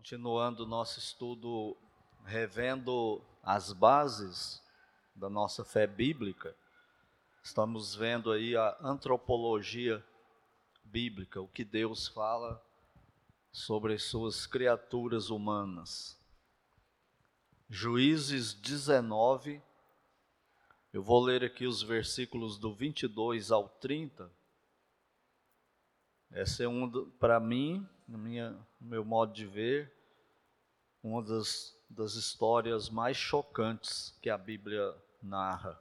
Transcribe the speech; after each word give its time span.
Continuando 0.00 0.66
nosso 0.66 0.98
estudo, 0.98 1.76
revendo 2.24 3.22
as 3.42 3.70
bases 3.70 4.62
da 5.14 5.28
nossa 5.28 5.62
fé 5.62 5.86
bíblica, 5.86 6.56
estamos 7.42 7.94
vendo 7.94 8.32
aí 8.32 8.56
a 8.56 8.78
antropologia 8.80 10.02
bíblica, 10.82 11.38
o 11.42 11.46
que 11.46 11.66
Deus 11.66 12.08
fala 12.08 12.64
sobre 13.52 13.92
as 13.92 14.04
suas 14.04 14.46
criaturas 14.46 15.28
humanas. 15.28 16.18
Juízes 17.68 18.54
19, 18.54 19.62
eu 20.94 21.02
vou 21.02 21.22
ler 21.22 21.44
aqui 21.44 21.66
os 21.66 21.82
versículos 21.82 22.58
do 22.58 22.72
22 22.72 23.52
ao 23.52 23.68
30. 23.68 24.32
Essa 26.30 26.64
é 26.64 26.68
um, 26.68 26.90
para 27.18 27.38
mim, 27.38 27.86
no, 28.10 28.18
minha, 28.18 28.50
no 28.80 28.88
meu 28.88 29.04
modo 29.04 29.32
de 29.32 29.46
ver, 29.46 29.92
uma 31.00 31.22
das, 31.22 31.76
das 31.88 32.14
histórias 32.14 32.90
mais 32.90 33.16
chocantes 33.16 34.18
que 34.20 34.28
a 34.28 34.36
Bíblia 34.36 34.94
narra. 35.22 35.80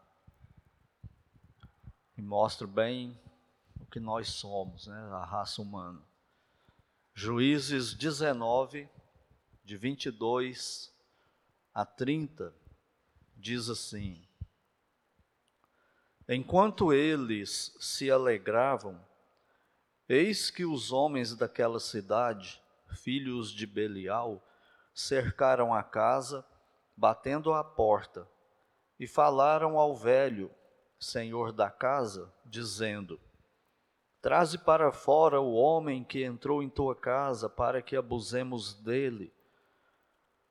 E 2.15 2.21
mostra 2.21 2.67
bem 2.67 3.19
o 3.79 3.85
que 3.85 3.99
nós 3.99 4.29
somos, 4.29 4.85
né, 4.85 4.99
a 5.11 5.25
raça 5.25 5.59
humana. 5.61 5.99
Juízes 7.15 7.95
19, 7.95 8.87
de 9.65 9.75
22 9.75 10.93
a 11.73 11.83
30, 11.83 12.53
diz 13.35 13.69
assim: 13.69 14.23
Enquanto 16.27 16.93
eles 16.93 17.75
se 17.79 18.11
alegravam, 18.11 19.03
Eis 20.11 20.49
que 20.49 20.65
os 20.65 20.91
homens 20.91 21.35
daquela 21.35 21.79
cidade, 21.79 22.59
filhos 22.95 23.51
de 23.51 23.67
Belial, 23.67 24.43
cercaram 24.91 25.71
a 25.71 25.83
casa, 25.83 26.43
batendo 26.97 27.53
à 27.53 27.63
porta, 27.63 28.27
e 28.99 29.05
falaram 29.05 29.77
ao 29.77 29.95
velho, 29.95 30.49
senhor 30.99 31.51
da 31.51 31.69
casa, 31.69 32.33
dizendo: 32.43 33.19
Traze 34.19 34.57
para 34.57 34.91
fora 34.91 35.39
o 35.39 35.53
homem 35.53 36.03
que 36.03 36.23
entrou 36.23 36.63
em 36.63 36.69
tua 36.69 36.95
casa, 36.95 37.47
para 37.47 37.79
que 37.79 37.95
abusemos 37.95 38.73
dele. 38.73 39.31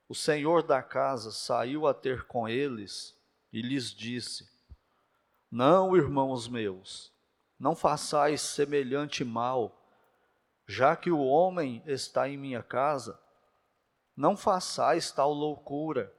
O 0.09 0.15
senhor 0.15 0.62
da 0.62 0.84
casa 0.84 1.33
saiu 1.33 1.84
a 1.84 1.93
ter 1.93 2.28
com 2.28 2.48
eles 2.48 3.12
e 3.53 3.61
lhes 3.61 3.91
disse: 3.91 4.48
Não, 5.50 5.97
irmãos 5.97 6.47
meus, 6.47 7.12
não 7.59 7.75
façais 7.75 8.41
semelhante 8.41 9.25
mal, 9.25 9.75
já 10.67 10.95
que 10.95 11.11
o 11.11 11.20
homem 11.20 11.83
está 11.87 12.28
em 12.28 12.37
minha 12.37 12.62
casa, 12.62 13.19
não 14.17 14.37
façais 14.37 15.11
tal 15.11 15.33
loucura. 15.33 16.12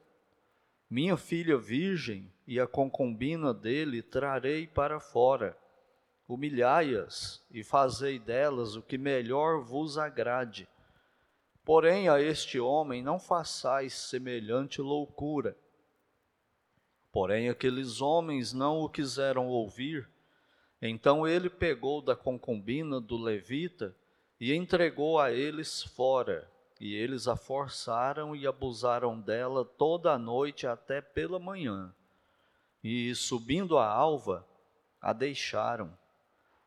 Minha 0.90 1.16
filha 1.16 1.58
virgem 1.58 2.34
e 2.48 2.60
a 2.60 2.66
concubina 2.66 3.54
dele 3.54 4.02
trarei 4.02 4.66
para 4.66 5.00
fora. 5.00 5.58
Humilhai-as 6.28 7.46
e 7.52 7.64
fazei 7.64 8.18
delas 8.18 8.76
o 8.76 8.82
que 8.82 8.98
melhor 8.98 9.62
vos 9.62 9.98
agrade. 9.98 10.68
Porém, 11.64 12.10
a 12.10 12.20
este 12.20 12.60
homem 12.60 13.04
não 13.04 13.20
façais 13.20 13.94
semelhante 13.94 14.82
loucura. 14.82 15.56
Porém, 17.12 17.50
aqueles 17.50 18.02
homens 18.02 18.54
não 18.54 18.80
o 18.80 18.90
quiseram 18.90 19.48
ouvir 19.48 20.10
então 20.82 21.28
ele 21.28 21.50
pegou 21.50 22.02
da 22.02 22.16
concubina 22.16 23.02
do 23.02 23.18
levita 23.18 23.94
e 24.40 24.54
entregou 24.54 25.20
a 25.20 25.32
eles 25.32 25.84
fora, 25.84 26.50
e 26.80 26.96
eles 26.96 27.28
a 27.28 27.36
forçaram 27.36 28.34
e 28.36 28.48
abusaram 28.48 29.20
dela 29.20 29.66
toda 29.66 30.14
a 30.14 30.18
noite 30.18 30.66
até 30.66 31.02
pela 31.02 31.38
manhã. 31.38 31.94
E 32.82 33.14
subindo 33.14 33.78
a 33.78 33.86
alva, 33.86 34.48
a 35.02 35.12
deixaram. 35.12 35.92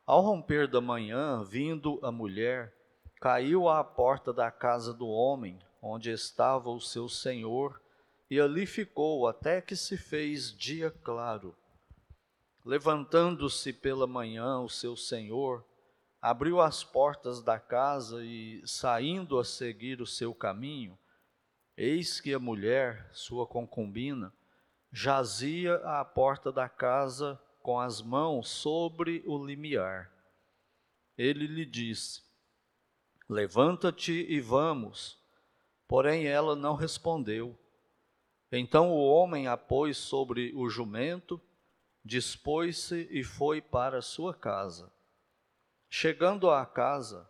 Ao 0.04 0.20
romper 0.20 0.68
da 0.68 0.80
manhã, 0.80 1.42
vindo 1.42 1.98
a 2.02 2.12
mulher, 2.12 2.74
caiu 3.18 3.68
à 3.68 3.82
porta 3.82 4.32
da 4.32 4.50
casa 4.50 4.92
do 4.92 5.08
homem, 5.08 5.58
onde 5.80 6.10
estava 6.10 6.68
o 6.68 6.80
seu 6.80 7.08
senhor, 7.08 7.80
e 8.28 8.38
ali 8.38 8.66
ficou 8.66 9.26
até 9.26 9.62
que 9.62 9.76
se 9.76 9.96
fez 9.96 10.54
dia 10.54 10.90
claro. 10.90 11.54
Levantando-se 12.64 13.72
pela 13.72 14.06
manhã, 14.06 14.60
o 14.60 14.68
seu 14.68 14.96
senhor 14.96 15.64
abriu 16.20 16.60
as 16.60 16.84
portas 16.84 17.42
da 17.42 17.58
casa 17.58 18.24
e, 18.24 18.62
saindo 18.64 19.38
a 19.38 19.44
seguir 19.44 20.00
o 20.00 20.06
seu 20.06 20.32
caminho, 20.32 20.96
eis 21.76 22.20
que 22.20 22.32
a 22.32 22.38
mulher, 22.38 23.10
sua 23.12 23.46
concubina, 23.46 24.32
jazia 24.92 25.76
à 25.76 26.04
porta 26.04 26.52
da 26.52 26.68
casa 26.68 27.40
com 27.60 27.80
as 27.80 28.00
mãos 28.00 28.48
sobre 28.48 29.24
o 29.26 29.44
limiar. 29.44 30.12
Ele 31.18 31.46
lhe 31.46 31.66
disse: 31.66 32.22
Levanta-te 33.28 34.12
e 34.12 34.40
vamos. 34.40 35.20
Porém 35.88 36.26
ela 36.26 36.54
não 36.54 36.74
respondeu. 36.74 37.58
Então 38.50 38.90
o 38.90 39.04
homem 39.04 39.48
a 39.48 39.56
pôs 39.56 39.96
sobre 39.96 40.52
o 40.54 40.68
jumento 40.68 41.40
dispôs-se 42.04 43.08
e 43.10 43.22
foi 43.22 43.60
para 43.60 44.02
sua 44.02 44.34
casa. 44.34 44.92
Chegando 45.88 46.50
à 46.50 46.64
casa, 46.64 47.28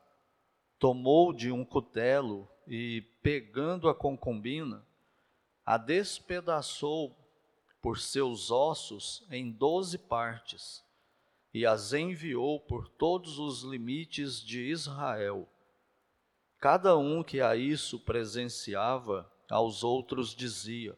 tomou 0.78 1.32
de 1.32 1.50
um 1.50 1.64
cutelo 1.64 2.48
e, 2.66 3.02
pegando 3.22 3.88
a 3.88 3.94
concubina, 3.94 4.86
a 5.64 5.76
despedaçou 5.76 7.16
por 7.80 7.98
seus 7.98 8.50
ossos 8.50 9.26
em 9.30 9.50
doze 9.50 9.98
partes 9.98 10.84
e 11.52 11.66
as 11.66 11.92
enviou 11.92 12.58
por 12.60 12.88
todos 12.88 13.38
os 13.38 13.62
limites 13.62 14.40
de 14.40 14.70
Israel. 14.70 15.48
Cada 16.58 16.96
um 16.96 17.22
que 17.22 17.40
a 17.40 17.56
isso 17.56 17.98
presenciava, 17.98 19.30
aos 19.50 19.84
outros 19.84 20.34
dizia: 20.34 20.96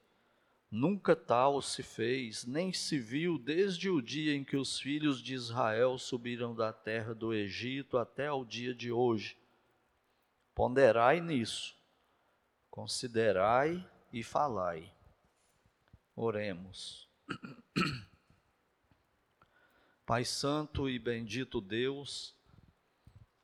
Nunca 0.76 1.14
tal 1.14 1.62
se 1.62 1.84
fez, 1.84 2.44
nem 2.44 2.72
se 2.72 2.98
viu 2.98 3.38
desde 3.38 3.88
o 3.88 4.02
dia 4.02 4.34
em 4.34 4.42
que 4.42 4.56
os 4.56 4.80
filhos 4.80 5.22
de 5.22 5.32
Israel 5.32 5.96
subiram 5.98 6.52
da 6.52 6.72
terra 6.72 7.14
do 7.14 7.32
Egito 7.32 7.96
até 7.96 8.26
ao 8.26 8.44
dia 8.44 8.74
de 8.74 8.90
hoje. 8.90 9.38
Ponderai 10.52 11.20
nisso, 11.20 11.76
considerai 12.68 13.88
e 14.12 14.24
falai. 14.24 14.92
Oremos. 16.16 17.08
Pai 20.04 20.24
Santo 20.24 20.90
e 20.90 20.98
bendito 20.98 21.60
Deus, 21.60 22.34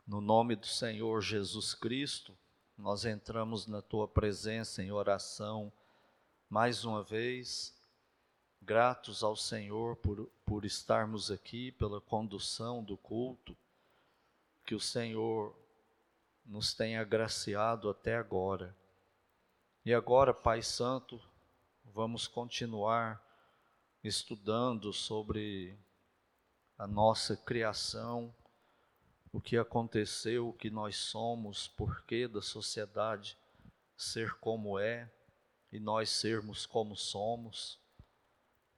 no 0.04 0.20
nome 0.20 0.56
do 0.56 0.66
Senhor 0.66 1.20
Jesus 1.20 1.74
Cristo, 1.74 2.36
nós 2.76 3.04
entramos 3.04 3.68
na 3.68 3.80
tua 3.80 4.08
presença 4.08 4.82
em 4.82 4.90
oração 4.90 5.72
mais 6.50 6.84
uma 6.84 7.00
vez, 7.04 7.72
gratos 8.60 9.22
ao 9.22 9.36
Senhor 9.36 9.94
por, 9.94 10.26
por 10.44 10.64
estarmos 10.64 11.30
aqui, 11.30 11.70
pela 11.70 12.00
condução 12.00 12.82
do 12.82 12.96
culto, 12.96 13.56
que 14.66 14.74
o 14.74 14.80
Senhor 14.80 15.56
nos 16.44 16.74
tem 16.74 16.98
agraciado 16.98 17.88
até 17.88 18.16
agora. 18.16 18.76
E 19.84 19.94
agora, 19.94 20.34
Pai 20.34 20.60
Santo, 20.60 21.22
vamos 21.84 22.26
continuar 22.26 23.24
estudando 24.02 24.92
sobre 24.92 25.78
a 26.76 26.84
nossa 26.84 27.36
criação, 27.36 28.34
o 29.32 29.40
que 29.40 29.56
aconteceu, 29.56 30.48
o 30.48 30.52
que 30.52 30.68
nós 30.68 30.96
somos, 30.96 31.68
porquê 31.68 32.26
da 32.26 32.42
sociedade 32.42 33.38
ser 33.96 34.34
como 34.40 34.76
é 34.76 35.08
e 35.72 35.78
nós 35.78 36.10
sermos 36.10 36.66
como 36.66 36.96
somos. 36.96 37.78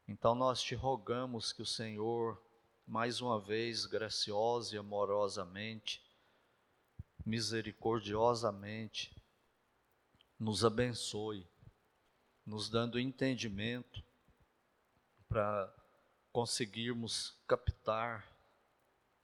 Então 0.07 0.35
nós 0.35 0.63
te 0.63 0.75
rogamos 0.75 1.53
que 1.53 1.63
o 1.63 1.67
Senhor, 1.67 2.41
mais 2.87 3.21
uma 3.21 3.41
vez, 3.41 3.87
graciosa 3.87 4.75
e 4.75 4.79
amorosamente, 4.79 6.05
misericordiosamente, 7.25 9.15
nos 10.39 10.65
abençoe, 10.65 11.47
nos 12.45 12.69
dando 12.69 12.99
entendimento 12.99 14.03
para 15.29 15.73
conseguirmos 16.33 17.37
captar 17.47 18.29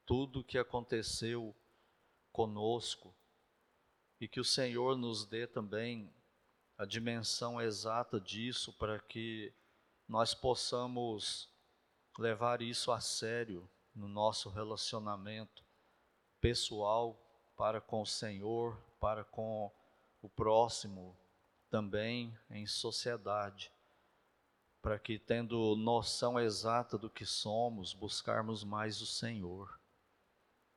tudo 0.06 0.40
o 0.40 0.44
que 0.44 0.56
aconteceu 0.56 1.54
conosco 2.32 3.14
e 4.20 4.28
que 4.28 4.40
o 4.40 4.44
Senhor 4.44 4.96
nos 4.96 5.26
dê 5.26 5.46
também 5.46 6.10
a 6.78 6.84
dimensão 6.84 7.60
exata 7.60 8.20
disso 8.20 8.72
para 8.72 9.00
que 9.00 9.52
nós 10.06 10.32
possamos 10.32 11.50
levar 12.16 12.62
isso 12.62 12.92
a 12.92 13.00
sério 13.00 13.68
no 13.92 14.06
nosso 14.06 14.48
relacionamento 14.48 15.64
pessoal 16.40 17.20
para 17.56 17.80
com 17.80 18.02
o 18.02 18.06
Senhor, 18.06 18.80
para 19.00 19.24
com 19.24 19.72
o 20.22 20.28
próximo 20.28 21.16
também 21.68 22.32
em 22.48 22.64
sociedade, 22.64 23.72
para 24.80 25.00
que, 25.00 25.18
tendo 25.18 25.74
noção 25.74 26.38
exata 26.38 26.96
do 26.96 27.10
que 27.10 27.26
somos, 27.26 27.92
buscarmos 27.92 28.62
mais 28.62 29.00
o 29.00 29.06
Senhor 29.06 29.80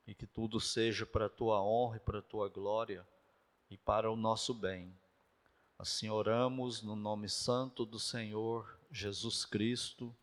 e 0.04 0.16
que 0.16 0.26
tudo 0.26 0.60
seja 0.60 1.06
para 1.06 1.26
a 1.26 1.30
tua 1.30 1.62
honra 1.62 1.98
e 1.98 2.00
para 2.00 2.18
a 2.18 2.22
tua 2.22 2.48
glória 2.48 3.06
e 3.70 3.76
para 3.76 4.10
o 4.10 4.16
nosso 4.16 4.52
bem. 4.52 4.92
Assim 5.82 6.08
oramos 6.08 6.80
no 6.80 6.94
nome 6.94 7.28
santo 7.28 7.84
do 7.84 7.98
Senhor 7.98 8.78
Jesus 8.88 9.44
Cristo. 9.44 10.14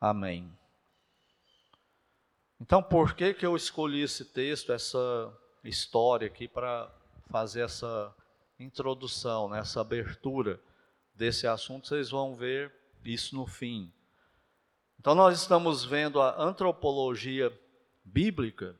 Amém. 0.00 0.50
Então, 2.58 2.82
por 2.82 3.12
que 3.12 3.34
que 3.34 3.44
eu 3.44 3.54
escolhi 3.54 4.00
esse 4.00 4.24
texto, 4.24 4.72
essa 4.72 5.30
história 5.62 6.26
aqui 6.26 6.48
para 6.48 6.90
fazer 7.26 7.60
essa 7.60 8.16
introdução, 8.58 9.50
né, 9.50 9.58
essa 9.58 9.82
abertura 9.82 10.58
desse 11.14 11.46
assunto? 11.46 11.86
Vocês 11.86 12.08
vão 12.08 12.34
ver 12.34 12.74
isso 13.04 13.36
no 13.36 13.46
fim. 13.46 13.92
Então, 14.98 15.14
nós 15.14 15.38
estamos 15.38 15.84
vendo 15.84 16.18
a 16.18 16.42
antropologia 16.42 17.52
bíblica 18.02 18.74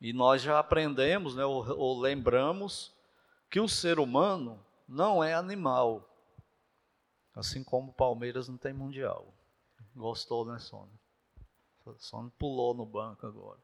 e 0.00 0.12
nós 0.12 0.42
já 0.42 0.58
aprendemos, 0.58 1.36
né, 1.36 1.44
ou, 1.44 1.64
ou 1.78 2.00
lembramos, 2.00 2.92
que 3.48 3.60
o 3.60 3.68
ser 3.68 4.00
humano 4.00 4.60
não 4.94 5.22
é 5.22 5.34
animal. 5.34 6.08
Assim 7.34 7.64
como 7.64 7.90
o 7.90 7.94
Palmeiras 7.94 8.48
não 8.48 8.56
tem 8.56 8.72
mundial. 8.72 9.34
Gostou, 9.94 10.44
né, 10.44 10.58
Sônia? 10.58 10.98
Sônia 11.98 12.32
pulou 12.38 12.72
no 12.74 12.86
banco 12.86 13.26
agora. 13.26 13.58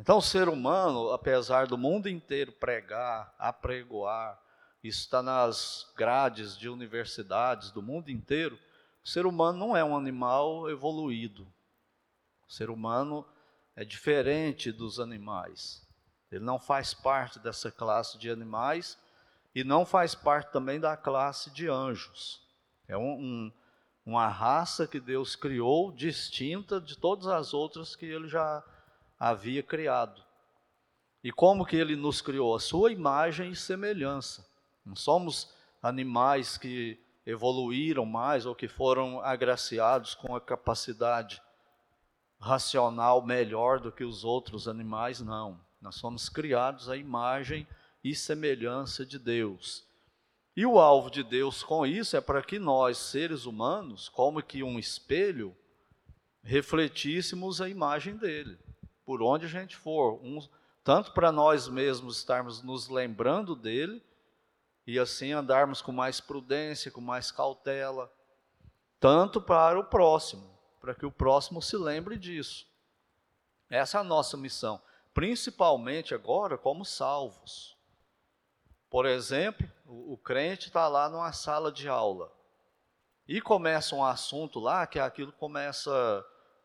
Então, 0.00 0.18
o 0.18 0.22
ser 0.22 0.48
humano, 0.48 1.10
apesar 1.10 1.66
do 1.66 1.76
mundo 1.76 2.08
inteiro 2.08 2.52
pregar, 2.52 3.34
apregoar, 3.38 4.40
está 4.82 5.22
nas 5.22 5.92
grades 5.96 6.56
de 6.56 6.68
universidades 6.68 7.70
do 7.70 7.82
mundo 7.82 8.10
inteiro, 8.10 8.58
o 9.04 9.08
ser 9.08 9.26
humano 9.26 9.58
não 9.58 9.76
é 9.76 9.84
um 9.84 9.96
animal 9.96 10.70
evoluído. 10.70 11.46
O 12.48 12.52
ser 12.52 12.70
humano 12.70 13.26
é 13.76 13.84
diferente 13.84 14.72
dos 14.72 14.98
animais. 14.98 15.86
Ele 16.30 16.44
não 16.44 16.58
faz 16.58 16.94
parte 16.94 17.38
dessa 17.38 17.70
classe 17.70 18.18
de 18.18 18.30
animais 18.30 18.98
e 19.58 19.64
não 19.64 19.84
faz 19.84 20.14
parte 20.14 20.52
também 20.52 20.78
da 20.78 20.96
classe 20.96 21.50
de 21.50 21.68
anjos. 21.68 22.40
É 22.86 22.96
um, 22.96 23.10
um, 23.10 23.52
uma 24.06 24.28
raça 24.28 24.86
que 24.86 25.00
Deus 25.00 25.34
criou 25.34 25.90
distinta 25.90 26.80
de 26.80 26.96
todas 26.96 27.26
as 27.26 27.52
outras 27.52 27.96
que 27.96 28.06
ele 28.06 28.28
já 28.28 28.62
havia 29.18 29.60
criado. 29.60 30.22
E 31.24 31.32
como 31.32 31.66
que 31.66 31.74
ele 31.74 31.96
nos 31.96 32.20
criou? 32.20 32.54
A 32.54 32.60
sua 32.60 32.92
imagem 32.92 33.50
e 33.50 33.56
semelhança. 33.56 34.48
Não 34.86 34.94
somos 34.94 35.52
animais 35.82 36.56
que 36.56 36.96
evoluíram 37.26 38.06
mais 38.06 38.46
ou 38.46 38.54
que 38.54 38.68
foram 38.68 39.20
agraciados 39.22 40.14
com 40.14 40.36
a 40.36 40.40
capacidade 40.40 41.42
racional 42.40 43.26
melhor 43.26 43.80
do 43.80 43.90
que 43.90 44.04
os 44.04 44.22
outros 44.22 44.68
animais, 44.68 45.20
não. 45.20 45.58
Nós 45.82 45.96
somos 45.96 46.28
criados 46.28 46.88
à 46.88 46.96
imagem 46.96 47.66
e 47.66 47.66
semelhança 48.14 49.04
de 49.04 49.18
Deus. 49.18 49.86
E 50.56 50.66
o 50.66 50.80
alvo 50.80 51.10
de 51.10 51.22
Deus 51.22 51.62
com 51.62 51.86
isso 51.86 52.16
é 52.16 52.20
para 52.20 52.42
que 52.42 52.58
nós, 52.58 52.98
seres 52.98 53.46
humanos, 53.46 54.08
como 54.08 54.42
que 54.42 54.62
um 54.62 54.76
espelho, 54.76 55.56
refletíssemos 56.42 57.60
a 57.60 57.68
imagem 57.68 58.16
dele, 58.16 58.58
por 59.04 59.22
onde 59.22 59.46
a 59.46 59.48
gente 59.48 59.76
for, 59.76 60.20
um, 60.20 60.40
tanto 60.82 61.12
para 61.12 61.30
nós 61.30 61.68
mesmos 61.68 62.16
estarmos 62.16 62.62
nos 62.62 62.88
lembrando 62.88 63.54
dele, 63.54 64.02
e 64.84 64.98
assim 64.98 65.30
andarmos 65.32 65.80
com 65.80 65.92
mais 65.92 66.20
prudência, 66.20 66.90
com 66.90 67.00
mais 67.00 67.30
cautela, 67.30 68.12
tanto 68.98 69.40
para 69.40 69.78
o 69.78 69.84
próximo, 69.84 70.58
para 70.80 70.92
que 70.92 71.06
o 71.06 71.12
próximo 71.12 71.62
se 71.62 71.76
lembre 71.76 72.18
disso. 72.18 72.66
Essa 73.70 73.98
é 73.98 74.00
a 74.00 74.04
nossa 74.04 74.36
missão, 74.36 74.82
principalmente 75.14 76.14
agora 76.14 76.58
como 76.58 76.84
salvos. 76.84 77.77
Por 78.90 79.06
exemplo, 79.06 79.68
o, 79.86 80.14
o 80.14 80.16
crente 80.16 80.68
está 80.68 80.88
lá 80.88 81.08
numa 81.08 81.32
sala 81.32 81.70
de 81.70 81.88
aula 81.88 82.32
e 83.26 83.40
começa 83.40 83.94
um 83.94 84.04
assunto 84.04 84.58
lá 84.58 84.86
que 84.86 84.98
aquilo 84.98 85.32
começa 85.32 85.92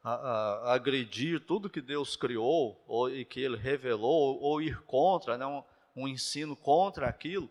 a, 0.01 0.13
a, 0.13 0.71
a 0.71 0.73
agredir 0.73 1.45
tudo 1.45 1.69
que 1.69 1.81
Deus 1.81 2.15
criou 2.15 2.81
ou, 2.87 3.09
e 3.09 3.25
que 3.25 3.41
Ele 3.41 3.57
revelou, 3.57 4.09
ou, 4.11 4.41
ou 4.41 4.61
ir 4.61 4.81
contra, 4.83 5.37
né, 5.37 5.45
um, 5.45 5.63
um 5.95 6.07
ensino 6.07 6.55
contra 6.55 7.07
aquilo. 7.07 7.49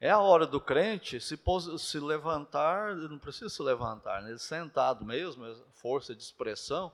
É 0.00 0.10
a 0.10 0.18
hora 0.18 0.46
do 0.46 0.60
crente 0.60 1.20
se, 1.20 1.38
se 1.78 2.00
levantar, 2.00 2.96
não 2.96 3.18
precisa 3.18 3.48
se 3.48 3.62
levantar, 3.62 4.20
né? 4.22 4.30
ele 4.30 4.38
sentado 4.38 5.04
mesmo, 5.04 5.44
força 5.74 6.12
de 6.12 6.22
expressão, 6.22 6.90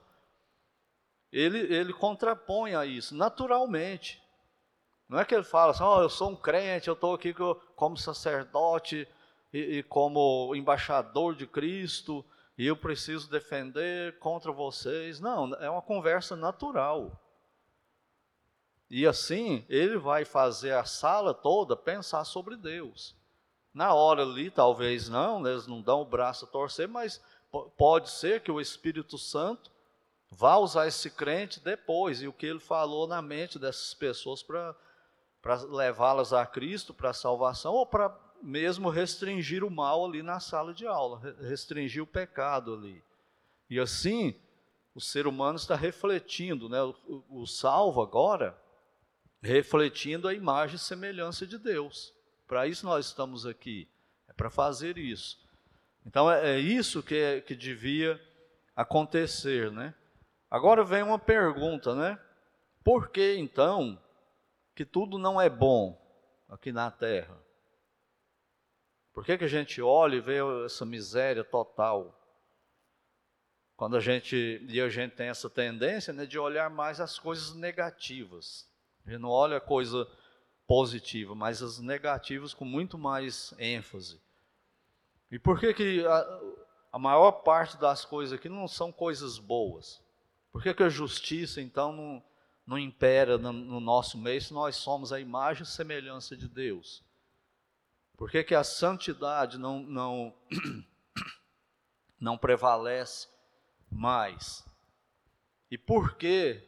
ele, 1.33 1.59
ele 1.75 1.93
contrapõe 1.95 2.75
a 2.75 2.85
isso, 2.85 3.15
naturalmente. 3.15 4.23
Não 5.09 5.19
é 5.19 5.25
que 5.25 5.35
ele 5.35 5.45
fala 5.45 5.71
assim, 5.71 5.83
oh, 5.83 6.03
eu 6.03 6.11
sou 6.11 6.31
um 6.31 6.37
crente, 6.37 6.89
eu 6.89 6.95
estou 6.95 7.15
aqui 7.15 7.35
como 7.75 7.97
sacerdote 7.97 9.09
e, 9.53 9.79
e 9.79 9.83
como 9.83 10.55
embaixador 10.55 11.35
de 11.35 11.47
Cristo, 11.47 12.25
e 12.59 12.67
eu 12.67 12.77
preciso 12.77 13.31
defender 13.31 14.19
contra 14.19 14.53
vocês. 14.53 15.19
Não, 15.19 15.55
é 15.55 15.71
uma 15.71 15.81
conversa 15.81 16.37
natural. 16.37 17.19
E 18.91 19.07
assim, 19.07 19.65
ele 19.69 19.97
vai 19.97 20.25
fazer 20.25 20.73
a 20.73 20.85
sala 20.85 21.33
toda 21.33 21.77
pensar 21.77 22.25
sobre 22.25 22.57
Deus. 22.57 23.17
Na 23.73 23.95
hora 23.95 24.23
ali, 24.23 24.51
talvez 24.51 25.09
não, 25.09 25.47
eles 25.47 25.67
não 25.67 25.81
dão 25.81 26.03
o 26.03 26.07
braço 26.07 26.45
a 26.45 26.49
torcer, 26.49 26.89
mas 26.89 27.23
pode 27.77 28.11
ser 28.11 28.43
que 28.43 28.51
o 28.51 28.61
Espírito 28.61 29.17
Santo 29.17 29.71
vá 30.31 30.57
usar 30.57 30.87
esse 30.87 31.11
crente 31.11 31.61
depois, 31.61 32.21
e 32.21 32.29
o 32.29 32.33
que 32.33 32.45
ele 32.45 32.61
falou 32.61 33.07
na 33.07 33.23
mente 33.23 33.59
dessas 33.59 33.95
pessoas 33.95 34.43
para 34.43 34.75
levá-las 35.69 36.33
a 36.33 36.45
Cristo, 36.45 36.93
para 36.93 37.11
a 37.11 37.15
salvação, 37.15 37.73
ou 37.73 37.87
para 37.87 38.15
mesmo 38.43 38.89
restringir 38.89 39.65
o 39.65 39.71
mal 39.71 40.05
ali 40.05 40.23
na 40.23 40.41
sala 40.41 40.73
de 40.73 40.87
aula, 40.87 41.21
restringir 41.41 42.03
o 42.03 42.07
pecado 42.07 42.75
ali. 42.75 43.03
E 43.69 43.79
assim, 43.79 44.35
o 44.95 45.01
ser 45.01 45.27
humano 45.27 45.57
está 45.57 45.75
refletindo, 45.75 46.69
né? 46.69 46.83
o, 46.83 47.25
o 47.31 47.47
salvo 47.47 48.01
agora 48.01 48.59
refletindo 49.41 50.27
a 50.27 50.35
imagem 50.35 50.77
e 50.77 50.81
semelhança 50.81 51.47
de 51.47 51.59
Deus. 51.59 52.13
Para 52.47 52.67
isso 52.67 52.87
nós 52.87 53.07
estamos 53.07 53.47
aqui, 53.47 53.89
é 54.29 54.33
para 54.33 54.51
fazer 54.51 54.99
isso. 54.99 55.39
Então 56.05 56.31
é, 56.31 56.57
é 56.57 56.59
isso 56.59 57.03
que, 57.03 57.15
é, 57.15 57.41
que 57.41 57.55
devia 57.55 58.21
acontecer, 58.75 59.71
né? 59.71 59.95
Agora 60.51 60.83
vem 60.83 61.03
uma 61.03 61.19
pergunta, 61.19 61.95
né? 61.95 62.19
Por 62.83 63.11
que 63.11 63.37
então 63.37 64.01
que 64.79 64.85
tudo 64.85 65.19
não 65.19 65.41
é 65.41 65.51
bom 65.51 66.01
aqui 66.49 66.71
na 66.71 66.89
Terra? 66.89 67.37
Por 69.13 69.25
que, 69.25 69.37
que 69.37 69.43
a 69.43 69.49
gente 69.49 69.83
olha 69.83 70.15
e 70.15 70.21
vê 70.21 70.39
essa 70.65 70.87
miséria 70.87 71.43
total? 71.43 72.17
Quando 73.77 73.97
a 73.97 74.01
gente, 74.01 74.65
e 74.69 74.81
a 74.81 74.89
gente 74.89 75.17
tem 75.17 75.31
essa 75.31 75.51
tendência 75.51 76.13
né, 76.13 76.25
de 76.25 76.39
olhar 76.39 76.71
mais 76.71 77.01
as 77.01 77.19
coisas 77.19 77.57
negativas. 77.57 78.71
A 79.05 79.11
gente 79.11 79.21
não 79.21 79.31
olha 79.31 79.57
a 79.57 79.61
coisa 79.61 80.09
positiva, 80.65 81.35
mas 81.35 81.61
as 81.61 81.81
negativas 81.81 82.55
com 82.55 82.65
muito 82.65 82.97
mais 82.97 83.53
ênfase. 83.59 84.21
E 85.29 85.41
por 85.41 85.59
que, 85.59 85.75
que 85.75 86.07
a, 86.07 86.41
a 86.93 86.99
maior 87.01 87.33
parte 87.33 87.77
das 87.79 88.05
coisas 88.05 88.39
aqui 88.39 88.49
não 88.49 88.69
são 88.69 88.93
coisas 88.93 89.41
boas? 89.41 90.01
Por 90.53 90.63
que, 90.63 90.73
que 90.73 90.85
a 90.85 90.89
justiça, 90.89 91.61
então, 91.61 91.91
não, 91.91 92.23
não 92.69 92.79
impera 92.79 93.39
no, 93.39 93.51
no, 93.51 93.81
nosso 93.81 94.19
meio 94.19 94.41
se 94.41 94.53
nós 94.53 94.77
somos 94.77 95.13
a 95.13 95.19
imagem 95.19 95.63
e 95.63 95.67
semelhança 95.67 96.37
de 96.37 96.47
Deus? 96.47 97.03
Por 98.15 98.31
que, 98.31 98.45
que 98.45 98.55
a 98.55 98.63
santidade 98.63 99.57
não, 99.57 99.81
não, 99.81 100.35
não 102.21 102.37
prevalece 102.37 103.27
mais? 103.91 104.63
E 105.71 105.79
por 105.79 106.17
que 106.17 106.63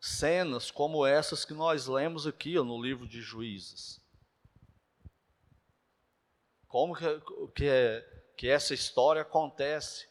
cenas 0.00 0.70
como 0.70 1.04
essas 1.04 1.44
que 1.44 1.52
nós 1.52 1.86
lemos 1.86 2.26
aqui 2.26 2.58
ó, 2.58 2.64
no 2.64 2.80
livro 2.80 3.06
de 3.06 3.20
Juízes. 3.20 4.00
Como 6.68 6.94
que, 6.94 7.04
que, 7.54 7.68
é, 7.68 8.00
que 8.34 8.48
essa 8.48 8.72
história 8.72 9.22
acontece? 9.22 10.08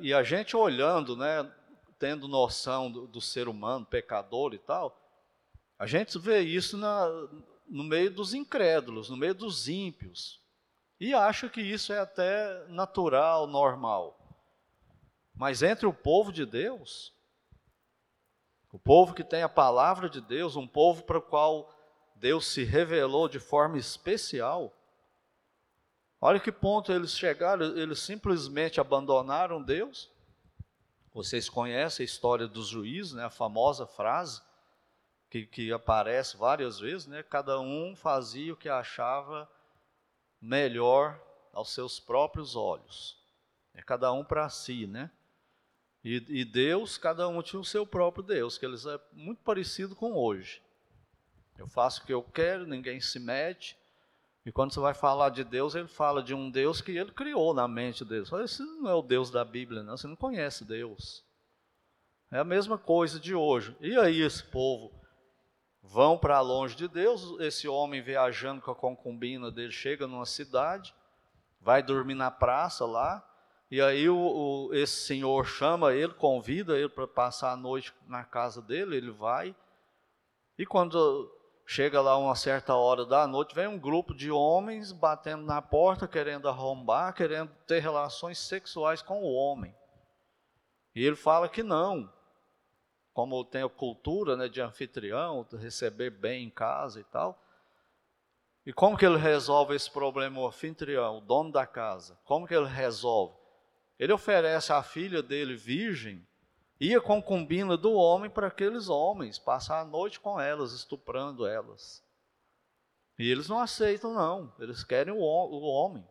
E 0.00 0.12
a 0.12 0.24
gente 0.24 0.56
olhando, 0.56 1.16
né, 1.16 1.48
tendo 1.98 2.28
noção 2.28 2.90
do, 2.90 3.06
do 3.06 3.20
ser 3.20 3.48
humano, 3.48 3.84
pecador 3.84 4.54
e 4.54 4.58
tal, 4.58 4.98
a 5.78 5.86
gente 5.86 6.18
vê 6.18 6.40
isso 6.40 6.76
na, 6.76 7.06
no 7.68 7.84
meio 7.84 8.10
dos 8.10 8.34
incrédulos, 8.34 9.08
no 9.08 9.16
meio 9.16 9.34
dos 9.34 9.68
ímpios, 9.68 10.40
e 11.00 11.14
acha 11.14 11.48
que 11.48 11.60
isso 11.60 11.92
é 11.92 11.98
até 11.98 12.66
natural, 12.68 13.46
normal. 13.46 14.18
Mas 15.34 15.62
entre 15.62 15.86
o 15.86 15.92
povo 15.92 16.32
de 16.32 16.44
Deus, 16.44 17.14
o 18.72 18.78
povo 18.78 19.14
que 19.14 19.22
tem 19.22 19.42
a 19.42 19.48
palavra 19.48 20.08
de 20.08 20.20
Deus, 20.20 20.56
um 20.56 20.66
povo 20.66 21.04
para 21.04 21.18
o 21.18 21.22
qual 21.22 21.72
Deus 22.16 22.46
se 22.46 22.64
revelou 22.64 23.28
de 23.28 23.38
forma 23.38 23.78
especial. 23.78 24.74
Olha 26.20 26.40
que 26.40 26.50
ponto 26.50 26.92
eles 26.92 27.16
chegaram, 27.16 27.78
eles 27.78 28.00
simplesmente 28.00 28.80
abandonaram 28.80 29.62
Deus. 29.62 30.10
Vocês 31.18 31.48
conhecem 31.48 32.04
a 32.04 32.06
história 32.06 32.46
dos 32.46 32.68
juízes, 32.68 33.12
né, 33.12 33.24
a 33.24 33.30
famosa 33.30 33.84
frase 33.88 34.40
que, 35.28 35.44
que 35.46 35.72
aparece 35.72 36.36
várias 36.36 36.78
vezes, 36.78 37.08
né? 37.08 37.24
Cada 37.24 37.58
um 37.58 37.96
fazia 37.96 38.52
o 38.52 38.56
que 38.56 38.68
achava 38.68 39.50
melhor 40.40 41.20
aos 41.52 41.74
seus 41.74 41.98
próprios 41.98 42.54
olhos. 42.54 43.20
É 43.74 43.82
cada 43.82 44.12
um 44.12 44.24
para 44.24 44.48
si, 44.48 44.86
né? 44.86 45.10
E, 46.04 46.24
e, 46.28 46.44
Deus, 46.44 46.96
cada 46.96 47.26
um 47.26 47.42
tinha 47.42 47.58
o 47.58 47.64
seu 47.64 47.84
próprio 47.84 48.22
Deus, 48.22 48.56
que 48.56 48.64
eles 48.64 48.86
é 48.86 49.00
muito 49.12 49.42
parecido 49.42 49.96
com 49.96 50.14
hoje. 50.14 50.62
Eu 51.58 51.66
faço 51.66 52.00
o 52.00 52.06
que 52.06 52.14
eu 52.14 52.22
quero, 52.22 52.64
ninguém 52.64 53.00
se 53.00 53.18
mete. 53.18 53.76
E 54.48 54.50
quando 54.50 54.72
você 54.72 54.80
vai 54.80 54.94
falar 54.94 55.28
de 55.28 55.44
Deus, 55.44 55.74
ele 55.74 55.88
fala 55.88 56.22
de 56.22 56.32
um 56.32 56.50
Deus 56.50 56.80
que 56.80 56.92
ele 56.92 57.12
criou 57.12 57.52
na 57.52 57.68
mente 57.68 58.02
deles. 58.02 58.32
Esse 58.32 58.62
não 58.62 58.88
é 58.88 58.94
o 58.94 59.02
Deus 59.02 59.30
da 59.30 59.44
Bíblia, 59.44 59.82
não. 59.82 59.94
Você 59.94 60.06
não 60.06 60.16
conhece 60.16 60.64
Deus. 60.64 61.22
É 62.30 62.38
a 62.38 62.44
mesma 62.44 62.78
coisa 62.78 63.20
de 63.20 63.34
hoje. 63.34 63.76
E 63.78 63.94
aí 63.98 64.22
esse 64.22 64.42
povo 64.42 64.90
vão 65.82 66.16
para 66.16 66.40
longe 66.40 66.74
de 66.74 66.88
Deus. 66.88 67.38
Esse 67.40 67.68
homem 67.68 68.00
viajando 68.00 68.62
com 68.62 68.70
a 68.70 68.74
concubina 68.74 69.50
dele 69.50 69.70
chega 69.70 70.06
numa 70.06 70.24
cidade, 70.24 70.94
vai 71.60 71.82
dormir 71.82 72.14
na 72.14 72.30
praça 72.30 72.86
lá. 72.86 73.22
E 73.70 73.82
aí 73.82 74.08
o, 74.08 74.16
o, 74.16 74.70
esse 74.72 75.04
senhor 75.04 75.44
chama 75.44 75.92
ele, 75.92 76.14
convida 76.14 76.74
ele 76.74 76.88
para 76.88 77.06
passar 77.06 77.52
a 77.52 77.56
noite 77.56 77.92
na 78.06 78.24
casa 78.24 78.62
dele. 78.62 78.96
Ele 78.96 79.10
vai. 79.10 79.54
E 80.58 80.64
quando 80.64 81.30
chega 81.70 82.00
lá 82.00 82.16
uma 82.16 82.34
certa 82.34 82.74
hora 82.74 83.04
da 83.04 83.26
noite, 83.26 83.54
vem 83.54 83.66
um 83.66 83.78
grupo 83.78 84.14
de 84.14 84.30
homens 84.30 84.90
batendo 84.90 85.44
na 85.44 85.60
porta, 85.60 86.08
querendo 86.08 86.48
arrombar, 86.48 87.12
querendo 87.12 87.54
ter 87.66 87.80
relações 87.80 88.38
sexuais 88.38 89.02
com 89.02 89.22
o 89.22 89.34
homem. 89.34 89.76
E 90.94 91.04
ele 91.04 91.14
fala 91.14 91.46
que 91.46 91.62
não. 91.62 92.10
Como 93.12 93.44
tem 93.44 93.62
a 93.62 93.68
cultura 93.68 94.34
né, 94.34 94.48
de 94.48 94.62
anfitrião, 94.62 95.46
de 95.50 95.58
receber 95.58 96.08
bem 96.08 96.46
em 96.46 96.50
casa 96.50 97.00
e 97.00 97.04
tal. 97.04 97.38
E 98.64 98.72
como 98.72 98.96
que 98.96 99.04
ele 99.04 99.18
resolve 99.18 99.76
esse 99.76 99.90
problema, 99.90 100.40
o 100.40 100.46
anfitrião, 100.46 101.18
o 101.18 101.20
dono 101.20 101.52
da 101.52 101.66
casa? 101.66 102.18
Como 102.24 102.46
que 102.46 102.54
ele 102.54 102.66
resolve? 102.66 103.36
Ele 103.98 104.12
oferece 104.14 104.72
a 104.72 104.82
filha 104.82 105.22
dele 105.22 105.54
virgem 105.54 106.26
ia 106.80 107.00
concubina 107.00 107.76
do 107.76 107.92
homem 107.92 108.30
para 108.30 108.46
aqueles 108.46 108.88
homens, 108.88 109.38
passar 109.38 109.80
a 109.80 109.84
noite 109.84 110.20
com 110.20 110.40
elas, 110.40 110.72
estuprando 110.72 111.46
elas. 111.46 112.04
E 113.18 113.28
eles 113.30 113.48
não 113.48 113.58
aceitam, 113.58 114.14
não, 114.14 114.52
eles 114.58 114.84
querem 114.84 115.12
o, 115.12 115.18
o 115.18 115.62
homem. 115.62 116.06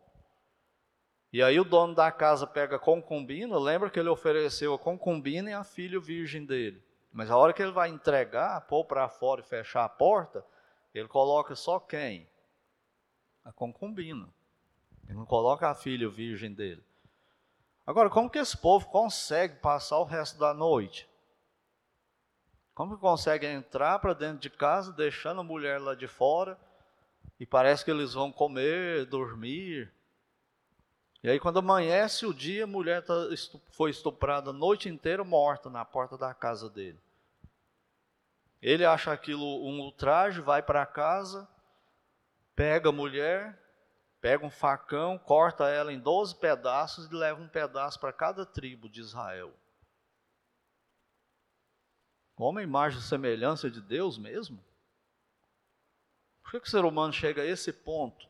E 1.32 1.42
aí 1.42 1.58
o 1.58 1.64
dono 1.64 1.94
da 1.94 2.10
casa 2.10 2.46
pega 2.46 2.76
a 2.76 2.78
concubina, 2.78 3.58
lembra 3.58 3.90
que 3.90 3.98
ele 3.98 4.08
ofereceu 4.08 4.74
a 4.74 4.78
concubina 4.78 5.50
e 5.50 5.52
a 5.52 5.64
filha 5.64 6.00
virgem 6.00 6.44
dele. 6.44 6.82
Mas 7.12 7.30
a 7.30 7.36
hora 7.36 7.52
que 7.52 7.62
ele 7.62 7.72
vai 7.72 7.88
entregar, 7.88 8.60
pôr 8.62 8.84
para 8.84 9.08
fora 9.08 9.40
e 9.40 9.44
fechar 9.44 9.84
a 9.84 9.88
porta, 9.88 10.44
ele 10.94 11.08
coloca 11.08 11.54
só 11.54 11.78
quem? 11.78 12.28
A 13.44 13.52
concubina. 13.52 14.28
Ele 15.06 15.18
não 15.18 15.26
coloca 15.26 15.68
a 15.68 15.74
filha 15.74 16.08
virgem 16.08 16.52
dele. 16.52 16.84
Agora, 17.88 18.10
como 18.10 18.28
que 18.28 18.38
esse 18.38 18.54
povo 18.54 18.86
consegue 18.88 19.60
passar 19.60 19.96
o 19.96 20.04
resto 20.04 20.38
da 20.38 20.52
noite? 20.52 21.08
Como 22.74 22.94
que 22.94 23.00
consegue 23.00 23.46
entrar 23.46 23.98
para 23.98 24.12
dentro 24.12 24.40
de 24.40 24.50
casa, 24.50 24.92
deixando 24.92 25.40
a 25.40 25.42
mulher 25.42 25.80
lá 25.80 25.94
de 25.94 26.06
fora, 26.06 26.60
e 27.40 27.46
parece 27.46 27.86
que 27.86 27.90
eles 27.90 28.12
vão 28.12 28.30
comer, 28.30 29.06
dormir. 29.06 29.90
E 31.22 31.30
aí, 31.30 31.40
quando 31.40 31.60
amanhece 31.60 32.26
o 32.26 32.34
dia, 32.34 32.64
a 32.64 32.66
mulher 32.66 33.02
tá, 33.02 33.14
foi 33.70 33.88
estuprada 33.88 34.50
a 34.50 34.52
noite 34.52 34.90
inteira, 34.90 35.24
morta 35.24 35.70
na 35.70 35.82
porta 35.82 36.18
da 36.18 36.34
casa 36.34 36.68
dele. 36.68 37.00
Ele 38.60 38.84
acha 38.84 39.10
aquilo 39.10 39.66
um 39.66 39.80
ultraje, 39.80 40.42
vai 40.42 40.60
para 40.60 40.84
casa, 40.84 41.48
pega 42.54 42.90
a 42.90 42.92
mulher, 42.92 43.58
pega 44.20 44.44
um 44.44 44.50
facão, 44.50 45.18
corta 45.18 45.68
ela 45.68 45.92
em 45.92 45.98
12 45.98 46.36
pedaços 46.36 47.06
e 47.06 47.14
leva 47.14 47.40
um 47.40 47.48
pedaço 47.48 47.98
para 48.00 48.12
cada 48.12 48.44
tribo 48.44 48.88
de 48.88 49.00
Israel. 49.00 49.52
Como 52.34 52.58
a 52.58 52.62
imagem 52.62 52.98
e 52.98 53.02
semelhança 53.02 53.70
de 53.70 53.80
Deus 53.80 54.18
mesmo? 54.18 54.62
Por 56.42 56.52
que, 56.52 56.60
que 56.60 56.68
o 56.68 56.70
ser 56.70 56.84
humano 56.84 57.12
chega 57.12 57.42
a 57.42 57.46
esse 57.46 57.72
ponto? 57.72 58.28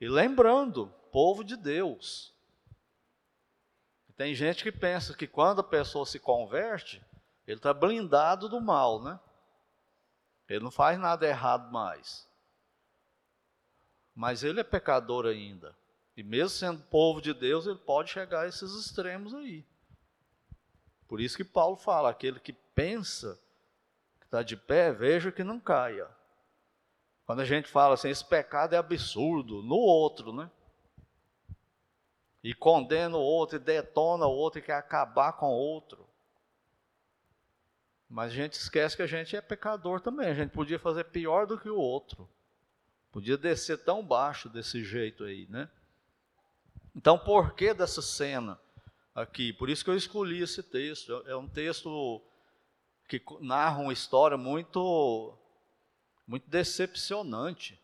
E 0.00 0.08
lembrando, 0.08 0.88
povo 1.10 1.42
de 1.42 1.56
Deus. 1.56 2.34
Tem 4.16 4.34
gente 4.34 4.62
que 4.62 4.72
pensa 4.72 5.14
que 5.14 5.26
quando 5.26 5.60
a 5.60 5.64
pessoa 5.64 6.06
se 6.06 6.18
converte, 6.18 7.04
ele 7.46 7.58
está 7.58 7.72
blindado 7.74 8.48
do 8.48 8.60
mal, 8.60 9.02
né? 9.02 9.20
Ele 10.48 10.64
não 10.64 10.70
faz 10.70 10.98
nada 10.98 11.26
errado 11.26 11.70
mais 11.70 12.26
mas 14.16 14.42
ele 14.42 14.60
é 14.60 14.64
pecador 14.64 15.26
ainda. 15.26 15.76
E 16.16 16.22
mesmo 16.22 16.48
sendo 16.48 16.82
povo 16.84 17.20
de 17.20 17.34
Deus, 17.34 17.66
ele 17.66 17.76
pode 17.76 18.10
chegar 18.10 18.40
a 18.40 18.48
esses 18.48 18.72
extremos 18.72 19.34
aí. 19.34 19.62
Por 21.06 21.20
isso 21.20 21.36
que 21.36 21.44
Paulo 21.44 21.76
fala: 21.76 22.08
aquele 22.08 22.40
que 22.40 22.54
pensa 22.74 23.38
que 24.18 24.24
está 24.24 24.42
de 24.42 24.56
pé, 24.56 24.90
veja 24.90 25.30
que 25.30 25.44
não 25.44 25.60
caia. 25.60 26.08
Quando 27.26 27.40
a 27.40 27.44
gente 27.44 27.68
fala 27.68 27.94
assim, 27.94 28.08
esse 28.08 28.24
pecado 28.24 28.74
é 28.74 28.78
absurdo, 28.78 29.62
no 29.62 29.76
outro, 29.76 30.32
né? 30.32 30.50
E 32.42 32.54
condena 32.54 33.16
o 33.16 33.20
outro, 33.20 33.56
e 33.56 33.60
detona 33.60 34.26
o 34.26 34.30
outro, 34.30 34.60
e 34.60 34.62
quer 34.62 34.76
acabar 34.76 35.32
com 35.32 35.46
o 35.46 35.58
outro. 35.58 36.06
Mas 38.08 38.30
a 38.30 38.34
gente 38.34 38.52
esquece 38.52 38.96
que 38.96 39.02
a 39.02 39.06
gente 39.06 39.36
é 39.36 39.40
pecador 39.40 40.00
também, 40.00 40.28
a 40.28 40.34
gente 40.34 40.52
podia 40.52 40.78
fazer 40.78 41.04
pior 41.04 41.46
do 41.46 41.58
que 41.58 41.68
o 41.68 41.76
outro. 41.76 42.28
Podia 43.16 43.38
descer 43.38 43.78
tão 43.78 44.04
baixo 44.04 44.46
desse 44.46 44.84
jeito 44.84 45.24
aí, 45.24 45.46
né? 45.48 45.70
Então, 46.94 47.18
por 47.18 47.54
que 47.54 47.72
dessa 47.72 48.02
cena 48.02 48.60
aqui? 49.14 49.54
Por 49.54 49.70
isso 49.70 49.82
que 49.82 49.88
eu 49.88 49.96
escolhi 49.96 50.42
esse 50.42 50.62
texto. 50.62 51.24
É 51.26 51.34
um 51.34 51.48
texto 51.48 52.20
que 53.08 53.22
narra 53.40 53.78
uma 53.78 53.92
história 53.94 54.36
muito, 54.36 55.34
muito 56.26 56.46
decepcionante, 56.50 57.80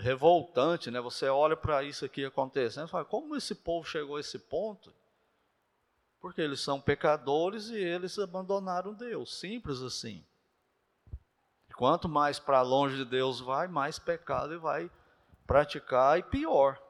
revoltante, 0.00 0.90
né? 0.90 0.98
Você 1.02 1.28
olha 1.28 1.54
para 1.54 1.82
isso 1.82 2.06
aqui 2.06 2.24
acontecendo 2.24 2.88
e 2.88 2.90
fala: 2.90 3.04
como 3.04 3.36
esse 3.36 3.54
povo 3.54 3.86
chegou 3.86 4.16
a 4.16 4.20
esse 4.20 4.38
ponto? 4.38 4.90
Porque 6.22 6.40
eles 6.40 6.60
são 6.60 6.80
pecadores 6.80 7.68
e 7.68 7.76
eles 7.76 8.18
abandonaram 8.18 8.94
Deus, 8.94 9.38
simples 9.38 9.82
assim. 9.82 10.24
Quanto 11.72 12.08
mais 12.08 12.38
para 12.38 12.62
longe 12.62 12.96
de 12.96 13.04
Deus 13.04 13.40
vai, 13.40 13.66
mais 13.66 13.98
pecado 13.98 14.52
ele 14.52 14.60
vai 14.60 14.90
praticar 15.46 16.18
e 16.18 16.22
pior. 16.22 16.80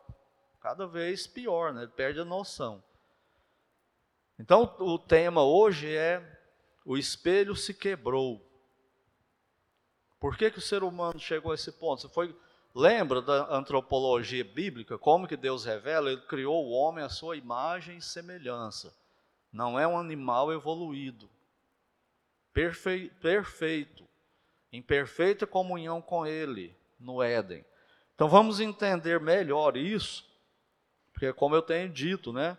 Cada 0.60 0.86
vez 0.86 1.26
pior, 1.26 1.72
né? 1.72 1.82
ele 1.82 1.90
perde 1.90 2.20
a 2.20 2.24
noção. 2.24 2.82
Então, 4.38 4.74
o 4.78 4.98
tema 4.98 5.42
hoje 5.42 5.94
é: 5.94 6.40
o 6.84 6.96
espelho 6.96 7.54
se 7.54 7.74
quebrou. 7.74 8.48
Por 10.20 10.36
que, 10.36 10.50
que 10.50 10.58
o 10.58 10.62
ser 10.62 10.82
humano 10.82 11.18
chegou 11.18 11.50
a 11.52 11.54
esse 11.54 11.72
ponto? 11.72 12.02
Você 12.02 12.08
foi, 12.08 12.36
lembra 12.74 13.20
da 13.20 13.54
antropologia 13.54 14.44
bíblica? 14.44 14.96
Como 14.96 15.26
que 15.26 15.36
Deus 15.36 15.64
revela? 15.64 16.10
Ele 16.10 16.20
criou 16.22 16.64
o 16.64 16.70
homem 16.70 17.04
à 17.04 17.08
sua 17.08 17.36
imagem 17.36 17.96
e 17.96 18.02
semelhança. 18.02 18.96
Não 19.52 19.78
é 19.78 19.86
um 19.86 19.98
animal 19.98 20.52
evoluído. 20.52 21.28
perfeito 22.52 24.11
em 24.72 24.80
perfeita 24.82 25.46
comunhão 25.46 26.00
com 26.00 26.26
Ele 26.26 26.76
no 26.98 27.22
Éden. 27.22 27.64
Então 28.14 28.28
vamos 28.28 28.60
entender 28.60 29.20
melhor 29.20 29.76
isso, 29.76 30.24
porque 31.12 31.32
como 31.32 31.54
eu 31.54 31.62
tenho 31.62 31.88
dito, 31.88 32.32
né, 32.32 32.56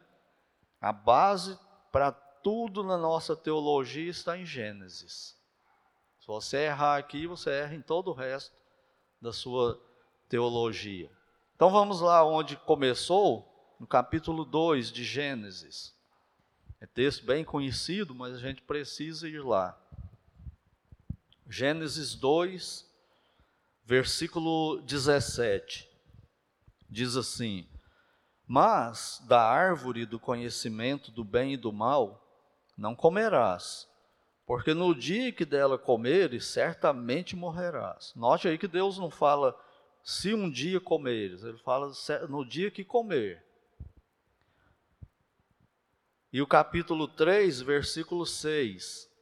a 0.79 0.91
base 0.91 1.57
para 1.91 2.11
tudo 2.11 2.83
na 2.83 2.97
nossa 2.97 3.35
teologia 3.35 4.09
está 4.09 4.37
em 4.37 4.45
Gênesis. 4.45 5.37
Se 6.19 6.27
você 6.27 6.57
errar 6.65 6.97
aqui, 6.97 7.25
você 7.25 7.49
erra 7.49 7.75
em 7.75 7.81
todo 7.81 8.11
o 8.11 8.13
resto 8.13 8.55
da 9.21 9.33
sua 9.33 9.81
teologia. 10.29 11.09
Então 11.55 11.69
vamos 11.69 12.01
lá 12.01 12.25
onde 12.25 12.57
começou, 12.57 13.49
no 13.79 13.87
capítulo 13.87 14.45
2 14.45 14.91
de 14.91 15.03
Gênesis. 15.03 15.93
É 16.79 16.85
texto 16.85 17.25
bem 17.25 17.43
conhecido, 17.43 18.13
mas 18.13 18.35
a 18.35 18.37
gente 18.37 18.61
precisa 18.61 19.27
ir 19.27 19.43
lá. 19.43 19.77
Gênesis 21.55 22.15
2, 22.15 22.83
versículo 23.85 24.81
17. 24.81 25.87
Diz 26.89 27.15
assim: 27.15 27.69
Mas 28.47 29.23
da 29.27 29.39
árvore 29.39 30.03
do 30.07 30.19
conhecimento 30.19 31.11
do 31.11 31.23
bem 31.23 31.53
e 31.53 31.57
do 31.57 31.71
mal 31.71 32.27
não 32.75 32.95
comerás, 32.95 33.87
porque 34.47 34.73
no 34.73 34.95
dia 34.95 35.31
que 35.31 35.45
dela 35.45 35.77
comeres, 35.77 36.47
certamente 36.47 37.35
morrerás. 37.35 38.11
Note 38.15 38.47
aí 38.47 38.57
que 38.57 38.67
Deus 38.67 38.97
não 38.97 39.11
fala 39.11 39.55
se 40.03 40.33
um 40.33 40.49
dia 40.49 40.81
comeres, 40.81 41.43
ele 41.43 41.59
fala 41.59 41.91
no 42.27 42.43
dia 42.43 42.71
que 42.71 42.83
comer. 42.83 43.45
E 46.31 46.41
o 46.41 46.47
capítulo 46.47 47.07
3, 47.07 47.61
versículo 47.61 48.25
6. 48.25 49.12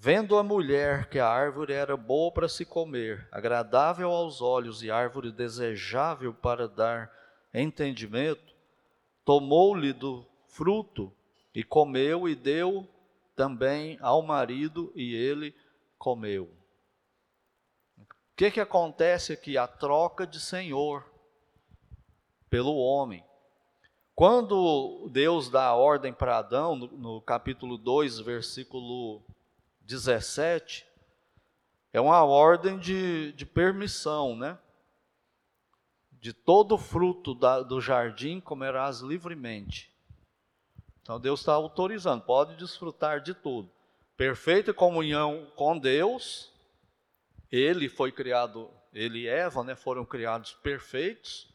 Vendo 0.00 0.38
a 0.38 0.44
mulher 0.44 1.08
que 1.08 1.18
a 1.18 1.26
árvore 1.26 1.72
era 1.72 1.96
boa 1.96 2.30
para 2.30 2.48
se 2.48 2.64
comer, 2.64 3.26
agradável 3.32 4.12
aos 4.12 4.40
olhos 4.40 4.80
e 4.80 4.92
árvore 4.92 5.32
desejável 5.32 6.32
para 6.32 6.68
dar 6.68 7.12
entendimento, 7.52 8.54
tomou-lhe 9.24 9.92
do 9.92 10.24
fruto 10.46 11.12
e 11.52 11.64
comeu 11.64 12.28
e 12.28 12.36
deu 12.36 12.86
também 13.34 13.98
ao 14.00 14.22
marido 14.22 14.92
e 14.94 15.16
ele 15.16 15.52
comeu. 15.98 16.44
O 17.98 18.04
que, 18.36 18.52
que 18.52 18.60
acontece 18.60 19.32
aqui? 19.32 19.58
A 19.58 19.66
troca 19.66 20.24
de 20.24 20.38
senhor 20.38 21.04
pelo 22.48 22.76
homem. 22.76 23.24
Quando 24.14 25.08
Deus 25.10 25.50
dá 25.50 25.64
a 25.64 25.74
ordem 25.74 26.12
para 26.12 26.38
Adão, 26.38 26.76
no, 26.76 26.86
no 26.86 27.20
capítulo 27.20 27.76
2, 27.76 28.20
versículo 28.20 29.22
17, 29.88 30.86
é 31.94 32.00
uma 32.00 32.22
ordem 32.22 32.78
de, 32.78 33.32
de 33.32 33.46
permissão, 33.46 34.36
né? 34.36 34.58
De 36.12 36.34
todo 36.34 36.76
fruto 36.76 37.34
da, 37.34 37.62
do 37.62 37.80
jardim 37.80 38.38
comerás 38.38 39.00
livremente. 39.00 39.90
Então 41.00 41.18
Deus 41.18 41.40
está 41.40 41.54
autorizando, 41.54 42.22
pode 42.22 42.54
desfrutar 42.56 43.22
de 43.22 43.32
tudo. 43.32 43.70
Perfeita 44.14 44.74
comunhão 44.74 45.50
com 45.56 45.78
Deus, 45.78 46.52
ele 47.50 47.88
foi 47.88 48.12
criado, 48.12 48.70
ele 48.92 49.20
e 49.20 49.26
Eva, 49.26 49.64
né, 49.64 49.74
foram 49.74 50.04
criados 50.04 50.52
perfeitos, 50.52 51.48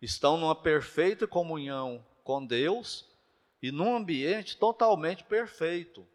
estão 0.00 0.36
numa 0.36 0.54
perfeita 0.54 1.26
comunhão 1.26 2.06
com 2.22 2.46
Deus 2.46 3.10
e 3.60 3.72
num 3.72 3.96
ambiente 3.96 4.56
totalmente 4.56 5.24
perfeito. 5.24 6.06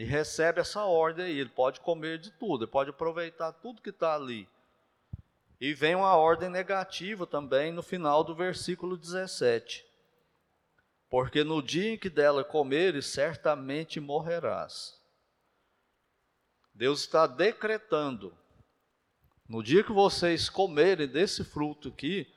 E 0.00 0.04
recebe 0.04 0.60
essa 0.60 0.84
ordem 0.84 1.26
aí, 1.26 1.38
ele 1.38 1.50
pode 1.50 1.80
comer 1.80 2.18
de 2.18 2.30
tudo, 2.30 2.64
ele 2.64 2.70
pode 2.70 2.90
aproveitar 2.90 3.52
tudo 3.52 3.82
que 3.82 3.90
está 3.90 4.14
ali. 4.14 4.48
E 5.60 5.74
vem 5.74 5.94
uma 5.94 6.16
ordem 6.16 6.48
negativa 6.48 7.26
também 7.26 7.72
no 7.72 7.82
final 7.82 8.24
do 8.24 8.34
versículo 8.34 8.96
17 8.96 9.90
porque 11.10 11.42
no 11.42 11.60
dia 11.60 11.94
em 11.94 11.98
que 11.98 12.08
dela 12.08 12.44
comeres, 12.44 13.06
certamente 13.06 13.98
morrerás. 13.98 14.96
Deus 16.72 17.00
está 17.00 17.26
decretando, 17.26 18.32
no 19.48 19.60
dia 19.60 19.82
que 19.82 19.92
vocês 19.92 20.48
comerem 20.48 21.08
desse 21.08 21.42
fruto 21.42 21.88
aqui, 21.88 22.32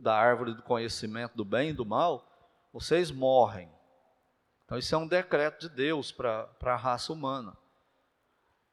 da 0.00 0.16
árvore 0.16 0.54
do 0.54 0.62
conhecimento 0.62 1.36
do 1.36 1.44
bem 1.44 1.68
e 1.68 1.74
do 1.74 1.84
mal, 1.84 2.26
vocês 2.72 3.10
morrem. 3.10 3.70
Então, 4.72 4.78
isso 4.78 4.94
é 4.94 4.98
um 4.98 5.06
decreto 5.06 5.68
de 5.68 5.68
Deus 5.68 6.10
para 6.10 6.48
a 6.62 6.76
raça 6.76 7.12
humana. 7.12 7.54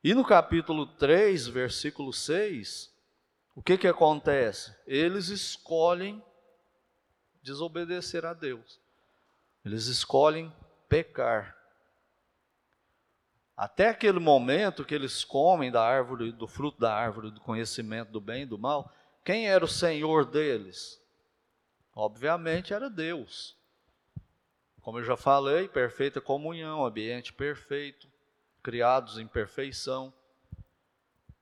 E 0.01 0.13
no 0.13 0.23
capítulo 0.23 0.87
3, 0.87 1.47
versículo 1.47 2.13
6, 2.13 2.89
o 3.53 3.61
que, 3.61 3.77
que 3.77 3.85
acontece? 3.85 4.73
Eles 4.87 5.27
escolhem 5.27 6.23
desobedecer 7.43 8.25
a 8.25 8.33
Deus. 8.33 8.79
Eles 9.65 9.87
escolhem 9.87 10.49
pecar. 10.87 11.57
Até 13.57 13.89
aquele 13.89 14.19
momento 14.19 14.85
que 14.85 14.95
eles 14.95 15.25
comem 15.25 15.69
da 15.69 15.83
árvore, 15.83 16.31
do 16.31 16.47
fruto 16.47 16.79
da 16.79 16.93
árvore 16.93 17.29
do 17.29 17.41
conhecimento 17.41 18.09
do 18.09 18.21
bem 18.21 18.43
e 18.43 18.45
do 18.45 18.57
mal, 18.57 18.89
quem 19.25 19.49
era 19.49 19.65
o 19.65 19.67
Senhor 19.67 20.23
deles? 20.23 20.97
Obviamente 21.93 22.73
era 22.73 22.89
Deus. 22.89 23.58
Como 24.89 24.97
eu 24.97 25.03
já 25.03 25.15
falei, 25.15 25.67
perfeita 25.67 26.19
comunhão, 26.19 26.83
ambiente 26.83 27.31
perfeito, 27.31 28.07
criados 28.63 29.19
em 29.19 29.27
perfeição 29.27 30.11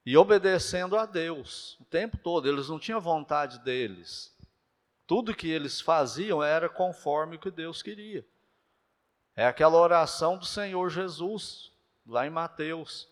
e 0.05 0.17
obedecendo 0.17 0.97
a 0.97 1.05
Deus 1.05 1.77
o 1.79 1.86
tempo 1.86 2.17
todo. 2.17 2.45
Eles 2.45 2.67
não 2.67 2.77
tinham 2.77 2.99
vontade 2.99 3.60
deles, 3.60 4.36
tudo 5.07 5.33
que 5.33 5.49
eles 5.49 5.79
faziam 5.79 6.43
era 6.43 6.67
conforme 6.67 7.38
o 7.38 7.39
que 7.39 7.49
Deus 7.49 7.81
queria. 7.81 8.27
É 9.33 9.47
aquela 9.47 9.77
oração 9.77 10.38
do 10.38 10.45
Senhor 10.45 10.89
Jesus, 10.89 11.71
lá 12.05 12.27
em 12.27 12.29
Mateus. 12.29 13.07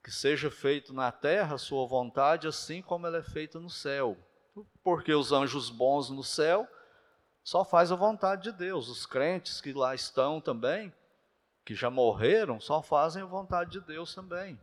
Que 0.00 0.12
seja 0.12 0.48
feito 0.48 0.92
na 0.92 1.10
terra 1.10 1.56
a 1.56 1.58
sua 1.58 1.88
vontade, 1.88 2.46
assim 2.46 2.80
como 2.80 3.04
ela 3.04 3.18
é 3.18 3.22
feita 3.24 3.58
no 3.58 3.68
céu. 3.68 4.16
Porque 4.84 5.12
os 5.12 5.32
anjos 5.32 5.70
bons 5.70 6.08
no 6.08 6.22
céu 6.22 6.68
só 7.42 7.64
faz 7.64 7.90
a 7.90 7.96
vontade 7.96 8.44
de 8.44 8.52
Deus. 8.52 8.88
Os 8.88 9.06
crentes 9.06 9.60
que 9.60 9.72
lá 9.72 9.94
estão 9.94 10.40
também, 10.40 10.92
que 11.64 11.74
já 11.74 11.90
morreram, 11.90 12.60
só 12.60 12.82
fazem 12.82 13.22
a 13.22 13.26
vontade 13.26 13.72
de 13.72 13.80
Deus 13.80 14.14
também. 14.14 14.58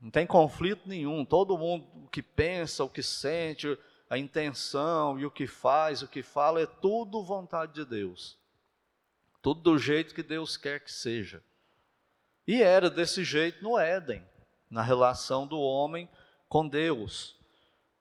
Não 0.00 0.10
tem 0.10 0.26
conflito 0.26 0.88
nenhum. 0.88 1.24
Todo 1.24 1.56
mundo 1.56 1.86
o 2.04 2.08
que 2.08 2.22
pensa, 2.22 2.82
o 2.82 2.88
que 2.88 3.02
sente, 3.02 3.78
a 4.10 4.18
intenção 4.18 5.18
e 5.18 5.24
o 5.24 5.30
que 5.30 5.46
faz, 5.46 6.02
o 6.02 6.08
que 6.08 6.22
fala, 6.22 6.60
é 6.60 6.66
tudo 6.66 7.24
vontade 7.24 7.72
de 7.72 7.84
Deus. 7.84 8.36
Tudo 9.40 9.60
do 9.60 9.78
jeito 9.78 10.14
que 10.14 10.22
Deus 10.22 10.56
quer 10.56 10.80
que 10.80 10.90
seja. 10.90 11.42
E 12.46 12.62
era 12.62 12.90
desse 12.90 13.24
jeito 13.24 13.62
no 13.62 13.78
Éden, 13.78 14.22
na 14.68 14.82
relação 14.82 15.46
do 15.46 15.58
homem 15.58 16.08
com 16.48 16.66
Deus. 16.66 17.36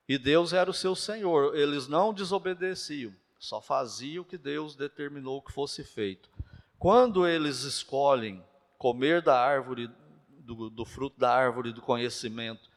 E 0.08 0.18
Deus 0.18 0.52
era 0.52 0.70
o 0.70 0.74
seu 0.74 0.96
Senhor, 0.96 1.56
eles 1.56 1.88
não 1.88 2.14
desobedeciam, 2.14 3.16
só 3.42 3.60
faziam 3.60 4.22
o 4.22 4.26
que 4.26 4.38
Deus 4.38 4.76
determinou 4.76 5.42
que 5.42 5.52
fosse 5.52 5.84
feito. 5.84 6.30
Quando 6.78 7.28
eles 7.28 7.64
escolhem 7.64 8.46
comer 8.78 9.24
da 9.24 9.36
árvore, 9.36 9.90
do, 10.30 10.70
do 10.70 10.86
fruto 10.86 11.20
da 11.20 11.34
árvore 11.34 11.74
do 11.74 11.82
conhecimento 11.82 12.70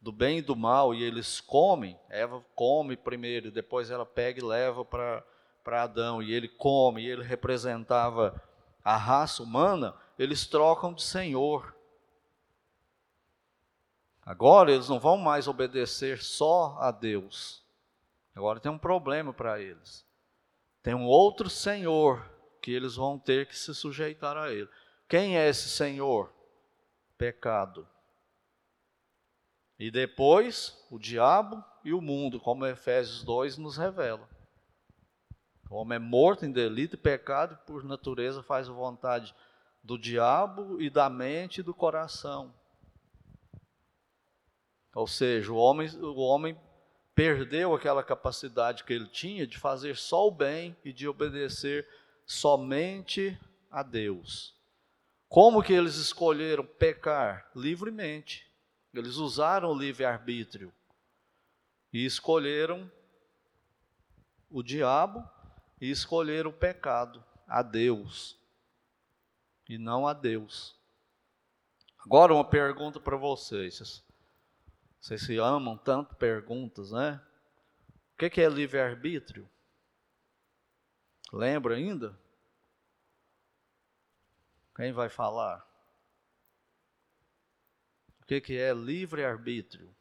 do 0.00 0.10
bem 0.10 0.38
e 0.38 0.42
do 0.42 0.56
mal 0.56 0.92
e 0.92 1.04
eles 1.04 1.40
comem, 1.40 1.96
Eva 2.10 2.44
come 2.56 2.96
primeiro, 2.96 3.52
depois 3.52 3.92
ela 3.92 4.04
pega 4.04 4.40
e 4.40 4.44
leva 4.44 4.84
para 4.84 5.24
Adão 5.84 6.20
e 6.20 6.32
ele 6.32 6.48
come, 6.48 7.02
e 7.02 7.08
ele 7.08 7.22
representava 7.22 8.42
a 8.82 8.96
raça 8.96 9.40
humana, 9.40 9.94
eles 10.18 10.48
trocam 10.48 10.92
de 10.92 11.02
Senhor. 11.02 11.76
Agora 14.26 14.72
eles 14.72 14.88
não 14.88 14.98
vão 14.98 15.16
mais 15.16 15.46
obedecer 15.46 16.20
só 16.20 16.76
a 16.80 16.90
Deus. 16.90 17.64
Agora 18.34 18.58
tem 18.58 18.70
um 18.70 18.78
problema 18.78 19.32
para 19.32 19.60
eles. 19.60 20.07
Tem 20.82 20.94
um 20.94 21.06
outro 21.06 21.50
Senhor 21.50 22.24
que 22.62 22.70
eles 22.70 22.96
vão 22.96 23.18
ter 23.18 23.46
que 23.46 23.56
se 23.56 23.74
sujeitar 23.74 24.36
a 24.36 24.50
ele. 24.50 24.68
Quem 25.08 25.38
é 25.38 25.48
esse 25.48 25.68
Senhor? 25.68 26.32
Pecado. 27.16 27.88
E 29.78 29.90
depois 29.90 30.76
o 30.90 30.98
diabo 30.98 31.64
e 31.84 31.92
o 31.92 32.00
mundo, 32.00 32.40
como 32.40 32.66
Efésios 32.66 33.22
2 33.22 33.58
nos 33.58 33.76
revela. 33.76 34.28
O 35.70 35.76
homem 35.76 35.96
é 35.96 35.98
morto 35.98 36.44
em 36.44 36.50
delito 36.50 36.94
e 36.94 36.98
pecado, 36.98 37.54
e 37.54 37.66
por 37.66 37.84
natureza 37.84 38.42
faz 38.42 38.68
a 38.68 38.72
vontade 38.72 39.34
do 39.82 39.98
diabo 39.98 40.80
e 40.80 40.90
da 40.90 41.08
mente 41.08 41.60
e 41.60 41.62
do 41.62 41.74
coração. 41.74 42.54
Ou 44.94 45.06
seja, 45.06 45.52
o 45.52 45.56
homem, 45.56 45.88
o 46.00 46.16
homem 46.16 46.58
perdeu 47.18 47.74
aquela 47.74 48.04
capacidade 48.04 48.84
que 48.84 48.92
ele 48.92 49.08
tinha 49.08 49.44
de 49.44 49.58
fazer 49.58 49.96
só 49.96 50.28
o 50.28 50.30
bem 50.30 50.76
e 50.84 50.92
de 50.92 51.08
obedecer 51.08 51.84
somente 52.24 53.36
a 53.68 53.82
Deus. 53.82 54.54
Como 55.28 55.60
que 55.60 55.72
eles 55.72 55.96
escolheram 55.96 56.64
pecar? 56.64 57.50
Livremente. 57.56 58.48
Eles 58.94 59.16
usaram 59.16 59.72
o 59.72 59.76
livre-arbítrio 59.76 60.72
e 61.92 62.06
escolheram 62.06 62.88
o 64.48 64.62
diabo 64.62 65.28
e 65.80 65.90
escolheram 65.90 66.50
o 66.50 66.56
pecado, 66.56 67.24
a 67.48 67.62
Deus, 67.62 68.38
e 69.68 69.76
não 69.76 70.06
a 70.06 70.12
Deus. 70.12 70.76
Agora 71.98 72.32
uma 72.32 72.44
pergunta 72.44 73.00
para 73.00 73.16
vocês. 73.16 74.04
Vocês 75.00 75.22
se 75.22 75.36
amam 75.38 75.76
tanto 75.76 76.14
perguntas, 76.16 76.90
né? 76.90 77.20
O 78.14 78.28
que 78.28 78.40
é 78.40 78.48
livre-arbítrio? 78.48 79.48
Lembra 81.32 81.76
ainda? 81.76 82.18
Quem 84.74 84.92
vai 84.92 85.08
falar? 85.08 85.68
que, 88.28 88.42
que 88.42 88.58
é 88.58 88.74
livre-arbítrio? 88.74 89.96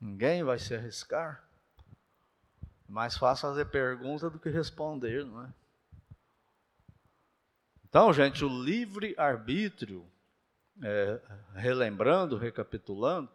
Ninguém 0.00 0.42
vai 0.42 0.58
se 0.58 0.74
arriscar? 0.74 1.46
mais 2.88 3.16
fácil 3.16 3.48
fazer 3.48 3.64
pergunta 3.66 4.30
do 4.30 4.38
que 4.38 4.48
responder, 4.48 5.24
não 5.24 5.44
é? 5.44 5.52
Então, 7.94 8.12
gente, 8.12 8.44
o 8.44 8.48
livre-arbítrio, 8.48 10.04
é, 10.82 11.20
relembrando, 11.54 12.36
recapitulando, 12.36 13.30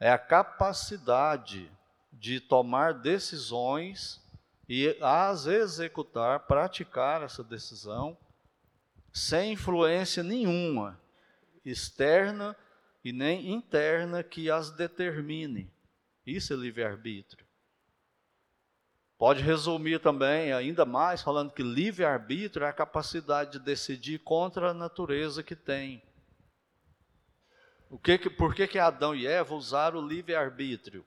é 0.00 0.10
a 0.10 0.16
capacidade 0.16 1.70
de 2.10 2.40
tomar 2.40 2.94
decisões 2.94 4.24
e 4.66 4.96
as 5.02 5.44
executar, 5.44 6.46
praticar 6.46 7.22
essa 7.22 7.44
decisão, 7.44 8.16
sem 9.12 9.52
influência 9.52 10.22
nenhuma, 10.22 10.98
externa 11.62 12.56
e 13.04 13.12
nem 13.12 13.52
interna, 13.52 14.22
que 14.22 14.50
as 14.50 14.70
determine. 14.70 15.70
Isso 16.26 16.54
é 16.54 16.56
livre-arbítrio. 16.56 17.46
Pode 19.18 19.42
resumir 19.42 19.98
também, 19.98 20.52
ainda 20.52 20.84
mais, 20.84 21.20
falando 21.20 21.50
que 21.50 21.60
livre-arbítrio 21.60 22.64
é 22.64 22.68
a 22.68 22.72
capacidade 22.72 23.52
de 23.52 23.58
decidir 23.58 24.20
contra 24.20 24.70
a 24.70 24.74
natureza 24.74 25.42
que 25.42 25.56
tem. 25.56 26.00
O 27.90 27.98
que, 27.98 28.30
por 28.30 28.54
que, 28.54 28.68
que 28.68 28.78
Adão 28.78 29.16
e 29.16 29.26
Eva 29.26 29.56
usaram 29.56 29.98
o 29.98 30.06
livre-arbítrio? 30.06 31.04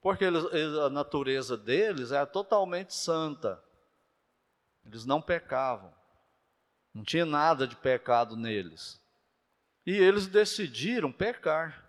Porque 0.00 0.24
eles, 0.24 0.44
a 0.84 0.90
natureza 0.90 1.56
deles 1.56 2.10
era 2.10 2.26
totalmente 2.26 2.92
santa. 2.92 3.62
Eles 4.84 5.04
não 5.04 5.22
pecavam. 5.22 5.94
Não 6.92 7.04
tinha 7.04 7.24
nada 7.24 7.68
de 7.68 7.76
pecado 7.76 8.34
neles. 8.34 9.00
E 9.86 9.92
eles 9.92 10.26
decidiram 10.26 11.12
pecar. 11.12 11.88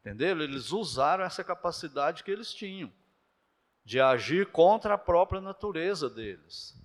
Entenderam? 0.00 0.42
Eles 0.42 0.70
usaram 0.70 1.24
essa 1.24 1.42
capacidade 1.42 2.22
que 2.22 2.30
eles 2.30 2.54
tinham 2.54 2.99
de 3.84 4.00
agir 4.00 4.46
contra 4.50 4.94
a 4.94 4.98
própria 4.98 5.40
natureza 5.40 6.08
deles. 6.08 6.76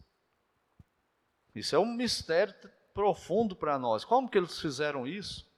Isso 1.54 1.76
é 1.76 1.80
um 1.80 1.86
mistério 1.86 2.54
profundo 2.94 3.56
para 3.56 3.78
nós. 3.78 4.04
Como 4.04 4.30
que 4.30 4.38
eles 4.38 4.60
fizeram 4.60 5.06
isso? 5.06 5.50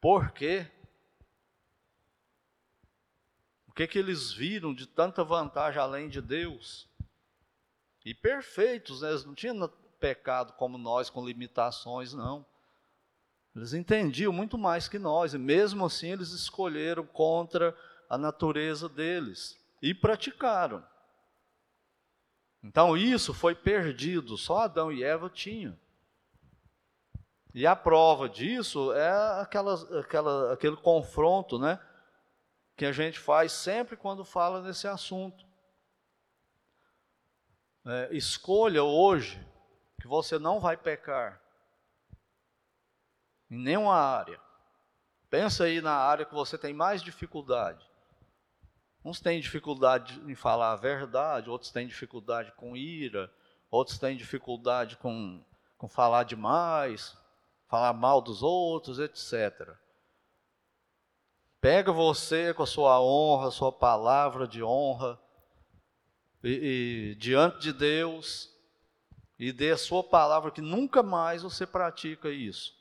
Por 0.00 0.32
quê? 0.32 0.70
O 3.66 3.72
que 3.72 3.86
que 3.86 3.98
eles 3.98 4.32
viram 4.32 4.72
de 4.72 4.86
tanta 4.86 5.24
vantagem 5.24 5.80
além 5.80 6.08
de 6.08 6.20
Deus? 6.20 6.88
E 8.04 8.14
perfeitos, 8.14 9.00
né? 9.00 9.10
eles 9.10 9.24
não 9.24 9.34
tinham 9.34 9.68
pecado 9.98 10.52
como 10.52 10.78
nós, 10.78 11.10
com 11.10 11.26
limitações, 11.26 12.12
não. 12.12 12.44
Eles 13.56 13.72
entendiam 13.72 14.32
muito 14.32 14.58
mais 14.58 14.88
que 14.88 14.98
nós, 14.98 15.32
e 15.32 15.38
mesmo 15.38 15.86
assim 15.86 16.12
eles 16.12 16.30
escolheram 16.30 17.06
contra 17.06 17.76
a 18.08 18.18
natureza 18.18 18.88
deles 18.88 19.58
e 19.80 19.94
praticaram. 19.94 20.84
Então 22.62 22.96
isso 22.96 23.34
foi 23.34 23.54
perdido, 23.54 24.38
só 24.38 24.60
Adão 24.60 24.90
e 24.90 25.04
Eva 25.04 25.28
tinham. 25.28 25.78
E 27.52 27.66
a 27.66 27.76
prova 27.76 28.28
disso 28.28 28.92
é 28.94 29.40
aquela, 29.40 30.00
aquela, 30.00 30.52
aquele 30.52 30.76
confronto, 30.76 31.58
né? 31.58 31.78
Que 32.76 32.84
a 32.84 32.90
gente 32.90 33.18
faz 33.18 33.52
sempre 33.52 33.96
quando 33.96 34.24
fala 34.24 34.60
nesse 34.60 34.88
assunto. 34.88 35.46
É, 37.86 38.08
escolha 38.12 38.82
hoje 38.82 39.38
que 40.00 40.08
você 40.08 40.38
não 40.38 40.58
vai 40.58 40.76
pecar 40.76 41.40
em 43.50 43.58
nenhuma 43.58 43.94
área. 43.94 44.40
Pensa 45.30 45.64
aí 45.64 45.80
na 45.80 45.94
área 45.94 46.24
que 46.24 46.34
você 46.34 46.58
tem 46.58 46.72
mais 46.72 47.02
dificuldade. 47.02 47.88
Uns 49.04 49.20
têm 49.20 49.38
dificuldade 49.38 50.18
em 50.26 50.34
falar 50.34 50.72
a 50.72 50.76
verdade, 50.76 51.50
outros 51.50 51.70
têm 51.70 51.86
dificuldade 51.86 52.50
com 52.52 52.74
ira, 52.74 53.30
outros 53.70 53.98
têm 53.98 54.16
dificuldade 54.16 54.96
com, 54.96 55.44
com 55.76 55.86
falar 55.86 56.22
demais, 56.22 57.14
falar 57.68 57.92
mal 57.92 58.22
dos 58.22 58.42
outros, 58.42 58.98
etc. 58.98 59.76
Pega 61.60 61.92
você 61.92 62.54
com 62.54 62.62
a 62.62 62.66
sua 62.66 62.98
honra, 62.98 63.50
sua 63.50 63.70
palavra 63.70 64.48
de 64.48 64.62
honra, 64.62 65.20
e, 66.42 67.12
e, 67.12 67.14
diante 67.16 67.58
de 67.58 67.72
Deus, 67.74 68.50
e 69.38 69.52
dê 69.52 69.72
a 69.72 69.78
sua 69.78 70.02
palavra 70.02 70.50
que 70.50 70.62
nunca 70.62 71.02
mais 71.02 71.42
você 71.42 71.66
pratica 71.66 72.30
isso. 72.30 72.74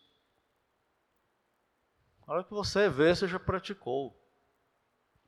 A 2.25 2.33
hora 2.33 2.43
que 2.45 2.53
você 2.53 2.88
vê, 2.88 3.13
você 3.13 3.27
já 3.27 3.39
praticou. 3.39 4.22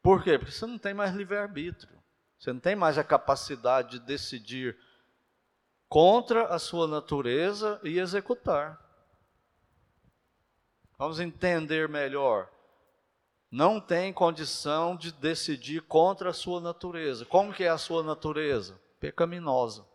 Por 0.05 0.23
quê? 0.23 0.37
Porque 0.37 0.51
você 0.51 0.67
não 0.67 0.77
tem 0.77 0.93
mais 0.93 1.15
livre-arbítrio. 1.15 1.99
Você 2.37 2.53
não 2.53 2.59
tem 2.59 2.75
mais 2.75 2.95
a 2.95 3.03
capacidade 3.03 3.97
de 3.97 4.05
decidir 4.05 4.77
contra 5.89 6.45
a 6.45 6.59
sua 6.59 6.87
natureza 6.87 7.81
e 7.83 7.97
executar. 7.97 8.79
Vamos 10.95 11.19
entender 11.19 11.89
melhor. 11.89 12.47
Não 13.49 13.81
tem 13.81 14.13
condição 14.13 14.95
de 14.95 15.11
decidir 15.11 15.81
contra 15.81 16.29
a 16.29 16.33
sua 16.33 16.61
natureza. 16.61 17.25
Como 17.25 17.51
que 17.51 17.63
é 17.63 17.69
a 17.69 17.77
sua 17.79 18.03
natureza? 18.03 18.79
Pecaminosa. 18.99 19.87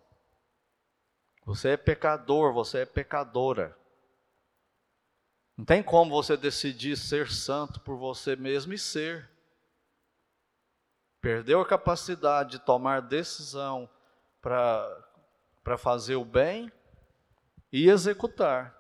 Você 1.47 1.69
é 1.69 1.77
pecador, 1.77 2.53
você 2.53 2.79
é 2.79 2.85
pecadora. 2.85 3.79
Não 5.57 5.65
tem 5.65 5.85
como 5.85 6.11
você 6.11 6.37
decidir 6.37 6.97
ser 6.97 7.31
santo 7.31 7.79
por 7.79 7.97
você 7.97 8.35
mesmo 8.35 8.73
e 8.73 8.79
ser. 8.79 9.31
Perdeu 11.21 11.61
a 11.61 11.67
capacidade 11.67 12.53
de 12.53 12.59
tomar 12.61 13.03
decisão 13.03 13.89
para 14.41 15.77
fazer 15.79 16.17
o 16.17 16.25
bem 16.25 16.73
e 17.71 17.89
executar. 17.89 18.75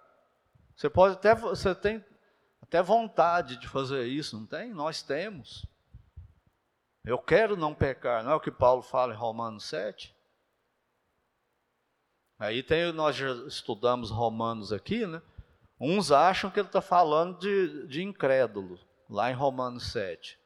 Você 0.74 0.88
pode 0.88 1.14
até, 1.14 1.34
você 1.34 1.74
tem 1.74 2.02
até 2.62 2.82
vontade 2.82 3.56
de 3.56 3.68
fazer 3.68 4.06
isso, 4.06 4.38
não 4.38 4.46
tem? 4.46 4.72
Nós 4.72 5.02
temos. 5.02 5.66
Eu 7.04 7.18
quero 7.18 7.56
não 7.56 7.74
pecar, 7.74 8.24
não 8.24 8.32
é 8.32 8.34
o 8.34 8.40
que 8.40 8.50
Paulo 8.50 8.82
fala 8.82 9.12
em 9.12 9.16
Romanos 9.16 9.64
7? 9.64 10.14
Aí 12.38 12.62
tem, 12.62 12.90
nós 12.92 13.16
já 13.16 13.30
estudamos 13.46 14.10
Romanos 14.10 14.72
aqui, 14.72 15.06
né? 15.06 15.20
Uns 15.78 16.10
acham 16.10 16.50
que 16.50 16.58
ele 16.58 16.68
está 16.68 16.80
falando 16.80 17.38
de, 17.38 17.86
de 17.86 18.02
incrédulo, 18.02 18.80
lá 19.08 19.30
em 19.30 19.34
Romanos 19.34 19.92
7. 19.92 20.39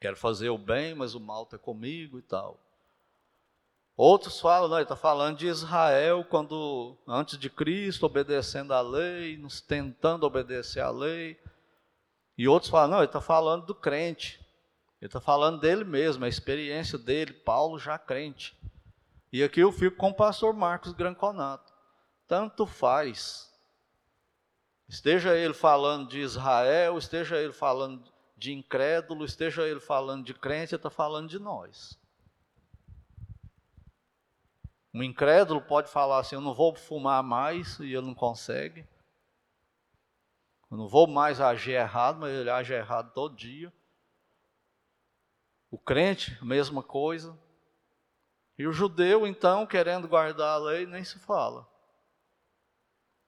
Quero 0.00 0.16
fazer 0.16 0.48
o 0.48 0.58
bem, 0.58 0.94
mas 0.94 1.14
o 1.14 1.20
mal 1.20 1.42
está 1.42 1.58
comigo 1.58 2.18
e 2.18 2.22
tal. 2.22 2.60
Outros 3.96 4.38
falam, 4.40 4.68
não, 4.68 4.76
ele 4.76 4.84
está 4.84 4.94
falando 4.94 5.38
de 5.38 5.48
Israel 5.48 6.24
quando, 6.24 6.96
antes 7.04 7.36
de 7.36 7.50
Cristo, 7.50 8.06
obedecendo 8.06 8.72
à 8.72 8.80
lei, 8.80 9.36
tentando 9.66 10.24
obedecer 10.24 10.80
à 10.80 10.88
lei. 10.88 11.36
E 12.36 12.46
outros 12.46 12.70
falam, 12.70 12.90
não, 12.90 12.98
ele 12.98 13.06
está 13.06 13.20
falando 13.20 13.66
do 13.66 13.74
crente. 13.74 14.38
Ele 15.00 15.08
está 15.08 15.20
falando 15.20 15.58
dele 15.58 15.82
mesmo, 15.82 16.24
a 16.24 16.28
experiência 16.28 16.96
dele, 16.96 17.32
Paulo 17.32 17.76
já 17.76 17.98
crente. 17.98 18.56
E 19.32 19.42
aqui 19.42 19.60
eu 19.60 19.72
fico 19.72 19.96
com 19.96 20.10
o 20.10 20.14
pastor 20.14 20.54
Marcos 20.54 20.92
Granconato. 20.92 21.72
Tanto 22.28 22.66
faz. 22.66 23.52
Esteja 24.88 25.36
ele 25.36 25.54
falando 25.54 26.08
de 26.08 26.20
Israel, 26.20 26.96
esteja 26.96 27.36
ele 27.36 27.52
falando 27.52 28.04
de 28.38 28.52
incrédulo, 28.52 29.24
esteja 29.24 29.66
ele 29.66 29.80
falando 29.80 30.24
de 30.24 30.32
crente, 30.32 30.72
ele 30.74 30.78
está 30.78 30.88
falando 30.88 31.28
de 31.28 31.40
nós. 31.40 31.98
Um 34.94 35.02
incrédulo 35.02 35.60
pode 35.60 35.90
falar 35.90 36.20
assim: 36.20 36.36
Eu 36.36 36.40
não 36.40 36.54
vou 36.54 36.74
fumar 36.74 37.22
mais, 37.22 37.78
e 37.80 37.92
ele 37.92 38.06
não 38.06 38.14
consegue. 38.14 38.86
Eu 40.70 40.76
não 40.76 40.88
vou 40.88 41.06
mais 41.06 41.40
agir 41.40 41.72
errado, 41.72 42.20
mas 42.20 42.32
ele 42.32 42.48
age 42.48 42.72
errado 42.72 43.12
todo 43.12 43.34
dia. 43.34 43.72
O 45.70 45.78
crente, 45.78 46.42
mesma 46.44 46.82
coisa. 46.82 47.36
E 48.56 48.66
o 48.66 48.72
judeu, 48.72 49.26
então, 49.26 49.66
querendo 49.66 50.08
guardar 50.08 50.54
a 50.54 50.58
lei, 50.58 50.86
nem 50.86 51.04
se 51.04 51.18
fala. 51.18 51.68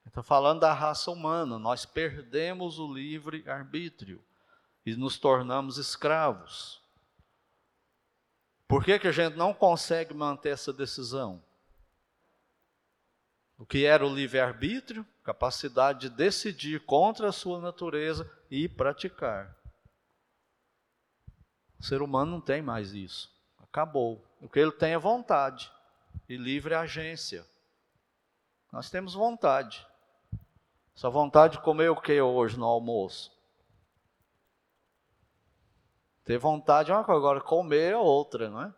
Está 0.07 0.23
falando 0.23 0.61
da 0.61 0.73
raça 0.73 1.11
humana. 1.11 1.59
Nós 1.59 1.85
perdemos 1.85 2.79
o 2.79 2.93
livre 2.93 3.49
arbítrio 3.49 4.23
e 4.85 4.95
nos 4.95 5.19
tornamos 5.19 5.77
escravos. 5.79 6.81
Por 8.67 8.85
que, 8.85 8.99
que 8.99 9.09
a 9.09 9.13
gente 9.13 9.37
não 9.37 9.53
consegue 9.53 10.15
manter 10.15 10.51
essa 10.51 10.73
decisão? 10.73 11.43
O 13.59 13.67
que 13.67 13.85
era 13.85 14.07
o 14.07 14.15
livre-arbítrio? 14.15 15.07
Capacidade 15.23 16.09
de 16.09 16.11
decidir 16.11 16.81
contra 16.87 17.29
a 17.29 17.33
sua 17.33 17.61
natureza 17.61 18.31
e 18.51 18.69
praticar. 18.69 19.55
O 21.79 21.83
ser 21.83 22.01
humano 22.01 22.31
não 22.31 22.41
tem 22.41 22.63
mais 22.63 22.95
isso. 22.95 23.31
Acabou. 23.63 24.25
O 24.41 24.49
que 24.49 24.59
ele 24.59 24.73
tem 24.73 24.93
é 24.93 24.99
vontade 24.99 25.71
e 26.29 26.37
livre 26.37 26.75
agência. 26.75 27.45
Nós 28.73 28.89
temos 28.89 29.15
vontade. 29.15 29.87
Essa 30.97 31.11
vontade 31.11 31.57
de 31.57 31.63
comer 31.63 31.91
o 31.91 32.01
que 32.01 32.21
hoje 32.21 32.59
no 32.59 32.67
almoço? 32.67 33.33
Ter 36.31 36.39
vontade 36.39 36.93
é 36.93 36.95
uma 36.95 37.03
coisa, 37.03 37.19
agora 37.19 37.41
comer 37.41 37.91
é 37.91 37.97
outra, 37.97 38.49
não 38.49 38.63
é? 38.63 38.73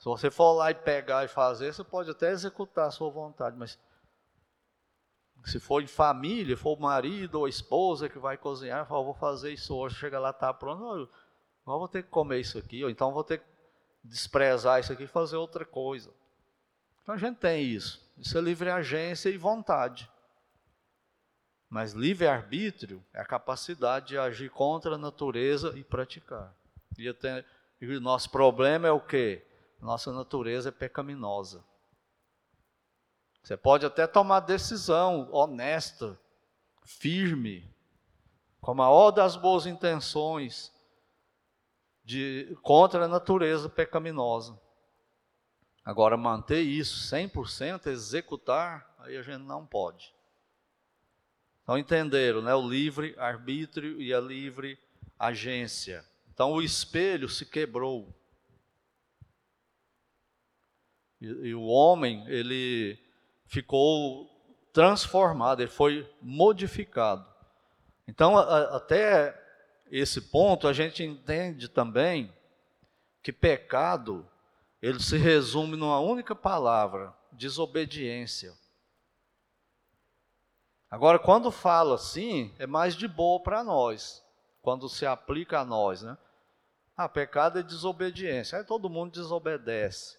Se 0.00 0.04
você 0.04 0.32
for 0.32 0.54
lá 0.54 0.68
e 0.72 0.74
pegar 0.74 1.24
e 1.24 1.28
fazer, 1.28 1.72
você 1.72 1.84
pode 1.84 2.10
até 2.10 2.32
executar 2.32 2.88
a 2.88 2.90
sua 2.90 3.08
vontade, 3.08 3.56
mas 3.56 3.78
se 5.44 5.60
for 5.60 5.80
em 5.80 5.86
família, 5.86 6.56
for 6.56 6.76
o 6.76 6.82
marido 6.82 7.36
ou 7.36 7.44
a 7.44 7.48
esposa 7.48 8.08
que 8.08 8.18
vai 8.18 8.36
cozinhar, 8.36 8.84
fala, 8.84 9.04
vou 9.04 9.14
fazer 9.14 9.52
isso 9.52 9.76
hoje, 9.76 9.94
chega 9.94 10.18
lá, 10.18 10.30
está 10.30 10.52
pronto, 10.52 11.08
não, 11.64 11.78
vou 11.78 11.86
ter 11.86 12.02
que 12.02 12.10
comer 12.10 12.40
isso 12.40 12.58
aqui, 12.58 12.82
ou 12.82 12.90
então 12.90 13.12
vou 13.12 13.22
ter 13.22 13.38
que 13.38 13.46
desprezar 14.02 14.80
isso 14.80 14.92
aqui 14.92 15.04
e 15.04 15.06
fazer 15.06 15.36
outra 15.36 15.64
coisa. 15.64 16.10
Então 17.04 17.14
a 17.14 17.18
gente 17.18 17.36
tem 17.36 17.62
isso. 17.62 18.12
Isso 18.18 18.36
é 18.36 18.40
livre 18.40 18.70
agência 18.70 19.28
e 19.28 19.38
vontade. 19.38 20.10
Mas 21.74 21.92
livre-arbítrio 21.92 23.04
é 23.12 23.20
a 23.20 23.24
capacidade 23.24 24.06
de 24.06 24.16
agir 24.16 24.48
contra 24.48 24.94
a 24.94 24.98
natureza 24.98 25.76
e 25.76 25.82
praticar. 25.82 26.54
E, 26.96 27.12
e 27.80 27.96
o 27.96 28.00
nosso 28.00 28.30
problema 28.30 28.86
é 28.86 28.92
o 28.92 29.00
quê? 29.00 29.44
Nossa 29.80 30.12
natureza 30.12 30.68
é 30.68 30.70
pecaminosa. 30.70 31.64
Você 33.42 33.56
pode 33.56 33.84
até 33.84 34.06
tomar 34.06 34.38
decisão 34.38 35.28
honesta, 35.32 36.16
firme, 36.84 37.68
com 38.60 38.70
a 38.70 38.74
maior 38.74 39.10
das 39.10 39.34
boas 39.34 39.66
intenções, 39.66 40.72
de, 42.04 42.56
contra 42.62 43.06
a 43.06 43.08
natureza 43.08 43.68
pecaminosa. 43.68 44.56
Agora, 45.84 46.16
manter 46.16 46.60
isso 46.60 47.12
100%, 47.12 47.88
executar, 47.88 48.94
aí 49.00 49.16
a 49.16 49.22
gente 49.22 49.42
não 49.42 49.66
pode. 49.66 50.14
Então, 51.64 51.78
entenderam, 51.78 52.42
né? 52.42 52.54
O 52.54 52.68
livre 52.68 53.14
arbítrio 53.18 54.00
e 54.00 54.12
a 54.12 54.20
livre 54.20 54.78
agência. 55.18 56.04
Então, 56.32 56.52
o 56.52 56.62
espelho 56.62 57.26
se 57.26 57.46
quebrou. 57.46 58.14
E, 61.20 61.26
e 61.26 61.54
o 61.54 61.62
homem, 61.62 62.22
ele 62.28 62.98
ficou 63.46 64.30
transformado, 64.74 65.62
ele 65.62 65.70
foi 65.70 66.06
modificado. 66.20 67.26
Então, 68.06 68.36
a, 68.36 68.76
até 68.76 69.34
esse 69.90 70.20
ponto, 70.20 70.68
a 70.68 70.72
gente 70.74 71.02
entende 71.02 71.68
também 71.68 72.30
que 73.22 73.32
pecado, 73.32 74.28
ele 74.82 75.00
se 75.00 75.16
resume 75.16 75.78
numa 75.78 75.98
única 75.98 76.34
palavra: 76.34 77.14
desobediência. 77.32 78.52
Agora, 80.94 81.18
quando 81.18 81.50
fala 81.50 81.96
assim, 81.96 82.54
é 82.56 82.68
mais 82.68 82.94
de 82.94 83.08
boa 83.08 83.40
para 83.40 83.64
nós, 83.64 84.24
quando 84.62 84.88
se 84.88 85.04
aplica 85.04 85.58
a 85.58 85.64
nós, 85.64 86.02
né? 86.02 86.16
Ah, 86.96 87.08
pecado 87.08 87.58
é 87.58 87.64
desobediência. 87.64 88.58
Aí 88.58 88.64
todo 88.64 88.88
mundo 88.88 89.10
desobedece. 89.10 90.16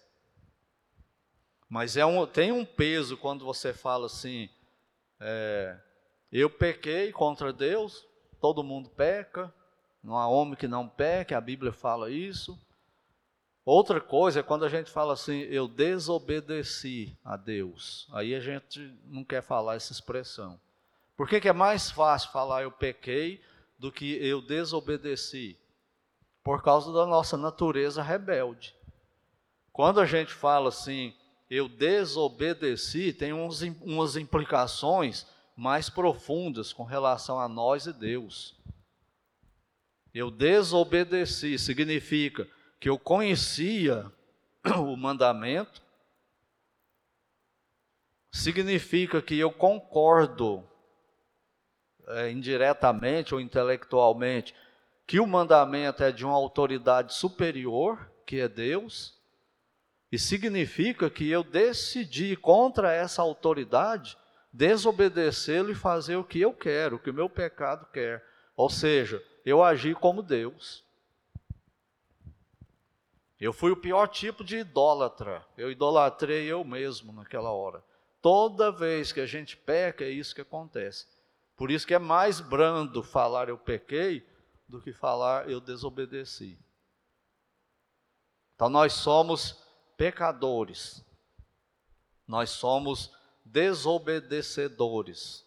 Mas 1.66 1.96
é 1.96 2.04
um, 2.04 2.26
tem 2.26 2.52
um 2.52 2.62
peso 2.62 3.16
quando 3.16 3.42
você 3.42 3.72
fala 3.72 4.04
assim: 4.04 4.50
é, 5.18 5.78
eu 6.30 6.50
pequei 6.50 7.10
contra 7.10 7.54
Deus, 7.54 8.06
todo 8.38 8.62
mundo 8.62 8.90
peca, 8.90 9.50
não 10.04 10.18
há 10.18 10.28
homem 10.28 10.56
que 10.56 10.68
não 10.68 10.86
peque, 10.86 11.32
a 11.32 11.40
Bíblia 11.40 11.72
fala 11.72 12.10
isso. 12.10 12.60
Outra 13.64 13.98
coisa 13.98 14.40
é 14.40 14.42
quando 14.42 14.66
a 14.66 14.68
gente 14.68 14.90
fala 14.90 15.14
assim, 15.14 15.40
eu 15.44 15.66
desobedeci 15.66 17.16
a 17.24 17.34
Deus. 17.34 18.06
Aí 18.12 18.34
a 18.34 18.40
gente 18.40 18.94
não 19.06 19.24
quer 19.24 19.42
falar 19.42 19.76
essa 19.76 19.90
expressão. 19.90 20.60
Por 21.16 21.28
que, 21.28 21.40
que 21.40 21.48
é 21.48 21.52
mais 21.52 21.90
fácil 21.90 22.30
falar 22.30 22.62
eu 22.62 22.70
pequei 22.70 23.42
do 23.78 23.90
que 23.90 24.14
eu 24.24 24.42
desobedeci? 24.42 25.58
Por 26.44 26.62
causa 26.62 26.92
da 26.92 27.06
nossa 27.06 27.36
natureza 27.36 28.02
rebelde. 28.02 28.74
Quando 29.72 30.00
a 30.00 30.06
gente 30.06 30.32
fala 30.32 30.68
assim, 30.68 31.14
eu 31.50 31.68
desobedeci, 31.68 33.12
tem 33.12 33.32
uns, 33.32 33.62
umas 33.80 34.16
implicações 34.16 35.26
mais 35.56 35.88
profundas 35.88 36.72
com 36.72 36.84
relação 36.84 37.40
a 37.40 37.48
nós 37.48 37.86
e 37.86 37.92
Deus. 37.92 38.54
Eu 40.12 40.30
desobedeci 40.30 41.58
significa 41.58 42.48
que 42.78 42.88
eu 42.88 42.98
conhecia 42.98 44.10
o 44.78 44.96
mandamento, 44.96 45.82
significa 48.32 49.22
que 49.22 49.38
eu 49.38 49.50
concordo 49.50 50.66
é, 52.08 52.30
indiretamente 52.30 53.34
ou 53.34 53.40
intelectualmente 53.40 54.54
que 55.06 55.20
o 55.20 55.26
mandamento 55.26 56.02
é 56.02 56.10
de 56.10 56.24
uma 56.24 56.34
autoridade 56.34 57.14
superior, 57.14 58.10
que 58.26 58.40
é 58.40 58.48
Deus, 58.48 59.16
e 60.10 60.18
significa 60.18 61.08
que 61.08 61.28
eu 61.30 61.44
decidi 61.44 62.36
contra 62.36 62.92
essa 62.92 63.22
autoridade 63.22 64.16
desobedecê-lo 64.52 65.70
e 65.70 65.74
fazer 65.74 66.16
o 66.16 66.24
que 66.24 66.40
eu 66.40 66.52
quero, 66.52 66.96
o 66.96 66.98
que 66.98 67.10
o 67.10 67.14
meu 67.14 67.28
pecado 67.28 67.86
quer. 67.92 68.24
Ou 68.56 68.70
seja, 68.70 69.22
eu 69.44 69.62
agi 69.62 69.94
como 69.94 70.22
Deus. 70.22 70.84
Eu 73.38 73.52
fui 73.52 73.70
o 73.70 73.76
pior 73.76 74.06
tipo 74.08 74.42
de 74.42 74.56
idólatra. 74.56 75.44
Eu 75.56 75.70
idolatrei 75.70 76.46
eu 76.46 76.64
mesmo 76.64 77.12
naquela 77.12 77.50
hora. 77.50 77.84
Toda 78.22 78.72
vez 78.72 79.12
que 79.12 79.20
a 79.20 79.26
gente 79.26 79.56
peca, 79.56 80.04
é 80.04 80.10
isso 80.10 80.34
que 80.34 80.40
acontece. 80.40 81.06
Por 81.56 81.70
isso 81.70 81.86
que 81.86 81.94
é 81.94 81.98
mais 81.98 82.40
brando 82.40 83.02
falar 83.02 83.48
eu 83.48 83.56
pequei 83.56 84.28
do 84.68 84.78
que 84.80 84.92
falar 84.92 85.48
eu 85.48 85.60
desobedeci. 85.60 86.58
Então 88.54 88.68
nós 88.68 88.92
somos 88.92 89.64
pecadores. 89.96 91.02
Nós 92.26 92.50
somos 92.50 93.12
desobedecedores. 93.44 95.46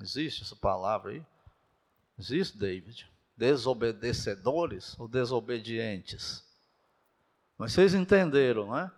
Existe 0.00 0.42
essa 0.42 0.56
palavra 0.56 1.12
aí? 1.12 1.22
Existe, 2.18 2.56
David? 2.56 3.06
Desobedecedores 3.36 4.98
ou 4.98 5.06
desobedientes? 5.06 6.42
Mas 7.58 7.72
vocês 7.72 7.92
entenderam, 7.94 8.72
né? 8.72 8.90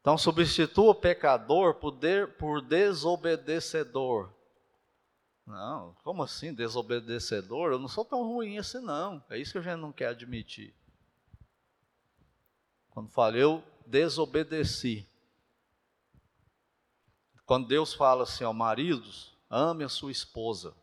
Então 0.00 0.18
substitua 0.18 0.94
pecador 0.94 1.74
por, 1.74 1.92
de, 1.92 2.26
por 2.26 2.60
desobedecedor. 2.60 4.33
Não, 5.46 5.94
como 6.02 6.22
assim 6.22 6.54
desobedecedor? 6.54 7.72
Eu 7.72 7.78
não 7.78 7.88
sou 7.88 8.04
tão 8.04 8.22
ruim 8.22 8.58
assim 8.58 8.80
não. 8.80 9.22
É 9.28 9.38
isso 9.38 9.52
que 9.52 9.58
a 9.58 9.62
gente 9.62 9.80
não 9.80 9.92
quer 9.92 10.08
admitir. 10.08 10.74
Quando 12.90 13.10
fala, 13.10 13.36
eu 13.36 13.62
desobedeci. 13.86 15.06
Quando 17.44 17.68
Deus 17.68 17.92
fala 17.92 18.22
assim, 18.22 18.44
ó, 18.44 18.52
maridos, 18.52 19.36
ame 19.50 19.84
a 19.84 19.88
sua 19.88 20.10
esposa. 20.10 20.74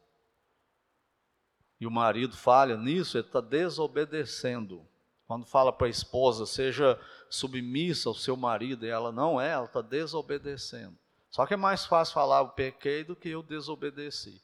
E 1.79 1.87
o 1.87 1.91
marido 1.91 2.35
falha 2.35 2.77
nisso, 2.77 3.17
ele 3.17 3.25
está 3.25 3.41
desobedecendo. 3.41 4.85
Quando 5.25 5.45
fala 5.45 5.73
para 5.73 5.87
a 5.87 5.89
esposa, 5.89 6.45
seja 6.45 6.99
submissa 7.29 8.09
ao 8.09 8.13
seu 8.13 8.35
marido, 8.35 8.85
e 8.85 8.89
ela 8.89 9.11
não 9.11 9.41
é, 9.41 9.51
ela 9.51 9.65
está 9.65 9.81
desobedecendo. 9.81 10.95
Só 11.31 11.45
que 11.47 11.53
é 11.53 11.57
mais 11.57 11.85
fácil 11.85 12.13
falar 12.13 12.41
o 12.41 12.49
pequei 12.49 13.03
do 13.03 13.15
que 13.15 13.29
eu 13.29 13.41
desobedeci. 13.41 14.41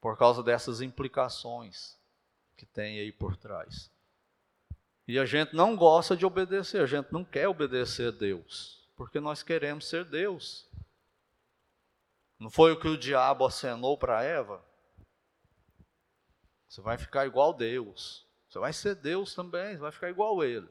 Por 0.00 0.16
causa 0.16 0.42
dessas 0.42 0.80
implicações 0.80 1.98
que 2.56 2.66
tem 2.66 2.98
aí 2.98 3.12
por 3.12 3.36
trás. 3.36 3.90
E 5.06 5.18
a 5.18 5.24
gente 5.24 5.54
não 5.54 5.74
gosta 5.74 6.16
de 6.16 6.26
obedecer, 6.26 6.82
a 6.82 6.86
gente 6.86 7.12
não 7.12 7.24
quer 7.24 7.48
obedecer 7.48 8.08
a 8.08 8.16
Deus, 8.16 8.86
porque 8.94 9.18
nós 9.18 9.42
queremos 9.42 9.88
ser 9.88 10.04
Deus. 10.04 10.68
Não 12.38 12.50
foi 12.50 12.72
o 12.72 12.78
que 12.78 12.88
o 12.88 12.98
diabo 12.98 13.46
acenou 13.46 13.96
para 13.96 14.22
Eva? 14.22 14.62
Você 16.68 16.80
vai 16.80 16.98
ficar 16.98 17.26
igual 17.26 17.54
Deus. 17.54 18.26
Você 18.48 18.58
vai 18.58 18.72
ser 18.72 18.94
Deus 18.94 19.34
também, 19.34 19.72
você 19.72 19.78
vai 19.78 19.92
ficar 19.92 20.10
igual 20.10 20.44
ele. 20.44 20.68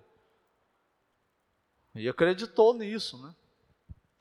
E 1.95 2.07
acreditou 2.07 2.73
nisso, 2.73 3.21
né? 3.21 3.35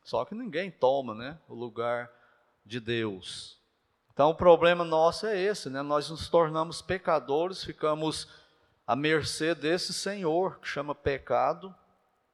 Só 0.02 0.24
que 0.24 0.34
ninguém 0.34 0.70
toma, 0.70 1.14
né, 1.14 1.38
o 1.48 1.54
lugar 1.54 2.10
de 2.64 2.80
Deus. 2.80 3.60
Então 4.16 4.30
o 4.30 4.34
problema 4.34 4.82
nosso 4.82 5.26
é 5.26 5.38
esse, 5.38 5.68
né? 5.68 5.82
Nós 5.82 6.08
nos 6.08 6.26
tornamos 6.26 6.80
pecadores, 6.80 7.62
ficamos 7.62 8.26
à 8.86 8.96
mercê 8.96 9.54
desse 9.54 9.92
senhor 9.92 10.58
que 10.58 10.66
chama 10.66 10.94
pecado, 10.94 11.74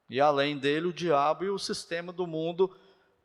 e 0.09 0.21
além 0.21 0.57
dele 0.57 0.87
o 0.87 0.93
diabo 0.93 1.43
e 1.43 1.51
o 1.51 1.59
sistema 1.59 2.13
do 2.13 2.25
mundo 2.25 2.73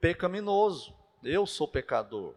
pecaminoso. 0.02 0.92
Eu 1.22 1.46
sou 1.46 1.68
pecador. 1.68 2.34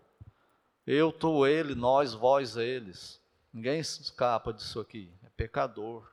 Eu, 0.86 1.10
tu, 1.10 1.46
ele, 1.46 1.74
nós, 1.74 2.12
vós, 2.12 2.54
eles. 2.54 3.18
Ninguém 3.50 3.80
escapa 3.80 4.52
disso 4.52 4.78
aqui. 4.78 5.10
É 5.24 5.28
pecador. 5.30 6.06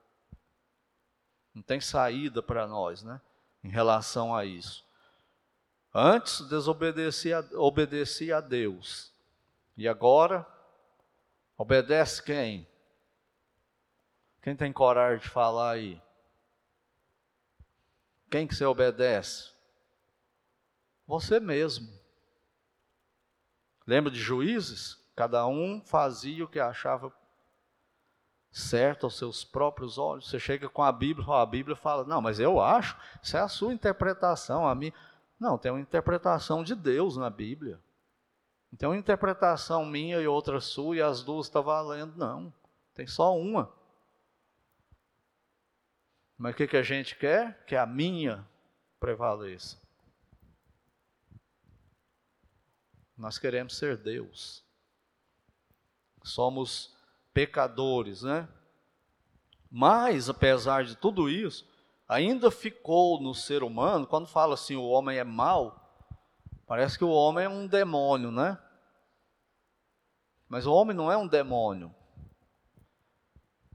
Não 1.54 1.62
tem 1.62 1.82
saída 1.82 2.42
para 2.42 2.66
nós, 2.66 3.04
né? 3.04 3.20
Em 3.62 3.70
relação 3.70 4.34
a 4.34 4.46
isso. 4.46 4.86
Antes 5.94 6.48
desobedecia 6.48 7.46
obedecia 7.56 8.38
a 8.38 8.42
Deus. 8.42 9.17
E 9.78 9.88
agora 9.88 10.46
obedece 11.56 12.24
quem? 12.24 12.68
Quem 14.42 14.56
tem 14.56 14.74
coragem 14.74 15.20
de 15.20 15.30
falar 15.30 15.74
aí? 15.74 16.02
Quem 18.32 18.48
que 18.48 18.56
você 18.56 18.66
obedece? 18.66 19.52
Você 21.06 21.40
mesmo. 21.40 21.88
Lembra 23.86 24.12
de 24.12 24.20
juízes? 24.20 24.98
Cada 25.16 25.46
um 25.48 25.82
fazia 25.82 26.44
o 26.44 26.48
que 26.48 26.60
achava 26.60 27.14
certo 28.52 29.06
aos 29.06 29.18
seus 29.18 29.44
próprios 29.44 29.98
olhos. 29.98 30.30
Você 30.30 30.40
chega 30.40 30.68
com 30.68 30.84
a 30.84 30.92
Bíblia, 30.92 31.26
a 31.36 31.46
Bíblia 31.46 31.76
fala: 31.76 32.04
"Não, 32.04 32.22
mas 32.22 32.40
eu 32.40 32.60
acho, 32.60 32.98
isso 33.22 33.38
é 33.38 33.40
a 33.40 33.48
sua 33.48 33.74
interpretação, 33.74 34.68
a 34.68 34.74
mim". 34.74 34.92
Não, 35.40 35.58
tem 35.58 35.72
uma 35.72 35.80
interpretação 35.80 36.64
de 36.64 36.76
Deus 36.76 37.16
na 37.16 37.30
Bíblia. 37.30 37.80
Uma 38.82 38.98
interpretação 38.98 39.86
minha 39.86 40.20
e 40.20 40.28
outra 40.28 40.60
sua 40.60 40.98
e 40.98 41.02
as 41.02 41.24
duas 41.24 41.48
estão 41.48 41.64
tá 41.64 41.68
valendo, 41.68 42.16
não. 42.18 42.54
Tem 42.94 43.08
só 43.08 43.38
uma. 43.38 43.74
Mas 46.38 46.54
o 46.54 46.58
que, 46.58 46.68
que 46.68 46.78
a 46.78 46.84
gente 46.84 47.16
quer? 47.16 47.66
Que 47.66 47.76
a 47.76 47.86
minha 47.86 48.48
prevaleça. 49.00 49.78
Nós 53.18 53.40
queremos 53.40 53.76
ser 53.76 53.98
Deus. 53.98 54.64
Somos 56.24 56.96
pecadores, 57.34 58.22
né? 58.22 58.48
Mas, 59.72 60.30
apesar 60.30 60.86
de 60.86 60.96
tudo 60.96 61.30
isso, 61.30 61.68
ainda 62.08 62.52
ficou 62.52 63.22
no 63.22 63.34
ser 63.34 63.64
humano, 63.64 64.06
quando 64.06 64.28
fala 64.28 64.54
assim, 64.54 64.76
o 64.76 64.88
homem 64.88 65.18
é 65.18 65.24
mau, 65.24 65.87
parece 66.68 66.98
que 66.98 67.04
o 67.04 67.10
homem 67.10 67.46
é 67.46 67.50
um 67.50 67.66
demônio, 67.66 68.32
né? 68.32 68.58
Mas 70.48 70.68
o 70.68 70.74
homem 70.74 70.96
não 70.96 71.12
é 71.12 71.18
um 71.18 71.28
demônio. 71.28 71.94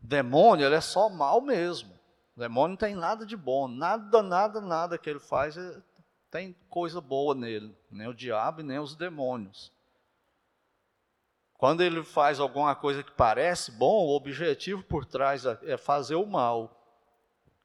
Demônio, 0.01 0.67
ele 0.67 0.77
é 0.77 0.81
só 0.81 1.09
mal 1.09 1.41
mesmo. 1.41 1.93
O 2.37 2.41
demônio 2.41 2.71
não 2.71 2.77
tem 2.77 2.95
nada 2.95 3.27
de 3.27 3.37
bom, 3.37 3.67
nada, 3.67 4.23
nada, 4.23 4.61
nada 4.61 4.99
que 4.99 5.11
ele 5.11 5.21
faz 5.21 5.57
é, 5.57 5.83
tem 6.31 6.57
coisa 6.71 7.01
boa 7.01 7.35
nele, 7.35 7.77
nem 7.91 8.09
o 8.09 8.15
diabo 8.15 8.63
nem 8.63 8.79
os 8.79 8.95
demônios. 8.95 9.71
Quando 11.59 11.83
ele 11.83 12.03
faz 12.03 12.41
alguma 12.41 12.75
coisa 12.75 13.03
que 13.03 13.13
parece 13.13 13.71
bom, 13.71 14.07
o 14.07 14.17
objetivo 14.17 14.83
por 14.83 15.05
trás 15.05 15.45
é, 15.45 15.59
é 15.65 15.77
fazer 15.77 16.15
o 16.15 16.27
mal, 16.27 16.83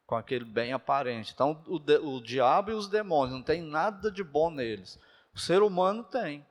com 0.06 0.14
aquele 0.14 0.44
bem 0.44 0.72
aparente. 0.72 1.32
Então, 1.34 1.62
o, 1.66 1.76
o 1.76 2.22
diabo 2.22 2.70
e 2.70 2.74
os 2.74 2.88
demônios 2.88 3.34
não 3.34 3.42
tem 3.42 3.60
nada 3.60 4.10
de 4.10 4.22
bom 4.22 4.50
neles. 4.50 4.98
O 5.38 5.40
ser 5.40 5.62
humano 5.62 6.02
tem. 6.02 6.44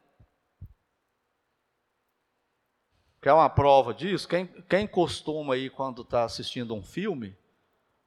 Quer 3.21 3.33
uma 3.33 3.49
prova 3.49 3.93
disso? 3.93 4.25
Quem, 4.25 4.47
quem 4.61 4.87
costuma 4.87 5.55
aí, 5.55 5.69
quando 5.69 6.03
está 6.03 6.23
assistindo 6.23 6.73
um 6.73 6.81
filme, 6.81 7.37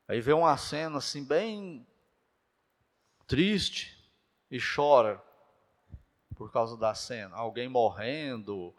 aí 0.09 0.23
vê 0.23 0.33
uma 0.33 0.57
cena 0.57 0.97
assim, 0.97 1.23
bem 1.23 1.87
triste 3.27 4.11
e 4.51 4.59
chora 4.59 5.23
por 6.35 6.51
causa 6.51 6.79
da 6.79 6.95
cena. 6.95 7.37
Alguém 7.37 7.69
morrendo. 7.69 8.75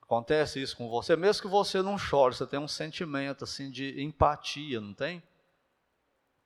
Acontece 0.00 0.62
isso 0.62 0.76
com 0.76 0.88
você, 0.88 1.16
mesmo 1.16 1.42
que 1.42 1.48
você 1.48 1.82
não 1.82 1.98
chore, 1.98 2.36
você 2.36 2.46
tem 2.46 2.60
um 2.60 2.68
sentimento 2.68 3.42
assim 3.42 3.72
de 3.72 4.00
empatia, 4.00 4.80
não 4.80 4.94
tem? 4.94 5.20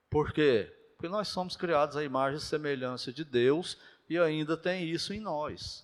Por 0.09 0.33
quê? 0.33 0.80
Porque 1.01 1.09
nós 1.09 1.29
somos 1.29 1.57
criados 1.57 1.97
à 1.97 2.05
imagem 2.05 2.37
e 2.37 2.43
semelhança 2.43 3.11
de 3.11 3.25
Deus 3.25 3.79
e 4.07 4.19
ainda 4.19 4.55
tem 4.55 4.85
isso 4.85 5.15
em 5.15 5.19
nós. 5.19 5.83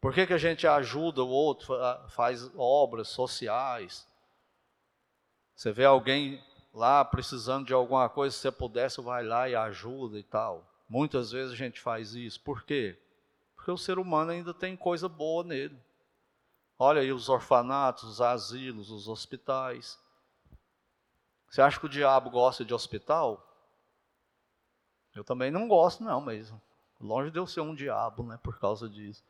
Por 0.00 0.14
que, 0.14 0.24
que 0.24 0.32
a 0.32 0.38
gente 0.38 0.68
ajuda 0.68 1.24
o 1.24 1.28
outro, 1.28 1.74
faz 2.10 2.48
obras 2.54 3.08
sociais? 3.08 4.06
Você 5.52 5.72
vê 5.72 5.84
alguém 5.84 6.40
lá 6.72 7.04
precisando 7.04 7.66
de 7.66 7.72
alguma 7.72 8.08
coisa, 8.08 8.32
se 8.32 8.42
você 8.42 8.52
pudesse, 8.52 9.00
vai 9.00 9.24
lá 9.24 9.48
e 9.48 9.56
ajuda 9.56 10.16
e 10.16 10.22
tal. 10.22 10.64
Muitas 10.88 11.32
vezes 11.32 11.54
a 11.54 11.56
gente 11.56 11.80
faz 11.80 12.14
isso. 12.14 12.40
Por 12.40 12.62
quê? 12.62 12.96
Porque 13.56 13.72
o 13.72 13.76
ser 13.76 13.98
humano 13.98 14.30
ainda 14.30 14.54
tem 14.54 14.76
coisa 14.76 15.08
boa 15.08 15.42
nele. 15.42 15.76
Olha 16.78 17.00
aí 17.00 17.12
os 17.12 17.28
orfanatos, 17.28 18.04
os 18.04 18.20
asilos, 18.20 18.92
os 18.92 19.08
hospitais. 19.08 19.98
Você 21.54 21.62
acha 21.62 21.78
que 21.78 21.86
o 21.86 21.88
diabo 21.88 22.30
gosta 22.30 22.64
de 22.64 22.74
hospital? 22.74 23.40
Eu 25.14 25.22
também 25.22 25.52
não 25.52 25.68
gosto, 25.68 26.02
não, 26.02 26.20
mas 26.20 26.52
longe 27.00 27.30
de 27.30 27.38
eu 27.38 27.46
ser 27.46 27.60
um 27.60 27.76
diabo, 27.76 28.24
né, 28.24 28.36
por 28.42 28.58
causa 28.58 28.88
disso. 28.88 29.24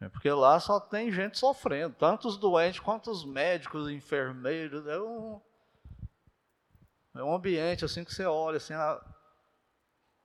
É 0.00 0.08
porque 0.08 0.30
lá 0.30 0.58
só 0.58 0.80
tem 0.80 1.12
gente 1.12 1.36
sofrendo, 1.36 1.94
tanto 1.96 2.28
os 2.28 2.38
doentes 2.38 2.80
quanto 2.80 3.10
os 3.10 3.26
médicos, 3.26 3.90
enfermeiros. 3.90 4.86
É 4.86 4.98
um, 4.98 5.38
é 7.16 7.22
um 7.22 7.34
ambiente 7.34 7.84
assim 7.84 8.04
que 8.04 8.14
você 8.14 8.24
olha 8.24 8.56
assim, 8.56 8.72
ah, 8.72 8.98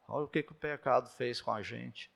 olha 0.07 0.23
o 0.23 0.29
que, 0.29 0.41
que 0.41 0.53
o 0.53 0.55
pecado 0.55 1.09
fez 1.09 1.41
com 1.41 1.51
a 1.51 1.61
gente. 1.61 2.09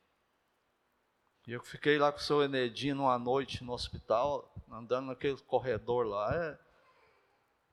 E 1.45 1.51
eu 1.51 1.61
fiquei 1.61 1.97
lá 1.97 2.09
com 2.09 2.19
o 2.19 2.21
seu 2.21 2.41
Enedino 2.41 3.03
uma 3.03 3.19
noite 3.19 3.65
no 3.65 3.73
hospital, 3.73 4.49
andando 4.71 5.07
naquele 5.07 5.35
corredor 5.41 6.07
lá, 6.07 6.33
é, 6.33 6.57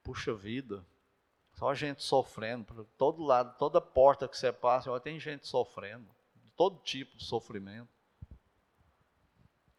puxa 0.02 0.34
vida, 0.34 0.84
só 1.54 1.72
gente 1.74 2.02
sofrendo, 2.02 2.64
por 2.64 2.84
todo 2.98 3.22
lado, 3.22 3.56
toda 3.58 3.80
porta 3.80 4.28
que 4.28 4.36
você 4.36 4.52
passa, 4.52 4.90
olha, 4.90 5.00
tem 5.00 5.18
gente 5.18 5.46
sofrendo, 5.46 6.06
todo 6.56 6.82
tipo 6.82 7.16
de 7.16 7.24
sofrimento. 7.24 7.88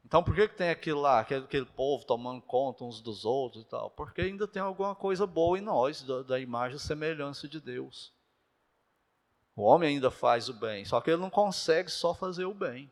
Então 0.05 0.23
por 0.23 0.35
que, 0.35 0.47
que 0.47 0.55
tem 0.55 0.69
aquilo 0.69 1.01
lá, 1.01 1.19
aquele, 1.19 1.45
aquele 1.45 1.65
povo 1.65 2.05
tomando 2.05 2.41
conta 2.41 2.83
uns 2.83 3.01
dos 3.01 3.25
outros 3.25 3.63
e 3.63 3.67
tal? 3.67 3.89
Porque 3.89 4.21
ainda 4.21 4.47
tem 4.47 4.61
alguma 4.61 4.95
coisa 4.95 5.25
boa 5.25 5.57
em 5.57 5.61
nós, 5.61 6.03
da, 6.03 6.21
da 6.21 6.39
imagem 6.39 6.77
e 6.77 6.79
semelhança 6.79 7.47
de 7.47 7.59
Deus. 7.59 8.13
O 9.55 9.63
homem 9.63 9.95
ainda 9.95 10.11
faz 10.11 10.47
o 10.47 10.53
bem, 10.53 10.85
só 10.85 11.01
que 11.01 11.09
ele 11.09 11.21
não 11.21 11.29
consegue 11.29 11.89
só 11.89 12.13
fazer 12.13 12.45
o 12.45 12.53
bem. 12.53 12.91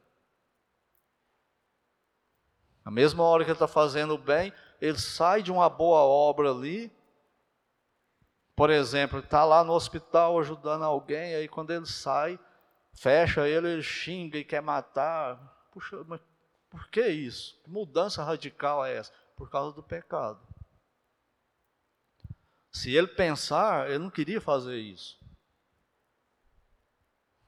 Na 2.83 2.91
mesma 2.91 3.23
hora 3.23 3.43
que 3.43 3.51
ele 3.51 3.55
está 3.55 3.67
fazendo 3.67 4.15
o 4.15 4.17
bem, 4.17 4.51
ele 4.81 4.99
sai 4.99 5.41
de 5.41 5.51
uma 5.51 5.69
boa 5.69 6.01
obra 6.01 6.51
ali. 6.51 6.91
Por 8.55 8.69
exemplo, 8.69 9.19
está 9.19 9.43
lá 9.43 9.63
no 9.63 9.73
hospital 9.73 10.39
ajudando 10.39 10.83
alguém, 10.83 11.35
aí 11.35 11.47
quando 11.47 11.71
ele 11.71 11.87
sai, 11.87 12.39
fecha 12.93 13.47
ele, 13.47 13.67
ele 13.67 13.83
xinga 13.83 14.37
e 14.37 14.43
quer 14.43 14.61
matar. 14.61 15.37
Puxa, 15.71 16.03
mas 16.07 16.21
por 16.69 16.87
que 16.89 17.07
isso? 17.07 17.59
Que 17.63 17.69
mudança 17.69 18.23
radical 18.23 18.85
é 18.85 18.95
essa? 18.97 19.11
Por 19.35 19.49
causa 19.49 19.75
do 19.75 19.81
pecado. 19.81 20.39
Se 22.71 22.93
ele 22.95 23.07
pensar, 23.07 23.89
ele 23.89 23.99
não 23.99 24.09
queria 24.09 24.41
fazer 24.41 24.77
isso. 24.77 25.19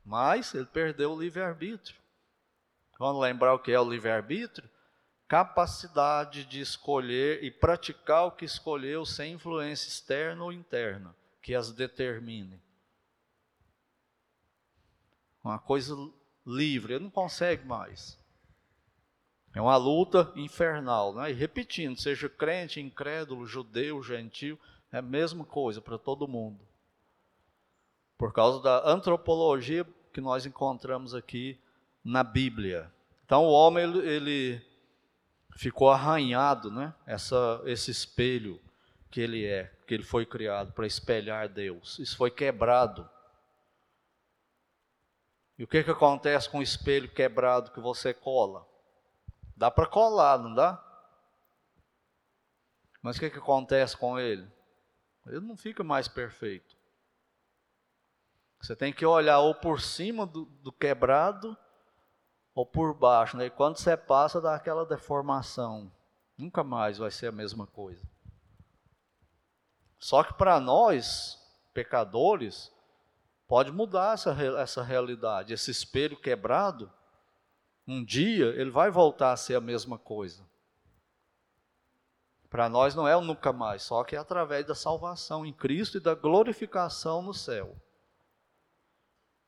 Mas 0.04 0.54
ele 0.54 0.68
perdeu 0.68 1.12
o 1.12 1.20
livre-arbítrio. 1.20 2.00
Vamos 3.00 3.22
lembrar 3.22 3.54
o 3.54 3.60
que 3.60 3.72
é 3.72 3.80
o 3.80 3.90
livre-arbítrio? 3.90 4.70
Capacidade 5.28 6.46
de 6.46 6.60
escolher 6.60 7.44
e 7.44 7.50
praticar 7.50 8.26
o 8.28 8.32
que 8.32 8.46
escolheu 8.46 9.06
sem 9.06 9.34
influência 9.34 9.88
externa 9.88 10.44
ou 10.44 10.54
interna, 10.54 11.16
que 11.42 11.56
as 11.56 11.72
determine. 11.72 12.62
Uma 15.44 15.60
coisa 15.60 15.96
livre, 16.46 16.94
ele 16.94 17.06
não 17.06 17.10
consegue 17.10 17.66
mais. 17.66 18.20
É 19.54 19.62
uma 19.62 19.78
luta 19.78 20.32
infernal. 20.36 21.16
Né? 21.16 21.32
E 21.32 21.34
repetindo, 21.34 22.00
seja 22.00 22.28
crente, 22.28 22.82
incrédulo, 22.82 23.48
judeu, 23.48 24.04
gentil, 24.04 24.60
é 24.92 24.98
a 24.98 25.02
mesma 25.02 25.46
coisa 25.46 25.82
para 25.82 25.98
todo 25.98 26.28
mundo. 26.28 26.60
Por 28.18 28.34
causa 28.34 28.62
da 28.62 28.90
antropologia 28.90 29.88
que 30.14 30.22
nós 30.22 30.46
encontramos 30.46 31.16
aqui 31.16 31.58
na 32.04 32.24
Bíblia. 32.24 32.92
Então 33.26 33.44
o 33.44 33.52
homem 33.52 33.84
ele, 33.84 34.08
ele 34.08 34.62
ficou 35.56 35.90
arranhado, 35.90 36.70
né? 36.70 36.94
Essa, 37.06 37.62
esse 37.66 37.90
espelho 37.90 38.62
que 39.10 39.22
ele 39.22 39.46
é, 39.46 39.72
que 39.88 39.94
ele 39.94 40.04
foi 40.04 40.26
criado 40.26 40.74
para 40.74 40.86
espelhar 40.86 41.48
Deus. 41.48 41.98
Isso 42.00 42.18
foi 42.18 42.30
quebrado. 42.30 43.10
E 45.58 45.64
o 45.64 45.68
que, 45.68 45.84
que 45.84 45.92
acontece 45.92 46.50
com 46.50 46.60
o 46.60 46.64
espelho 46.64 47.10
quebrado 47.10 47.72
que 47.72 47.80
você 47.80 48.14
cola? 48.14 48.68
Dá 49.56 49.72
para 49.72 49.88
colar, 49.88 50.38
não 50.38 50.54
dá? 50.54 50.82
Mas 53.02 53.16
o 53.16 53.20
que, 53.22 53.30
que 53.30 53.38
acontece 53.38 53.96
com 53.96 54.20
ele? 54.20 54.46
Ele 55.28 55.40
não 55.40 55.56
fica 55.56 55.84
mais 55.84 56.10
perfeito. 56.10 56.76
Você 58.62 58.76
tem 58.76 58.92
que 58.92 59.06
olhar 59.06 59.40
ou 59.40 59.56
por 59.56 59.80
cima 59.80 60.26
do, 60.26 60.46
do 60.46 60.72
quebrado 60.72 61.58
ou 62.56 62.66
por 62.66 62.94
baixo. 62.94 63.36
Né? 63.36 63.50
Quando 63.50 63.78
você 63.78 63.96
passa, 63.98 64.42
dá 64.42 64.56
aquela 64.56 64.86
deformação. 64.86 65.92
Nunca 66.38 66.64
mais 66.64 66.98
vai 66.98 67.12
ser 67.12 67.28
a 67.28 67.32
mesma 67.32 67.68
coisa. 67.68 68.04
Só 70.00 70.24
que 70.24 70.34
para 70.34 70.60
nós, 70.60 71.40
pecadores, 71.74 72.72
pode 73.48 73.72
mudar 73.72 74.14
essa, 74.14 74.32
essa 74.58 74.82
realidade. 74.82 75.54
Esse 75.54 75.70
espelho 75.70 76.20
quebrado 76.20 76.92
um 77.88 78.04
dia 78.04 78.48
ele 78.60 78.72
vai 78.72 78.90
voltar 78.90 79.32
a 79.32 79.38
ser 79.38 79.56
a 79.56 79.62
mesma 79.62 79.98
coisa. 79.98 80.44
Para 82.50 82.70
nós 82.70 82.96
não 82.96 83.08
é 83.08 83.16
o 83.16 83.22
nunca 83.22 83.52
mais, 83.52 83.84
só 83.84 84.04
que 84.04 84.16
é 84.16 84.20
através 84.20 84.66
da 84.66 84.74
salvação 84.74 85.46
em 85.46 85.54
Cristo 85.54 85.98
e 85.98 86.00
da 86.00 86.16
glorificação 86.16 87.22
no 87.22 87.34
céu. 87.34 87.76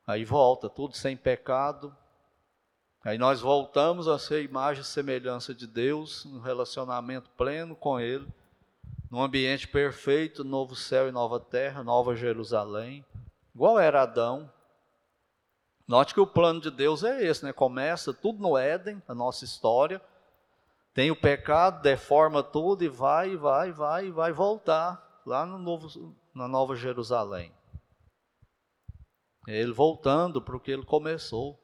Aí 0.06 0.24
volta 0.24 0.70
tudo 0.70 0.96
sem 0.96 1.16
pecado. 1.18 1.96
Aí 3.08 3.18
nós 3.18 3.40
voltamos 3.40 4.10
a 4.10 4.20
ser 4.20 4.44
imagem 4.44 4.82
e 4.82 4.86
semelhança 4.86 5.56
de 5.56 5.66
Deus, 5.66 6.26
um 6.26 6.42
relacionamento 6.42 7.30
pleno 7.38 7.74
com 7.74 7.98
Ele, 7.98 8.28
num 9.10 9.22
ambiente 9.22 9.66
perfeito, 9.66 10.44
novo 10.44 10.76
céu 10.76 11.08
e 11.08 11.12
nova 11.14 11.40
terra, 11.40 11.86
nova 11.86 12.18
Jerusalém, 12.18 13.06
igual 13.56 13.80
era 13.80 14.02
Adão. 14.02 14.52
Note 15.88 16.14
que 16.14 16.20
o 16.20 16.28
plano 16.28 16.60
de 16.60 16.70
Deus 16.70 17.02
é 17.02 17.24
esse, 17.24 17.46
né? 17.46 17.54
Começa 17.54 18.14
tudo 18.14 18.42
no 18.42 18.58
Éden, 18.58 19.02
a 19.08 19.16
nossa 19.16 19.46
história. 19.46 20.02
Tem 20.94 21.10
o 21.10 21.16
pecado, 21.16 21.82
deforma 21.82 22.44
tudo 22.44 22.84
e 22.84 22.90
vai, 22.90 23.38
vai, 23.38 23.72
vai, 23.72 24.12
vai 24.12 24.34
voltar 24.34 25.22
lá 25.26 25.46
no 25.46 25.58
novo, 25.58 26.14
na 26.36 26.46
Nova 26.46 26.76
Jerusalém. 26.76 27.54
Ele 29.48 29.72
voltando 29.72 30.42
para 30.42 30.58
o 30.58 30.60
que 30.60 30.72
ele 30.72 30.84
começou. 30.84 31.58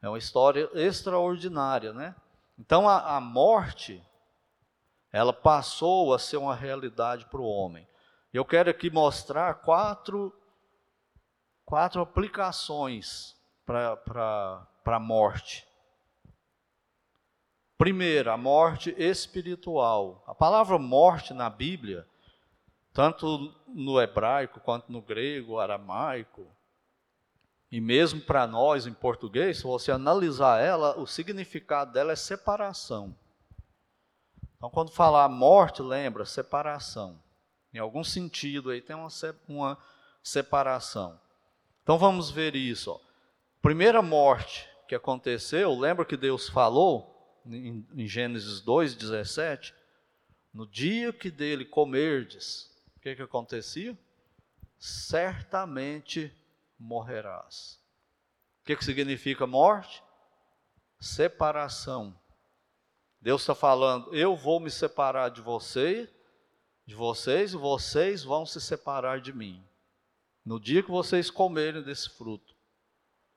É 0.00 0.08
uma 0.08 0.18
história 0.18 0.68
extraordinária, 0.74 1.92
né? 1.92 2.14
Então 2.58 2.88
a, 2.88 3.16
a 3.16 3.20
morte, 3.20 4.02
ela 5.12 5.32
passou 5.32 6.14
a 6.14 6.18
ser 6.18 6.36
uma 6.36 6.54
realidade 6.54 7.26
para 7.26 7.40
o 7.40 7.48
homem. 7.48 7.86
Eu 8.32 8.44
quero 8.44 8.70
aqui 8.70 8.90
mostrar 8.90 9.54
quatro, 9.54 10.32
quatro 11.64 12.00
aplicações 12.00 13.36
para 13.64 14.66
a 14.84 15.00
morte. 15.00 15.66
Primeiro, 17.76 18.30
a 18.30 18.36
morte 18.36 18.94
espiritual. 18.98 20.24
A 20.26 20.34
palavra 20.34 20.78
morte 20.78 21.32
na 21.32 21.48
Bíblia, 21.48 22.06
tanto 22.92 23.54
no 23.68 24.00
hebraico 24.00 24.60
quanto 24.60 24.90
no 24.90 25.00
grego, 25.00 25.58
aramaico, 25.58 26.46
e 27.70 27.80
mesmo 27.80 28.20
para 28.20 28.46
nós 28.46 28.86
em 28.86 28.94
português, 28.94 29.58
se 29.58 29.64
você 29.64 29.92
analisar 29.92 30.60
ela, 30.60 30.98
o 30.98 31.06
significado 31.06 31.92
dela 31.92 32.12
é 32.12 32.16
separação. 32.16 33.14
Então, 34.56 34.70
quando 34.70 34.90
falar 34.90 35.28
morte, 35.28 35.82
lembra 35.82 36.24
separação. 36.24 37.22
Em 37.72 37.78
algum 37.78 38.02
sentido 38.02 38.70
aí 38.70 38.80
tem 38.80 38.96
uma, 39.46 39.78
separação. 40.22 41.20
Então 41.82 41.98
vamos 41.98 42.30
ver 42.30 42.56
isso. 42.56 42.90
Ó. 42.90 43.00
Primeira 43.60 44.00
morte 44.02 44.68
que 44.88 44.94
aconteceu, 44.94 45.78
lembra 45.78 46.04
que 46.04 46.16
Deus 46.16 46.48
falou 46.48 47.40
em, 47.46 47.86
em 47.94 48.06
Gênesis 48.06 48.62
2,17? 48.62 49.74
No 50.52 50.66
dia 50.66 51.12
que 51.12 51.30
dele 51.30 51.64
comerdes, 51.64 52.70
o 52.96 53.00
que, 53.00 53.14
que 53.14 53.22
acontecia? 53.22 53.96
Certamente 54.78 56.32
morrerás. 56.78 57.80
O 58.62 58.64
que, 58.64 58.76
que 58.76 58.84
significa 58.84 59.46
morte? 59.46 60.02
Separação. 61.00 62.18
Deus 63.20 63.42
está 63.42 63.54
falando, 63.54 64.14
eu 64.14 64.36
vou 64.36 64.60
me 64.60 64.70
separar 64.70 65.30
de 65.30 65.40
você, 65.40 66.08
de 66.86 66.94
vocês, 66.94 67.52
e 67.52 67.56
vocês 67.56 68.22
vão 68.22 68.46
se 68.46 68.60
separar 68.60 69.20
de 69.20 69.32
mim. 69.32 69.62
No 70.44 70.60
dia 70.60 70.82
que 70.82 70.90
vocês 70.90 71.30
comerem 71.30 71.82
desse 71.82 72.08
fruto. 72.10 72.54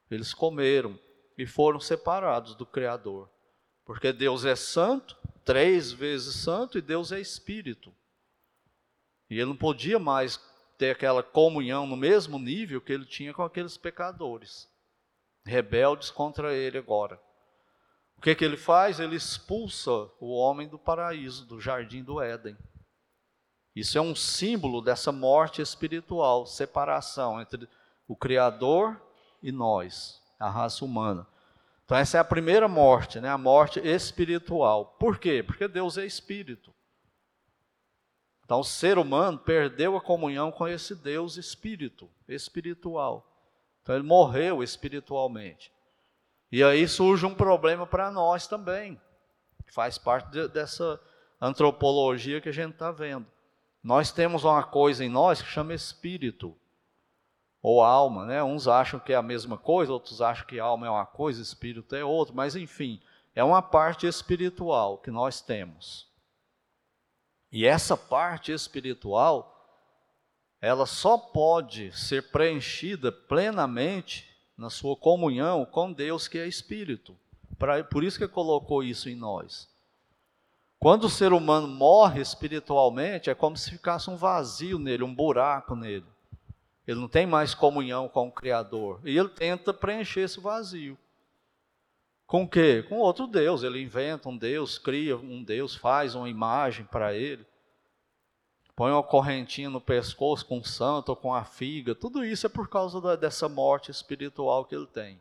Eles 0.09 0.33
comeram 0.33 0.99
e 1.37 1.45
foram 1.45 1.79
separados 1.79 2.53
do 2.55 2.65
Criador. 2.65 3.29
Porque 3.83 4.13
Deus 4.13 4.45
é 4.45 4.55
santo, 4.55 5.17
três 5.43 5.91
vezes 5.91 6.35
santo, 6.35 6.77
e 6.77 6.81
Deus 6.81 7.11
é 7.11 7.19
espírito. 7.19 7.93
E 9.29 9.35
ele 9.35 9.45
não 9.45 9.55
podia 9.55 9.97
mais 9.97 10.37
ter 10.82 10.89
aquela 10.89 11.21
comunhão 11.21 11.86
no 11.86 11.95
mesmo 11.95 12.39
nível 12.39 12.82
que 12.82 12.91
ele 12.91 13.05
tinha 13.05 13.32
com 13.36 13.43
aqueles 13.43 13.77
pecadores, 13.77 14.67
rebeldes 15.45 16.09
contra 16.09 16.55
ele 16.55 16.75
agora. 16.75 17.21
O 18.17 18.21
que, 18.21 18.34
que 18.34 18.43
ele 18.43 18.57
faz? 18.57 18.99
Ele 18.99 19.15
expulsa 19.15 19.91
o 20.19 20.36
homem 20.36 20.67
do 20.67 20.79
paraíso, 20.79 21.45
do 21.45 21.61
jardim 21.61 22.01
do 22.01 22.19
Éden. 22.19 22.57
Isso 23.75 23.95
é 23.95 24.01
um 24.01 24.15
símbolo 24.15 24.82
dessa 24.82 25.11
morte 25.11 25.61
espiritual, 25.61 26.47
separação 26.47 27.39
entre 27.39 27.69
o 28.07 28.15
Criador 28.15 28.99
e 29.39 29.51
nós, 29.51 30.19
a 30.39 30.49
raça 30.49 30.84
humana. 30.84 31.27
Então, 31.86 31.95
essa 31.95 32.17
é 32.17 32.19
a 32.19 32.25
primeira 32.25 32.67
morte, 32.67 33.19
né? 33.19 33.29
a 33.29 33.38
morte 33.38 33.79
espiritual. 33.82 34.95
Por 34.99 35.19
quê? 35.19 35.43
Porque 35.43 35.67
Deus 35.67 35.99
é 35.99 36.07
espírito. 36.07 36.73
Então, 38.52 38.60
o 38.60 38.66
ser 38.66 38.97
humano 38.97 39.38
perdeu 39.38 39.95
a 39.95 40.02
comunhão 40.02 40.52
com 40.52 40.68
esse 40.68 40.93
Deus 40.93 41.38
espírito, 41.38 42.10
espiritual. 42.28 43.26
Então, 43.82 43.95
ele 43.95 44.04
morreu 44.04 44.62
espiritualmente. 44.62 45.72
E 46.52 46.62
aí 46.62 46.86
surge 46.86 47.26
um 47.26 47.34
problema 47.34 47.88
para 47.88 48.12
nós 48.12 48.47
também, 48.47 48.99
que 49.66 49.74
faz 49.74 49.97
parte 49.97 50.30
de, 50.32 50.49
dessa 50.49 50.99
antropologia 51.39 52.41
que 52.41 52.49
a 52.49 52.52
gente 52.52 52.74
está 52.74 52.91
vendo. 52.91 53.26
Nós 53.82 54.12
temos 54.12 54.43
uma 54.43 54.64
coisa 54.66 55.06
em 55.06 55.10
nós 55.10 55.41
que 55.41 55.47
chama 55.47 55.74
espírito, 55.74 56.54
ou 57.62 57.82
alma, 57.82 58.26
né? 58.26 58.43
Uns 58.43 58.68
acham 58.68 58.99
que 58.99 59.14
é 59.14 59.16
a 59.16 59.22
mesma 59.22 59.58
coisa, 59.58 59.93
outros 59.93 60.22
acham 60.22 60.45
que 60.45 60.60
alma 60.60 60.88
é 60.88 60.89
uma 60.89 61.06
coisa, 61.06 61.41
espírito 61.41 61.95
é 61.95 62.04
outra, 62.04 62.36
mas 62.36 62.58
enfim, 62.58 63.02
é 63.34 63.45
uma 63.45 63.62
parte 63.62 64.06
espiritual 64.06 64.97
que 64.97 65.10
nós 65.10 65.39
temos. 65.39 66.11
E 67.52 67.66
essa 67.66 67.97
parte 67.97 68.52
espiritual, 68.52 69.47
ela 70.62 70.86
só 70.86 71.18
pode 71.18 71.91
ser 71.91 72.32
preenchida 72.32 73.12
plenamente 73.12 74.30
na 74.58 74.70
sua 74.70 74.95
comunhão 74.95 75.66
com 75.66 75.91
Deus 75.91 76.28
que 76.28 76.38
é 76.38 76.47
Espírito. 76.47 77.18
Pra, 77.58 77.84
por 77.84 78.04
isso 78.04 78.18
que 78.18 78.28
colocou 78.28 78.84
isso 78.84 79.10
em 79.10 79.16
nós. 79.16 79.70
Quando 80.80 81.04
o 81.04 81.10
ser 81.10 81.34
humano 81.34 81.68
morre 81.68 82.22
espiritualmente, 82.22 83.30
é 83.30 83.36
como 83.36 83.58
se 83.58 83.70
ficasse 83.70 84.10
um 84.10 84.16
vazio 84.16 84.80
nele, 84.80 85.04
um 85.04 85.14
buraco 85.14 85.76
nele. 85.76 86.06
Ele 86.88 86.99
não 86.99 87.08
tem 87.08 87.28
mais 87.28 87.54
comunhão 87.54 88.08
com 88.10 88.28
o 88.28 88.32
Criador. 88.32 88.99
E 89.04 89.18
ele 89.18 89.30
tenta 89.30 89.74
preencher 89.74 90.22
esse 90.22 90.39
vazio. 90.39 90.97
Com 92.32 92.43
o 92.43 92.47
quê? 92.47 92.82
Com 92.88 92.99
outro 92.99 93.27
Deus. 93.27 93.61
Ele 93.61 93.82
inventa 93.82 94.29
um 94.29 94.38
Deus, 94.38 94.77
cria 94.77 95.17
um 95.17 95.43
Deus, 95.43 95.75
faz 95.75 96.15
uma 96.15 96.29
imagem 96.29 96.86
para 96.86 97.13
ele. 97.13 97.45
Põe 98.73 98.93
uma 98.93 99.03
correntinha 99.03 99.69
no 99.69 99.82
pescoço 99.82 100.45
com 100.45 100.59
um 100.59 100.63
santo 100.63 101.09
ou 101.09 101.15
com 101.17 101.36
a 101.36 101.43
figa. 101.43 101.93
Tudo 101.93 102.23
isso 102.23 102.45
é 102.45 102.49
por 102.49 102.69
causa 102.69 103.01
da, 103.01 103.17
dessa 103.17 103.49
morte 103.49 103.91
espiritual 103.91 104.63
que 104.63 104.73
ele 104.73 104.88
tem. 104.88 105.19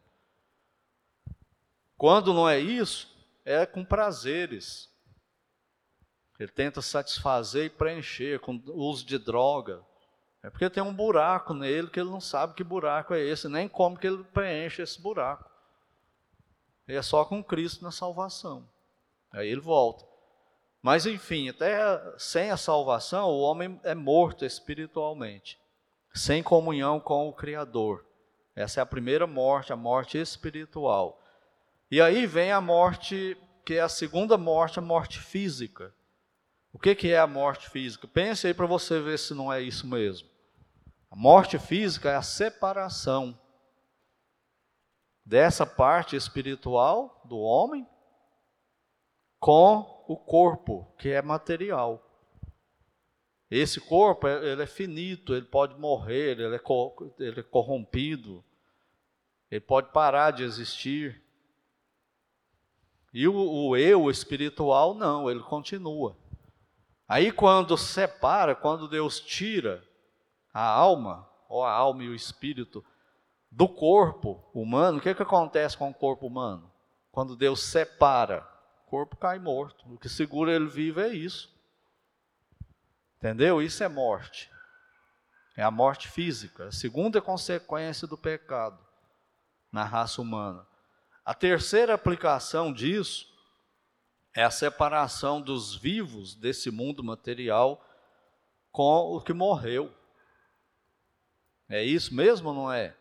Quando 1.98 2.32
não 2.32 2.48
é 2.48 2.60
isso, 2.60 3.12
é 3.44 3.66
com 3.66 3.84
prazeres. 3.84 4.88
Ele 6.38 6.52
tenta 6.52 6.80
satisfazer 6.80 7.64
e 7.64 7.70
preencher 7.70 8.38
com 8.38 8.62
uso 8.68 9.04
de 9.04 9.18
droga. 9.18 9.84
É 10.44 10.48
porque 10.48 10.70
tem 10.70 10.80
um 10.80 10.94
buraco 10.94 11.54
nele 11.54 11.90
que 11.90 11.98
ele 11.98 12.08
não 12.08 12.20
sabe 12.20 12.54
que 12.54 12.62
buraco 12.62 13.12
é 13.14 13.20
esse, 13.20 13.48
nem 13.48 13.68
como 13.68 13.98
que 13.98 14.06
ele 14.06 14.22
preenche 14.22 14.80
esse 14.80 15.02
buraco. 15.02 15.49
E 16.90 16.96
é 16.96 17.02
só 17.02 17.24
com 17.24 17.42
Cristo 17.42 17.84
na 17.84 17.92
salvação. 17.92 18.68
Aí 19.32 19.48
ele 19.48 19.60
volta. 19.60 20.04
Mas 20.82 21.06
enfim, 21.06 21.48
até 21.48 21.78
sem 22.18 22.50
a 22.50 22.56
salvação, 22.56 23.28
o 23.28 23.40
homem 23.40 23.78
é 23.84 23.94
morto 23.94 24.44
espiritualmente, 24.44 25.58
sem 26.12 26.42
comunhão 26.42 26.98
com 26.98 27.28
o 27.28 27.32
Criador. 27.32 28.04
Essa 28.56 28.80
é 28.80 28.82
a 28.82 28.86
primeira 28.86 29.26
morte, 29.26 29.72
a 29.72 29.76
morte 29.76 30.18
espiritual. 30.18 31.22
E 31.90 32.00
aí 32.00 32.26
vem 32.26 32.50
a 32.50 32.60
morte, 32.60 33.36
que 33.64 33.74
é 33.74 33.80
a 33.80 33.88
segunda 33.88 34.36
morte, 34.36 34.78
a 34.78 34.82
morte 34.82 35.20
física. 35.20 35.94
O 36.72 36.78
que, 36.78 36.94
que 36.94 37.12
é 37.12 37.18
a 37.18 37.26
morte 37.26 37.70
física? 37.70 38.08
Pense 38.08 38.46
aí 38.46 38.54
para 38.54 38.66
você 38.66 39.00
ver 39.00 39.18
se 39.18 39.32
não 39.32 39.52
é 39.52 39.60
isso 39.60 39.86
mesmo. 39.86 40.28
A 41.10 41.16
morte 41.16 41.58
física 41.58 42.10
é 42.10 42.16
a 42.16 42.22
separação 42.22 43.38
dessa 45.30 45.64
parte 45.64 46.16
espiritual 46.16 47.22
do 47.24 47.38
homem 47.38 47.86
com 49.38 50.04
o 50.08 50.16
corpo, 50.16 50.92
que 50.98 51.08
é 51.10 51.22
material. 51.22 52.04
Esse 53.48 53.80
corpo 53.80 54.26
ele 54.26 54.60
é 54.60 54.66
finito, 54.66 55.32
ele 55.32 55.46
pode 55.46 55.78
morrer, 55.78 56.32
ele 56.32 56.56
é, 56.56 56.60
ele 57.20 57.40
é 57.40 57.42
corrompido, 57.44 58.44
ele 59.48 59.60
pode 59.60 59.92
parar 59.92 60.32
de 60.32 60.42
existir. 60.42 61.22
E 63.14 63.28
o, 63.28 63.34
o 63.36 63.76
eu 63.76 64.10
espiritual 64.10 64.94
não, 64.94 65.30
ele 65.30 65.44
continua. 65.44 66.16
Aí 67.06 67.30
quando 67.30 67.78
separa, 67.78 68.56
quando 68.56 68.88
Deus 68.88 69.20
tira 69.20 69.80
a 70.52 70.68
alma, 70.68 71.30
ou 71.48 71.62
a 71.62 71.70
alma 71.70 72.02
e 72.02 72.08
o 72.08 72.16
espírito, 72.16 72.84
do 73.50 73.68
corpo 73.68 74.42
humano, 74.54 74.98
o 74.98 75.00
que, 75.00 75.14
que 75.14 75.22
acontece 75.22 75.76
com 75.76 75.90
o 75.90 75.94
corpo 75.94 76.26
humano? 76.26 76.70
Quando 77.10 77.36
Deus 77.36 77.64
separa, 77.64 78.46
o 78.86 78.90
corpo 78.90 79.16
cai 79.16 79.38
morto. 79.38 79.84
O 79.92 79.98
que 79.98 80.08
segura 80.08 80.52
ele 80.52 80.68
vivo 80.68 81.00
é 81.00 81.08
isso. 81.08 81.52
Entendeu? 83.16 83.60
Isso 83.60 83.82
é 83.82 83.88
morte. 83.88 84.50
É 85.56 85.62
a 85.62 85.70
morte 85.70 86.08
física, 86.08 86.68
a 86.68 86.72
segunda 86.72 87.20
consequência 87.20 88.06
do 88.06 88.16
pecado 88.16 88.78
na 89.70 89.84
raça 89.84 90.22
humana. 90.22 90.66
A 91.24 91.34
terceira 91.34 91.94
aplicação 91.94 92.72
disso 92.72 93.26
é 94.34 94.42
a 94.42 94.50
separação 94.50 95.40
dos 95.40 95.74
vivos 95.74 96.34
desse 96.34 96.70
mundo 96.70 97.02
material 97.02 97.84
com 98.70 99.16
o 99.16 99.20
que 99.20 99.32
morreu. 99.32 99.92
É 101.68 101.82
isso 101.82 102.14
mesmo 102.14 102.48
ou 102.48 102.54
não 102.54 102.72
é? 102.72 102.96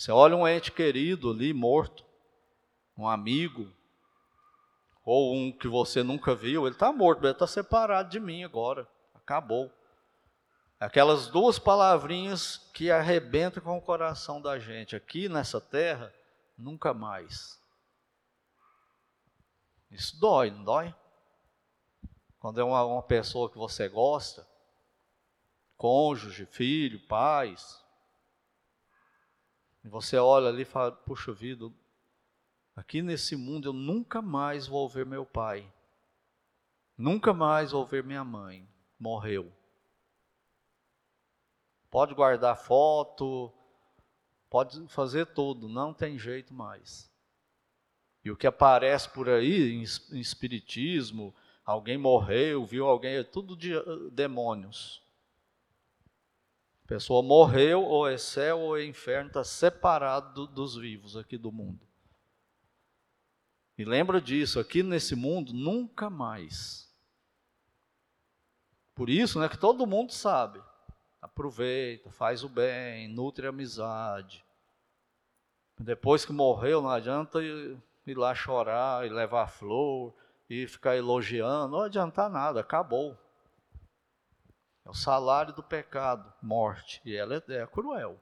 Você 0.00 0.10
olha 0.10 0.34
um 0.34 0.48
ente 0.48 0.72
querido 0.72 1.30
ali 1.30 1.52
morto, 1.52 2.06
um 2.96 3.06
amigo, 3.06 3.70
ou 5.04 5.36
um 5.36 5.52
que 5.52 5.68
você 5.68 6.02
nunca 6.02 6.34
viu, 6.34 6.64
ele 6.64 6.74
está 6.74 6.90
morto, 6.90 7.22
ele 7.22 7.32
está 7.32 7.46
separado 7.46 8.08
de 8.08 8.18
mim 8.18 8.42
agora, 8.42 8.88
acabou. 9.14 9.70
Aquelas 10.80 11.26
duas 11.26 11.58
palavrinhas 11.58 12.56
que 12.72 12.90
arrebentam 12.90 13.62
com 13.62 13.76
o 13.76 13.82
coração 13.82 14.40
da 14.40 14.58
gente 14.58 14.96
aqui 14.96 15.28
nessa 15.28 15.60
terra, 15.60 16.10
nunca 16.56 16.94
mais. 16.94 17.60
Isso 19.90 20.18
dói, 20.18 20.50
não 20.50 20.64
dói? 20.64 20.94
Quando 22.38 22.58
é 22.58 22.64
uma, 22.64 22.82
uma 22.86 23.02
pessoa 23.02 23.50
que 23.50 23.58
você 23.58 23.86
gosta, 23.86 24.48
cônjuge, 25.76 26.46
filho, 26.46 27.06
pais, 27.06 27.84
e 29.84 29.88
você 29.88 30.16
olha 30.16 30.48
ali 30.48 30.62
e 30.62 30.66
fala: 30.66 30.92
Puxa 30.92 31.32
vida, 31.32 31.70
aqui 32.76 33.02
nesse 33.02 33.36
mundo 33.36 33.68
eu 33.68 33.72
nunca 33.72 34.20
mais 34.20 34.66
vou 34.66 34.88
ver 34.88 35.06
meu 35.06 35.24
pai, 35.24 35.70
nunca 36.96 37.32
mais 37.32 37.72
vou 37.72 37.86
ver 37.86 38.04
minha 38.04 38.24
mãe, 38.24 38.68
morreu. 38.98 39.52
Pode 41.90 42.14
guardar 42.14 42.56
foto, 42.56 43.52
pode 44.48 44.86
fazer 44.88 45.26
tudo, 45.26 45.68
não 45.68 45.92
tem 45.92 46.18
jeito 46.18 46.54
mais. 46.54 47.10
E 48.24 48.30
o 48.30 48.36
que 48.36 48.46
aparece 48.46 49.08
por 49.08 49.28
aí 49.28 49.72
em, 49.72 49.82
espiritismo, 50.20 51.34
alguém 51.64 51.96
morreu, 51.96 52.64
viu 52.64 52.86
alguém, 52.86 53.16
é 53.16 53.24
tudo 53.24 53.56
de 53.56 53.74
uh, 53.74 54.10
demônios. 54.10 55.02
Pessoa 56.90 57.22
morreu, 57.22 57.84
ou 57.84 58.08
é 58.08 58.18
céu 58.18 58.58
ou 58.58 58.76
é 58.76 58.84
inferno, 58.84 59.28
está 59.28 59.44
separado 59.44 60.34
do, 60.34 60.52
dos 60.52 60.74
vivos 60.74 61.16
aqui 61.16 61.38
do 61.38 61.52
mundo. 61.52 61.86
E 63.78 63.84
lembra 63.84 64.20
disso, 64.20 64.58
aqui 64.58 64.82
nesse 64.82 65.14
mundo, 65.14 65.52
nunca 65.52 66.10
mais. 66.10 66.92
Por 68.92 69.08
isso, 69.08 69.38
né, 69.38 69.48
que 69.48 69.56
todo 69.56 69.86
mundo 69.86 70.12
sabe 70.12 70.60
aproveita, 71.22 72.10
faz 72.10 72.42
o 72.42 72.48
bem, 72.48 73.06
nutre 73.06 73.46
a 73.46 73.50
amizade. 73.50 74.44
Depois 75.78 76.24
que 76.24 76.32
morreu, 76.32 76.82
não 76.82 76.90
adianta 76.90 77.40
ir, 77.40 77.80
ir 78.04 78.18
lá 78.18 78.34
chorar 78.34 79.06
e 79.06 79.10
levar 79.10 79.46
flor 79.46 80.12
e 80.48 80.66
ficar 80.66 80.96
elogiando, 80.96 81.68
não 81.68 81.82
adianta 81.82 82.28
nada, 82.28 82.58
acabou. 82.58 83.16
O 84.90 84.92
salário 84.92 85.54
do 85.54 85.62
pecado, 85.62 86.32
morte, 86.42 87.00
e 87.04 87.14
ela 87.14 87.36
é, 87.36 87.52
é 87.54 87.64
cruel. 87.64 88.20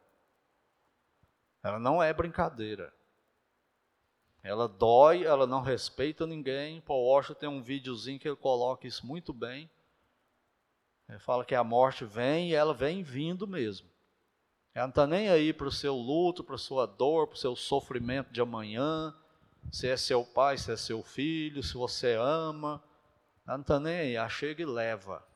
Ela 1.62 1.78
não 1.78 2.02
é 2.02 2.12
brincadeira. 2.12 2.92
Ela 4.42 4.68
dói, 4.68 5.24
ela 5.24 5.46
não 5.46 5.62
respeita 5.62 6.26
ninguém. 6.26 6.82
Paul 6.82 7.06
Washer 7.06 7.34
tem 7.34 7.48
um 7.48 7.62
videozinho 7.62 8.20
que 8.20 8.28
ele 8.28 8.36
coloca 8.36 8.86
isso 8.86 9.06
muito 9.06 9.32
bem. 9.32 9.70
Ele 11.08 11.18
fala 11.18 11.42
que 11.42 11.54
a 11.54 11.64
morte 11.64 12.04
vem 12.04 12.50
e 12.50 12.54
ela 12.54 12.74
vem 12.74 13.02
vindo 13.02 13.48
mesmo. 13.48 13.88
Ela 14.74 14.88
não 14.88 14.90
está 14.90 15.06
nem 15.06 15.30
aí 15.30 15.54
para 15.54 15.68
o 15.68 15.72
seu 15.72 15.94
luto, 15.94 16.44
para 16.44 16.56
a 16.56 16.58
sua 16.58 16.84
dor, 16.84 17.28
para 17.28 17.36
o 17.36 17.38
seu 17.38 17.56
sofrimento 17.56 18.30
de 18.30 18.42
amanhã, 18.42 19.16
se 19.72 19.88
é 19.88 19.96
seu 19.96 20.22
pai, 20.22 20.58
se 20.58 20.70
é 20.70 20.76
seu 20.76 21.02
filho, 21.02 21.62
se 21.62 21.72
você 21.72 22.12
ama. 22.12 22.84
Ela 23.46 23.56
não 23.56 23.62
está 23.62 23.80
nem 23.80 24.00
aí, 24.00 24.14
ela 24.16 24.28
chega 24.28 24.60
e 24.60 24.66
leva. 24.66 25.26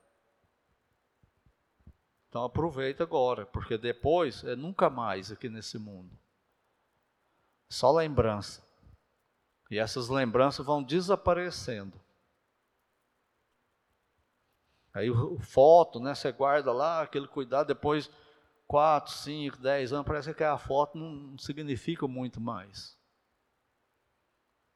Então 2.32 2.44
aproveita 2.44 3.02
agora, 3.02 3.44
porque 3.44 3.76
depois 3.76 4.42
é 4.42 4.56
nunca 4.56 4.88
mais 4.88 5.30
aqui 5.30 5.50
nesse 5.50 5.78
mundo. 5.78 6.18
Só 7.68 7.92
lembrança. 7.92 8.66
E 9.70 9.78
essas 9.78 10.08
lembranças 10.08 10.64
vão 10.64 10.82
desaparecendo. 10.82 12.00
Aí 14.94 15.10
o, 15.10 15.38
foto, 15.40 16.00
né? 16.00 16.14
Você 16.14 16.32
guarda 16.32 16.72
lá 16.72 17.02
aquele 17.02 17.28
cuidado, 17.28 17.66
depois 17.66 18.10
4, 18.66 19.12
5, 19.12 19.58
10 19.58 19.92
anos, 19.92 20.06
parece 20.06 20.32
que 20.32 20.42
a 20.42 20.56
foto 20.56 20.96
não, 20.96 21.36
significa 21.36 22.08
muito 22.08 22.40
mais. 22.40 22.96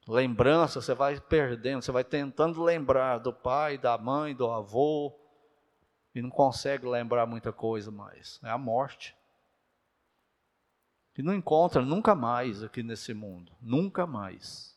Lembrança, 0.07 0.79
você 0.79 0.93
vai 0.93 1.19
perdendo, 1.19 1.81
você 1.81 1.91
vai 1.91 2.03
tentando 2.03 2.61
lembrar 2.61 3.17
do 3.17 3.33
pai, 3.33 3.79
da 3.79 3.97
mãe, 3.97 4.35
do 4.35 4.47
avô, 4.47 5.26
e 6.17 6.21
não 6.21 6.31
consegue 6.31 6.87
lembrar 6.87 7.27
muita 7.27 7.53
coisa 7.53 7.91
mais. 7.91 8.39
É 8.43 8.49
a 8.49 8.57
morte. 8.57 9.15
E 11.15 11.21
não 11.21 11.31
encontra 11.31 11.83
nunca 11.83 12.15
mais 12.15 12.63
aqui 12.63 12.81
nesse 12.81 13.13
mundo. 13.13 13.55
Nunca 13.61 14.07
mais. 14.07 14.75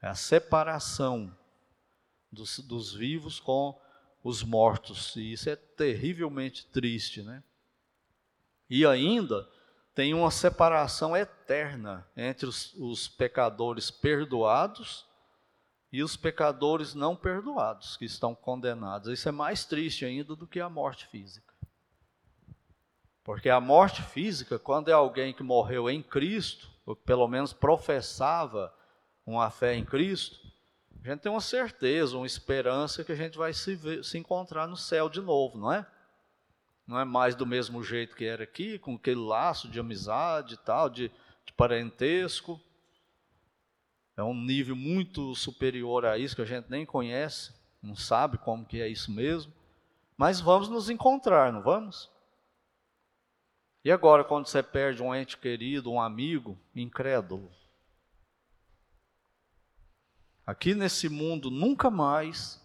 É 0.00 0.08
a 0.08 0.14
separação 0.14 1.36
dos, 2.30 2.58
dos 2.60 2.94
vivos 2.94 3.38
com 3.38 3.78
os 4.24 4.42
mortos. 4.42 5.14
E 5.14 5.34
isso 5.34 5.50
é 5.50 5.56
terrivelmente 5.56 6.66
triste, 6.68 7.22
né? 7.22 7.44
E 8.70 8.86
ainda 8.86 9.46
tem 9.94 10.14
uma 10.14 10.30
separação 10.30 11.14
eterna 11.14 12.08
entre 12.16 12.46
os, 12.46 12.72
os 12.76 13.08
pecadores 13.08 13.90
perdoados 13.90 15.06
e 15.92 16.02
os 16.02 16.16
pecadores 16.16 16.94
não 16.94 17.14
perdoados, 17.14 17.98
que 17.98 18.06
estão 18.06 18.34
condenados. 18.34 19.12
Isso 19.12 19.28
é 19.28 19.32
mais 19.32 19.66
triste 19.66 20.06
ainda 20.06 20.34
do 20.34 20.46
que 20.46 20.58
a 20.58 20.70
morte 20.70 21.06
física. 21.06 21.52
Porque 23.22 23.50
a 23.50 23.60
morte 23.60 24.02
física, 24.02 24.58
quando 24.58 24.88
é 24.88 24.92
alguém 24.92 25.34
que 25.34 25.42
morreu 25.42 25.90
em 25.90 26.02
Cristo, 26.02 26.70
ou 26.86 26.96
que 26.96 27.04
pelo 27.04 27.28
menos 27.28 27.52
professava 27.52 28.74
uma 29.26 29.50
fé 29.50 29.74
em 29.74 29.84
Cristo, 29.84 30.40
a 31.04 31.08
gente 31.08 31.20
tem 31.20 31.30
uma 31.30 31.40
certeza, 31.40 32.16
uma 32.16 32.26
esperança 32.26 33.04
que 33.04 33.12
a 33.12 33.16
gente 33.16 33.36
vai 33.36 33.52
se, 33.52 33.74
ver, 33.74 34.02
se 34.02 34.16
encontrar 34.16 34.66
no 34.66 34.76
céu 34.76 35.08
de 35.08 35.20
novo, 35.20 35.58
não 35.58 35.72
é? 35.72 35.86
Não 36.86 36.98
é 36.98 37.04
mais 37.04 37.34
do 37.34 37.44
mesmo 37.44 37.82
jeito 37.82 38.16
que 38.16 38.24
era 38.24 38.44
aqui, 38.44 38.78
com 38.78 38.94
aquele 38.94 39.20
laço 39.20 39.68
de 39.68 39.78
amizade 39.78 40.54
e 40.54 40.56
tal, 40.58 40.88
de, 40.88 41.10
de 41.44 41.52
parentesco. 41.52 42.60
É 44.16 44.22
um 44.22 44.34
nível 44.34 44.76
muito 44.76 45.34
superior 45.34 46.04
a 46.04 46.18
isso 46.18 46.36
que 46.36 46.42
a 46.42 46.46
gente 46.46 46.70
nem 46.70 46.84
conhece, 46.84 47.52
não 47.82 47.96
sabe 47.96 48.38
como 48.38 48.64
que 48.64 48.80
é 48.80 48.88
isso 48.88 49.10
mesmo. 49.10 49.52
Mas 50.16 50.40
vamos 50.40 50.68
nos 50.68 50.90
encontrar, 50.90 51.52
não 51.52 51.62
vamos? 51.62 52.10
E 53.84 53.90
agora, 53.90 54.22
quando 54.22 54.46
você 54.46 54.62
perde 54.62 55.02
um 55.02 55.14
ente 55.14 55.36
querido, 55.36 55.90
um 55.90 56.00
amigo 56.00 56.58
incrédulo? 56.74 57.50
aqui 60.46 60.74
nesse 60.74 61.08
mundo 61.08 61.50
nunca 61.50 61.90
mais 61.90 62.60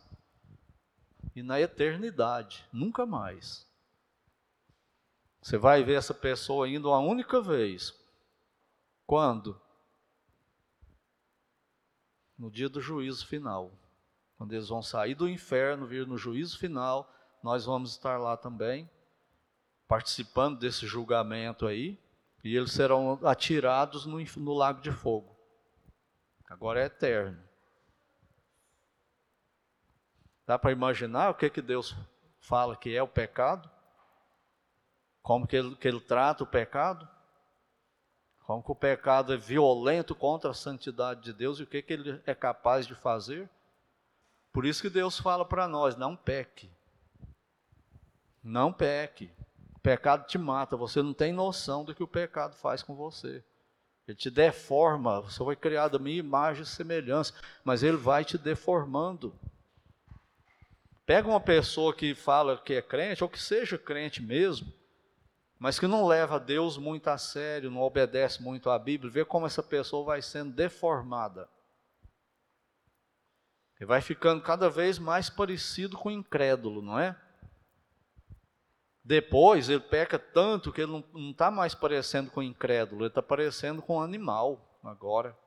e 1.35 1.43
na 1.43 1.59
eternidade 1.59 2.65
nunca 2.73 3.05
mais. 3.05 3.65
Você 5.41 5.57
vai 5.57 5.83
ver 5.83 5.93
essa 5.93 6.13
pessoa 6.13 6.67
indo 6.67 6.89
uma 6.89 6.99
única 6.99 7.41
vez. 7.41 7.93
Quando? 9.05 9.59
No 12.37 12.51
dia 12.51 12.69
do 12.69 12.79
juízo 12.79 13.25
final. 13.25 13.71
Quando 14.37 14.53
eles 14.53 14.69
vão 14.69 14.81
sair 14.81 15.15
do 15.15 15.27
inferno, 15.27 15.87
vir 15.87 16.05
no 16.05 16.17
juízo 16.17 16.59
final, 16.59 17.11
nós 17.41 17.65
vamos 17.65 17.91
estar 17.91 18.17
lá 18.17 18.37
também, 18.37 18.89
participando 19.87 20.59
desse 20.59 20.85
julgamento 20.85 21.65
aí, 21.65 21.99
e 22.43 22.55
eles 22.55 22.71
serão 22.71 23.19
atirados 23.25 24.05
no, 24.05 24.19
no 24.37 24.53
lago 24.53 24.81
de 24.81 24.91
fogo. 24.91 25.35
Agora 26.47 26.81
é 26.81 26.85
eterno. 26.85 27.41
Dá 30.45 30.57
para 30.57 30.71
imaginar 30.71 31.29
o 31.29 31.35
que, 31.35 31.49
que 31.49 31.61
Deus 31.61 31.95
fala 32.39 32.77
que 32.77 32.95
é 32.95 33.03
o 33.03 33.07
pecado? 33.07 33.69
Como 35.21 35.45
que 35.45 35.57
ele, 35.57 35.75
que 35.75 35.87
ele 35.87 35.99
trata 35.99 36.43
o 36.43 36.47
pecado? 36.47 37.07
Como 38.47 38.63
que 38.63 38.71
o 38.71 38.75
pecado 38.75 39.33
é 39.33 39.37
violento 39.37 40.15
contra 40.15 40.51
a 40.51 40.53
santidade 40.53 41.21
de 41.21 41.33
Deus 41.33 41.59
e 41.59 41.63
o 41.63 41.67
que, 41.67 41.81
que 41.81 41.91
ele 41.91 42.21
é 42.25 42.33
capaz 42.33 42.87
de 42.87 42.95
fazer? 42.95 43.49
Por 44.53 44.65
isso 44.65 44.81
que 44.81 44.89
Deus 44.89 45.19
fala 45.19 45.43
para 45.43 45.67
nós: 45.67 45.97
não 45.97 46.15
peque. 46.15 46.69
Não 48.41 48.71
peque. 48.71 49.29
O 49.75 49.79
pecado 49.79 50.25
te 50.25 50.37
mata, 50.37 50.77
você 50.77 51.01
não 51.01 51.13
tem 51.13 51.33
noção 51.33 51.83
do 51.83 51.93
que 51.93 52.01
o 52.01 52.07
pecado 52.07 52.55
faz 52.55 52.81
com 52.81 52.95
você. 52.95 53.43
Ele 54.07 54.15
te 54.15 54.31
deforma, 54.31 55.19
você 55.19 55.39
foi 55.39 55.57
criado 55.57 55.97
a 55.97 55.99
minha 55.99 56.17
imagem 56.17 56.63
e 56.63 56.65
semelhança, 56.65 57.33
mas 57.65 57.83
ele 57.83 57.97
vai 57.97 58.23
te 58.23 58.37
deformando. 58.37 59.35
Pega 61.05 61.27
uma 61.27 61.41
pessoa 61.41 61.93
que 61.93 62.15
fala 62.15 62.57
que 62.57 62.75
é 62.75 62.81
crente, 62.81 63.25
ou 63.25 63.29
que 63.29 63.41
seja 63.41 63.77
crente 63.77 64.23
mesmo, 64.23 64.71
mas 65.59 65.79
que 65.79 65.87
não 65.87 66.05
leva 66.05 66.39
Deus 66.39 66.77
muito 66.77 67.07
a 67.07 67.17
sério, 67.17 67.71
não 67.71 67.81
obedece 67.81 68.41
muito 68.41 68.69
à 68.69 68.77
Bíblia, 68.77 69.11
vê 69.11 69.25
como 69.25 69.45
essa 69.45 69.63
pessoa 69.63 70.05
vai 70.05 70.21
sendo 70.21 70.53
deformada. 70.53 71.49
E 73.79 73.85
vai 73.85 74.01
ficando 74.01 74.41
cada 74.41 74.69
vez 74.69 74.99
mais 74.99 75.29
parecido 75.29 75.97
com 75.97 76.09
o 76.09 76.11
incrédulo, 76.11 76.81
não 76.81 76.99
é? 76.99 77.19
Depois 79.03 79.69
ele 79.69 79.79
peca 79.79 80.19
tanto 80.19 80.71
que 80.71 80.81
ele 80.81 80.91
não 80.91 81.31
está 81.31 81.49
mais 81.49 81.73
parecendo 81.73 82.29
com 82.29 82.41
o 82.41 82.43
incrédulo, 82.43 83.01
ele 83.01 83.07
está 83.07 83.21
parecendo 83.21 83.81
com 83.81 83.97
um 83.97 84.01
animal 84.01 84.79
agora. 84.83 85.37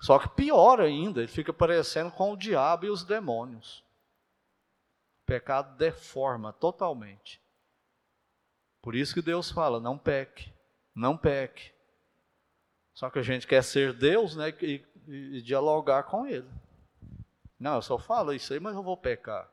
Só 0.00 0.18
que 0.18 0.28
pior 0.28 0.80
ainda, 0.80 1.20
ele 1.20 1.28
fica 1.28 1.52
parecendo 1.52 2.10
com 2.12 2.32
o 2.32 2.36
diabo 2.36 2.86
e 2.86 2.90
os 2.90 3.04
demônios. 3.04 3.84
O 5.22 5.26
pecado 5.26 5.76
deforma 5.76 6.52
totalmente. 6.52 7.41
Por 8.82 8.96
isso 8.96 9.14
que 9.14 9.22
Deus 9.22 9.50
fala: 9.50 9.80
não 9.80 9.96
peque, 9.96 10.52
não 10.94 11.16
peque. 11.16 11.72
Só 12.92 13.08
que 13.08 13.20
a 13.20 13.22
gente 13.22 13.46
quer 13.46 13.62
ser 13.62 13.94
Deus 13.94 14.36
né, 14.36 14.50
e, 14.60 14.84
e, 15.06 15.38
e 15.38 15.42
dialogar 15.42 16.02
com 16.02 16.26
Ele. 16.26 16.50
Não, 17.58 17.76
eu 17.76 17.82
só 17.82 17.96
falo 17.96 18.34
isso 18.34 18.52
aí, 18.52 18.60
mas 18.60 18.74
eu 18.74 18.82
vou 18.82 18.96
pecar. 18.96 19.48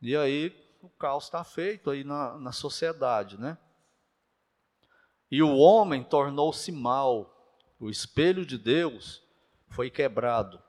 E 0.00 0.16
aí 0.16 0.56
o 0.80 0.88
caos 0.88 1.24
está 1.24 1.44
feito 1.44 1.90
aí 1.90 2.04
na, 2.04 2.38
na 2.38 2.52
sociedade, 2.52 3.38
né? 3.38 3.58
E 5.30 5.42
o 5.42 5.56
homem 5.56 6.04
tornou-se 6.04 6.70
mal, 6.70 7.58
o 7.80 7.90
espelho 7.90 8.46
de 8.46 8.58
Deus 8.58 9.22
foi 9.68 9.90
quebrado. 9.90 10.62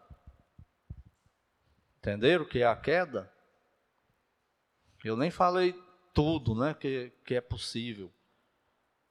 Entenderam 1.97 2.43
o 2.43 2.47
que 2.47 2.59
é 2.59 2.65
a 2.65 2.75
queda? 2.75 3.31
Eu 5.03 5.17
nem 5.17 5.29
falei 5.29 5.73
tudo 6.13 6.53
né, 6.55 6.73
que, 6.73 7.11
que 7.25 7.35
é 7.35 7.41
possível 7.41 8.11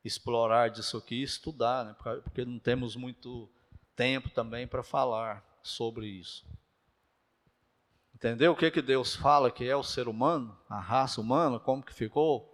explorar 0.04 0.68
disso 0.68 0.96
aqui 0.96 1.16
e 1.16 1.22
estudar, 1.22 1.84
né, 1.84 1.94
porque 2.22 2.44
não 2.44 2.58
temos 2.58 2.96
muito 2.96 3.48
tempo 3.94 4.30
também 4.30 4.66
para 4.66 4.82
falar 4.82 5.44
sobre 5.62 6.06
isso. 6.06 6.46
Entendeu 8.14 8.52
o 8.52 8.56
que, 8.56 8.70
que 8.70 8.82
Deus 8.82 9.16
fala 9.16 9.50
que 9.50 9.68
é 9.68 9.74
o 9.74 9.82
ser 9.82 10.06
humano, 10.06 10.56
a 10.68 10.78
raça 10.78 11.20
humana, 11.20 11.58
como 11.58 11.82
que 11.82 11.92
ficou? 11.92 12.48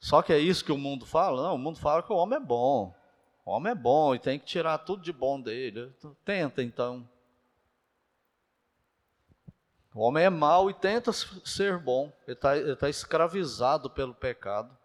Só 0.00 0.20
que 0.20 0.32
é 0.32 0.38
isso 0.38 0.64
que 0.64 0.72
o 0.72 0.78
mundo 0.78 1.06
fala? 1.06 1.40
Não, 1.44 1.54
o 1.54 1.58
mundo 1.58 1.78
fala 1.78 2.02
que 2.02 2.12
o 2.12 2.16
homem 2.16 2.36
é 2.36 2.40
bom. 2.40 2.92
O 3.44 3.52
homem 3.52 3.70
é 3.70 3.74
bom 3.74 4.12
e 4.14 4.18
tem 4.18 4.38
que 4.38 4.44
tirar 4.44 4.78
tudo 4.78 5.02
de 5.02 5.12
bom 5.12 5.40
dele. 5.40 5.92
Tenta 6.24 6.62
então. 6.62 7.08
O 9.94 10.00
homem 10.00 10.24
é 10.24 10.30
mau 10.30 10.70
e 10.70 10.74
tenta 10.74 11.12
ser 11.12 11.78
bom. 11.78 12.12
Ele 12.26 12.34
está 12.34 12.76
tá 12.76 12.88
escravizado 12.88 13.90
pelo 13.90 14.14
pecado. 14.14 14.76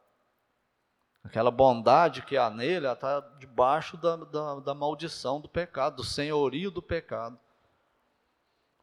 Aquela 1.24 1.51
bondade 1.51 2.22
que 2.22 2.38
há 2.38 2.49
nele 2.49 2.88
está 2.88 3.20
debaixo 3.38 3.97
da, 3.97 4.16
da, 4.16 4.55
da 4.60 4.74
maldição 4.74 5.41
do 5.41 5.49
pecado, 5.49 5.97
do 5.97 6.03
senhorio 6.03 6.72
do 6.72 6.82
pecado. 6.82 7.38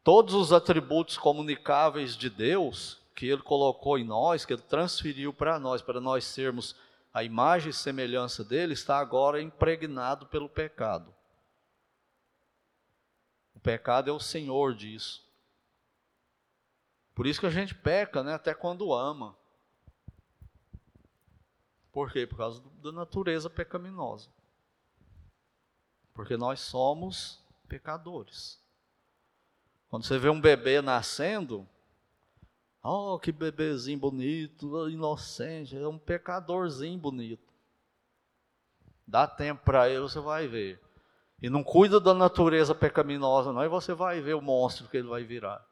Todos 0.02 0.34
os 0.34 0.52
atributos 0.52 1.16
comunicáveis 1.16 2.14
de 2.16 2.28
Deus 2.28 3.00
que 3.14 3.26
Ele 3.26 3.40
colocou 3.40 3.98
em 3.98 4.04
nós, 4.04 4.44
que 4.44 4.52
Ele 4.52 4.62
transferiu 4.62 5.32
para 5.32 5.58
nós, 5.58 5.80
para 5.80 6.00
nós 6.00 6.24
sermos 6.24 6.76
a 7.12 7.22
imagem 7.22 7.70
e 7.70 7.72
semelhança 7.72 8.44
dele, 8.44 8.74
está 8.74 8.98
agora 8.98 9.40
impregnado 9.40 10.26
pelo 10.26 10.48
pecado. 10.48 11.14
O 13.54 13.60
pecado 13.60 14.10
é 14.10 14.12
o 14.12 14.20
senhor 14.20 14.74
disso. 14.74 15.23
Por 17.14 17.26
isso 17.26 17.40
que 17.40 17.46
a 17.46 17.50
gente 17.50 17.74
peca, 17.74 18.22
né, 18.22 18.34
até 18.34 18.52
quando 18.52 18.92
ama. 18.92 19.36
Por 21.92 22.10
quê? 22.10 22.26
Por 22.26 22.36
causa 22.36 22.60
da 22.82 22.90
natureza 22.90 23.48
pecaminosa. 23.48 24.28
Porque 26.12 26.36
nós 26.36 26.60
somos 26.60 27.40
pecadores. 27.68 28.60
Quando 29.88 30.04
você 30.04 30.18
vê 30.18 30.28
um 30.28 30.40
bebê 30.40 30.82
nascendo, 30.82 31.68
oh, 32.82 33.16
que 33.16 33.30
bebezinho 33.30 33.98
bonito, 33.98 34.88
inocente, 34.88 35.76
é 35.76 35.86
um 35.86 35.98
pecadorzinho 35.98 36.98
bonito. 36.98 37.54
Dá 39.06 39.28
tempo 39.28 39.62
para 39.64 39.88
ele, 39.88 40.00
você 40.00 40.18
vai 40.18 40.48
ver. 40.48 40.80
E 41.40 41.48
não 41.48 41.62
cuida 41.62 42.00
da 42.00 42.12
natureza 42.12 42.74
pecaminosa, 42.74 43.52
não, 43.52 43.62
e 43.62 43.68
você 43.68 43.94
vai 43.94 44.20
ver 44.20 44.34
o 44.34 44.40
monstro 44.40 44.88
que 44.88 44.96
ele 44.96 45.06
vai 45.06 45.22
virar. 45.22 45.64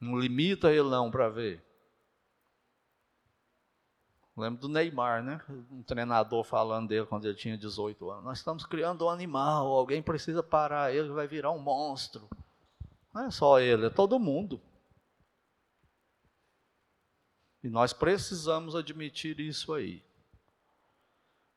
Não 0.00 0.18
limita 0.18 0.70
ele 0.70 0.88
não 0.88 1.10
para 1.10 1.28
ver. 1.28 1.64
Lembro 4.36 4.60
do 4.60 4.68
Neymar, 4.68 5.22
né? 5.22 5.40
Um 5.68 5.82
treinador 5.82 6.44
falando 6.44 6.88
dele 6.88 7.06
quando 7.06 7.24
ele 7.24 7.34
tinha 7.34 7.58
18 7.58 8.08
anos. 8.08 8.24
Nós 8.24 8.38
estamos 8.38 8.64
criando 8.64 9.04
um 9.04 9.10
animal, 9.10 9.66
alguém 9.66 10.00
precisa 10.00 10.44
parar 10.44 10.94
ele, 10.94 11.08
vai 11.08 11.26
virar 11.26 11.50
um 11.50 11.58
monstro. 11.58 12.28
Não 13.12 13.24
é 13.24 13.30
só 13.32 13.58
ele, 13.58 13.86
é 13.86 13.90
todo 13.90 14.20
mundo. 14.20 14.60
E 17.64 17.68
nós 17.68 17.92
precisamos 17.92 18.76
admitir 18.76 19.40
isso 19.40 19.74
aí. 19.74 20.04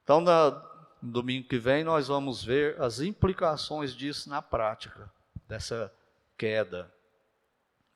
Então, 0.03 0.19
no 0.19 1.11
domingo 1.11 1.47
que 1.47 1.59
vem, 1.59 1.83
nós 1.83 2.07
vamos 2.07 2.43
ver 2.43 2.81
as 2.81 2.99
implicações 2.99 3.93
disso 3.93 4.27
na 4.27 4.41
prática, 4.41 5.11
dessa 5.47 5.93
queda. 6.35 6.91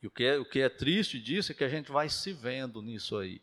E 0.06 0.08
o 0.08 0.12
que, 0.12 0.24
é, 0.24 0.38
o 0.38 0.46
que 0.46 0.60
é 0.60 0.70
triste 0.70 1.20
disso 1.20 1.52
é 1.52 1.56
que 1.56 1.64
a 1.64 1.68
gente 1.68 1.92
vai 1.92 2.08
se 2.10 2.32
vendo 2.32 2.80
nisso 2.80 3.18
aí. 3.18 3.42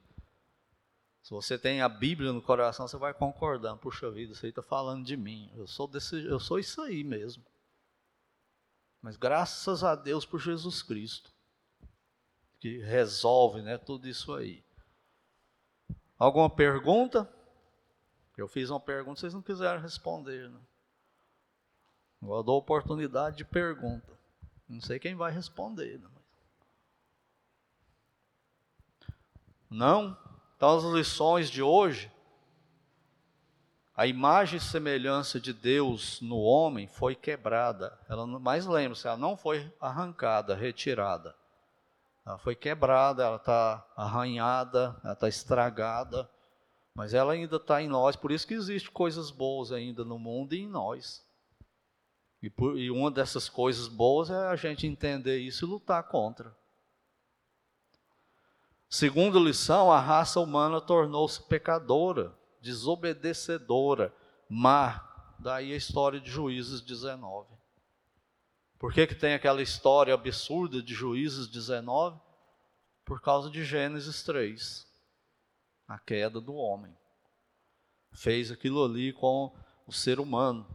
Se 1.20 1.32
você 1.32 1.58
tem 1.58 1.82
a 1.82 1.88
Bíblia 1.88 2.32
no 2.32 2.40
coração, 2.40 2.86
você 2.86 2.96
vai 2.96 3.12
concordando. 3.12 3.80
Puxa 3.80 4.08
vida, 4.12 4.32
isso 4.32 4.46
aí 4.46 4.50
está 4.50 4.62
falando 4.62 5.04
de 5.04 5.16
mim. 5.16 5.50
Eu 5.56 5.66
sou, 5.66 5.88
desse, 5.88 6.24
eu 6.24 6.38
sou 6.38 6.60
isso 6.60 6.80
aí 6.80 7.02
mesmo. 7.02 7.44
Mas 9.00 9.16
graças 9.16 9.82
a 9.82 9.96
Deus 9.96 10.24
por 10.24 10.38
Jesus 10.38 10.84
Cristo, 10.84 11.32
que 12.60 12.78
resolve 12.78 13.60
né, 13.60 13.76
tudo 13.76 14.06
isso 14.06 14.32
aí. 14.32 14.62
Alguma 16.16 16.48
pergunta? 16.48 17.28
Eu 18.36 18.46
fiz 18.46 18.70
uma 18.70 18.78
pergunta, 18.78 19.18
vocês 19.18 19.34
não 19.34 19.42
quiseram 19.42 19.80
responder. 19.80 20.48
Né? 20.48 20.60
Eu 22.22 22.40
dou 22.44 22.56
oportunidade 22.56 23.38
de 23.38 23.44
pergunta. 23.44 24.16
Não 24.68 24.80
sei 24.80 25.00
quem 25.00 25.16
vai 25.16 25.32
responder. 25.32 25.98
Né? 25.98 26.21
Não? 29.72 30.16
Então, 30.56 30.76
as 30.76 30.84
lições 30.84 31.50
de 31.50 31.62
hoje, 31.62 32.12
a 33.96 34.06
imagem 34.06 34.58
e 34.58 34.60
semelhança 34.60 35.40
de 35.40 35.52
Deus 35.52 36.20
no 36.20 36.38
homem 36.38 36.86
foi 36.86 37.14
quebrada. 37.14 37.98
Ela, 38.08 38.26
mas 38.26 38.66
lembre-se, 38.66 39.06
ela 39.06 39.16
não 39.16 39.36
foi 39.36 39.72
arrancada, 39.80 40.54
retirada. 40.54 41.34
Ela 42.24 42.38
foi 42.38 42.54
quebrada, 42.54 43.24
ela 43.24 43.36
está 43.36 43.84
arranhada, 43.96 44.96
ela 45.02 45.14
está 45.14 45.28
estragada, 45.28 46.30
mas 46.94 47.14
ela 47.14 47.32
ainda 47.32 47.56
está 47.56 47.82
em 47.82 47.88
nós, 47.88 48.14
por 48.14 48.30
isso 48.30 48.46
que 48.46 48.54
existem 48.54 48.92
coisas 48.92 49.30
boas 49.30 49.72
ainda 49.72 50.04
no 50.04 50.18
mundo 50.18 50.54
e 50.54 50.60
em 50.60 50.68
nós. 50.68 51.26
E, 52.42 52.50
por, 52.50 52.78
e 52.78 52.90
uma 52.90 53.10
dessas 53.10 53.48
coisas 53.48 53.88
boas 53.88 54.30
é 54.30 54.46
a 54.46 54.56
gente 54.56 54.86
entender 54.86 55.38
isso 55.38 55.64
e 55.64 55.68
lutar 55.68 56.02
contra. 56.04 56.54
Segunda 58.92 59.38
lição, 59.38 59.90
a 59.90 59.98
raça 59.98 60.38
humana 60.38 60.78
tornou-se 60.78 61.42
pecadora, 61.44 62.36
desobedecedora, 62.60 64.14
má. 64.46 65.34
Daí 65.38 65.72
a 65.72 65.76
história 65.76 66.20
de 66.20 66.30
Juízes 66.30 66.82
19. 66.82 67.48
Por 68.78 68.92
que, 68.92 69.06
que 69.06 69.14
tem 69.14 69.32
aquela 69.32 69.62
história 69.62 70.12
absurda 70.12 70.82
de 70.82 70.92
Juízes 70.92 71.48
19? 71.48 72.20
Por 73.02 73.22
causa 73.22 73.48
de 73.48 73.64
Gênesis 73.64 74.22
3, 74.24 74.86
a 75.88 75.98
queda 75.98 76.38
do 76.38 76.52
homem. 76.52 76.94
Fez 78.12 78.50
aquilo 78.50 78.84
ali 78.84 79.14
com 79.14 79.56
o 79.86 79.92
ser 79.92 80.20
humano. 80.20 80.66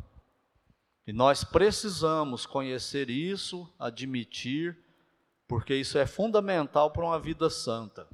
E 1.05 1.13
nós 1.13 1.43
precisamos 1.43 2.47
conhecer 2.47 3.11
isso, 3.11 3.71
admitir 3.77 4.86
porque 5.47 5.73
isso 5.73 5.97
é 5.97 6.05
fundamental 6.05 6.91
para 6.91 7.05
uma 7.05 7.19
vida 7.19 7.49
santa. 7.49 8.07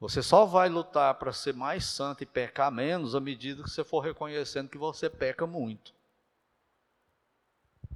Você 0.00 0.22
só 0.22 0.44
vai 0.44 0.68
lutar 0.68 1.14
para 1.14 1.32
ser 1.32 1.54
mais 1.54 1.84
santo 1.84 2.22
e 2.22 2.26
pecar 2.26 2.70
menos 2.70 3.14
à 3.14 3.20
medida 3.20 3.62
que 3.62 3.70
você 3.70 3.84
for 3.84 4.00
reconhecendo 4.00 4.68
que 4.68 4.78
você 4.78 5.08
peca 5.08 5.46
muito. 5.46 5.94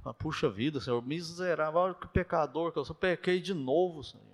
Ah, 0.03 0.13
puxa 0.13 0.49
vida, 0.49 0.79
Senhor, 0.79 1.01
miserável, 1.01 1.81
olha 1.81 1.93
que 1.93 2.07
pecador 2.07 2.71
que 2.71 2.79
eu 2.79 2.85
sou, 2.85 2.95
pequei 2.95 3.41
de 3.41 3.53
novo, 3.53 4.03
Senhor. 4.03 4.25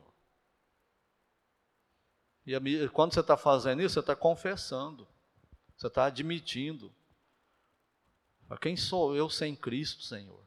E 2.45 2.87
quando 2.89 3.13
você 3.13 3.21
está 3.21 3.35
fazendo 3.35 3.81
isso, 3.81 3.95
você 3.95 3.99
está 4.01 4.15
confessando, 4.15 5.07
você 5.75 5.87
está 5.87 6.05
admitindo. 6.05 6.93
Quem 8.61 8.77
sou 8.77 9.15
eu 9.15 9.27
sem 9.27 9.55
Cristo, 9.55 10.03
Senhor? 10.03 10.44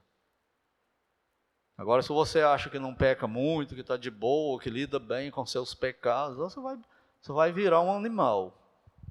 Agora, 1.79 2.03
se 2.03 2.09
você 2.09 2.41
acha 2.41 2.69
que 2.69 2.79
não 2.81 2.93
peca 2.93 3.29
muito, 3.29 3.77
que 3.77 3.83
está 3.83 3.97
de 3.97 4.11
boa, 4.11 4.61
que 4.61 4.69
lida 4.69 4.99
bem 4.99 5.31
com 5.31 5.47
seus 5.47 5.75
pecados, 5.75 6.37
você 6.37 6.59
vai, 6.59 6.77
você 7.21 7.33
vai 7.33 7.53
virar 7.53 7.81
um 7.81 7.93
animal. 7.93 8.53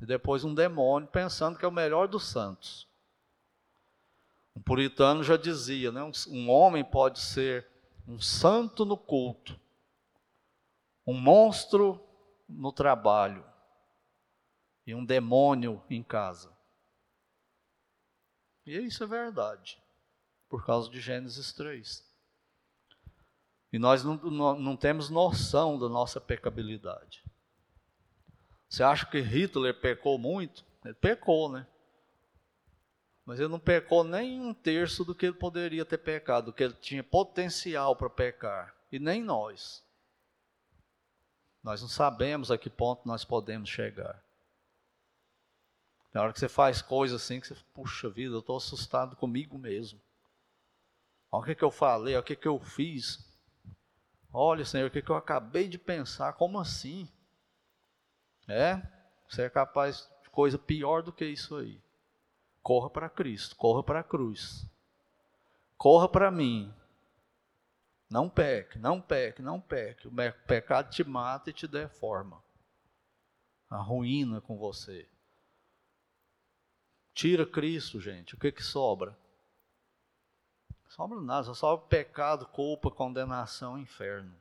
E 0.02 0.06
depois 0.06 0.44
um 0.44 0.54
demônio, 0.54 1.08
pensando 1.08 1.58
que 1.58 1.64
é 1.64 1.68
o 1.68 1.72
melhor 1.72 2.10
dos 2.10 2.28
santos. 2.28 2.86
Um 4.54 4.62
puritano 4.62 5.24
já 5.24 5.38
dizia, 5.38 5.94
né? 5.94 6.04
um, 6.04 6.12
um 6.28 6.50
homem 6.50 6.84
pode 6.84 7.22
ser 7.22 7.66
um 8.06 8.20
santo 8.20 8.84
no 8.84 8.98
culto, 8.98 9.58
um 11.06 11.14
monstro 11.14 12.04
no 12.50 12.74
trabalho 12.74 13.46
e 14.86 14.94
um 14.94 15.06
demônio 15.06 15.82
em 15.90 16.04
casa. 16.04 16.52
E 18.66 18.78
isso 18.78 19.06
é 19.06 19.08
verdade, 19.08 19.82
por 20.50 20.66
causa 20.66 20.90
de 20.90 21.00
Gênesis 21.00 21.54
3. 21.54 22.07
E 23.72 23.78
nós 23.78 24.04
não, 24.04 24.16
não, 24.16 24.60
não 24.60 24.78
temos 24.78 25.10
noção 25.10 25.78
da 25.78 25.90
nossa 25.90 26.22
pecabilidade. 26.22 27.24
Você 28.70 28.84
acha 28.84 29.06
que 29.06 29.20
Hitler 29.20 29.74
pecou 29.80 30.18
muito? 30.18 30.66
Ele 30.84 30.94
pecou, 30.94 31.50
né? 31.50 31.66
Mas 33.26 33.40
ele 33.40 33.50
não 33.50 33.60
pecou 33.60 34.04
nem 34.04 34.40
um 34.40 34.54
terço 34.54 35.04
do 35.04 35.14
que 35.14 35.26
ele 35.26 35.36
poderia 35.36 35.84
ter 35.84 35.98
pecado, 35.98 36.46
do 36.46 36.54
que 36.54 36.64
ele 36.64 36.74
tinha 36.74 37.04
potencial 37.04 37.96
para 37.96 38.10
pecar. 38.10 38.74
E 38.90 39.00
nem 39.00 39.22
nós. 39.22 39.84
Nós 41.62 41.82
não 41.82 41.90
sabemos 41.90 42.50
a 42.50 42.58
que 42.58 42.70
ponto 42.70 43.06
nós 43.06 43.26
podemos 43.26 43.68
chegar. 43.68 44.24
Na 46.14 46.24
hora 46.24 46.32
que 46.32 46.40
você 46.40 46.48
faz 46.48 46.82
coisas 46.82 47.22
assim, 47.22 47.42
que 47.42 47.48
você, 47.48 47.56
puxa 47.74 48.10
vida, 48.10 48.34
eu 48.34 48.40
estou 48.40 48.56
assustado 48.56 49.16
comigo 49.18 49.58
mesmo. 49.58 50.00
Olha 51.30 51.42
o 51.42 51.46
que, 51.46 51.56
que 51.56 51.64
eu 51.64 51.72
falei, 51.72 52.14
olha 52.14 52.22
o 52.22 52.24
que, 52.24 52.36
que 52.36 52.48
eu 52.48 52.58
fiz. 52.60 53.27
Olha, 54.40 54.64
Senhor, 54.64 54.86
o 54.86 54.92
que, 54.92 55.04
eu 55.10 55.16
acabei 55.16 55.68
de 55.68 55.80
pensar, 55.80 56.34
como 56.34 56.60
assim? 56.60 57.10
É, 58.48 58.80
você 59.28 59.42
é 59.42 59.50
capaz 59.50 60.08
de 60.22 60.30
coisa 60.30 60.60
pior 60.60 61.02
do 61.02 61.12
que 61.12 61.26
isso 61.26 61.56
aí. 61.56 61.82
Corra 62.62 62.88
para 62.88 63.10
Cristo, 63.10 63.56
corra 63.56 63.82
para 63.82 64.02
a 64.02 64.04
cruz. 64.04 64.64
Corra 65.76 66.08
para 66.08 66.30
mim. 66.30 66.72
Não 68.08 68.30
peque, 68.30 68.78
não 68.78 69.02
peque, 69.02 69.42
não 69.42 69.60
peque. 69.60 70.08
O 70.08 70.12
pecado 70.46 70.92
te 70.92 71.04
mata 71.04 71.50
e 71.50 71.54
te 71.54 71.68
deforma. 71.68 72.40
Arruína 73.68 74.40
com 74.40 74.56
você. 74.56 75.10
Tira 77.12 77.44
Cristo, 77.44 78.00
gente. 78.00 78.36
O 78.36 78.38
que 78.38 78.52
que 78.52 78.62
sobra? 78.62 79.18
Sobra 80.88 81.20
nada, 81.22 81.44
só 81.44 81.54
sobra 81.54 81.86
pecado, 81.88 82.46
culpa, 82.48 82.90
condenação, 82.90 83.78
inferno. 83.78 84.34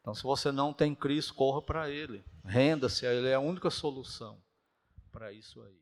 Então, 0.00 0.14
se 0.14 0.22
você 0.22 0.50
não 0.50 0.72
tem 0.72 0.94
Cristo, 0.94 1.34
corra 1.34 1.60
para 1.60 1.90
Ele. 1.90 2.24
Renda-se 2.44 3.06
a 3.06 3.12
Ele, 3.12 3.28
é 3.28 3.34
a 3.34 3.40
única 3.40 3.68
solução 3.68 4.40
para 5.10 5.32
isso 5.32 5.60
aí. 5.62 5.78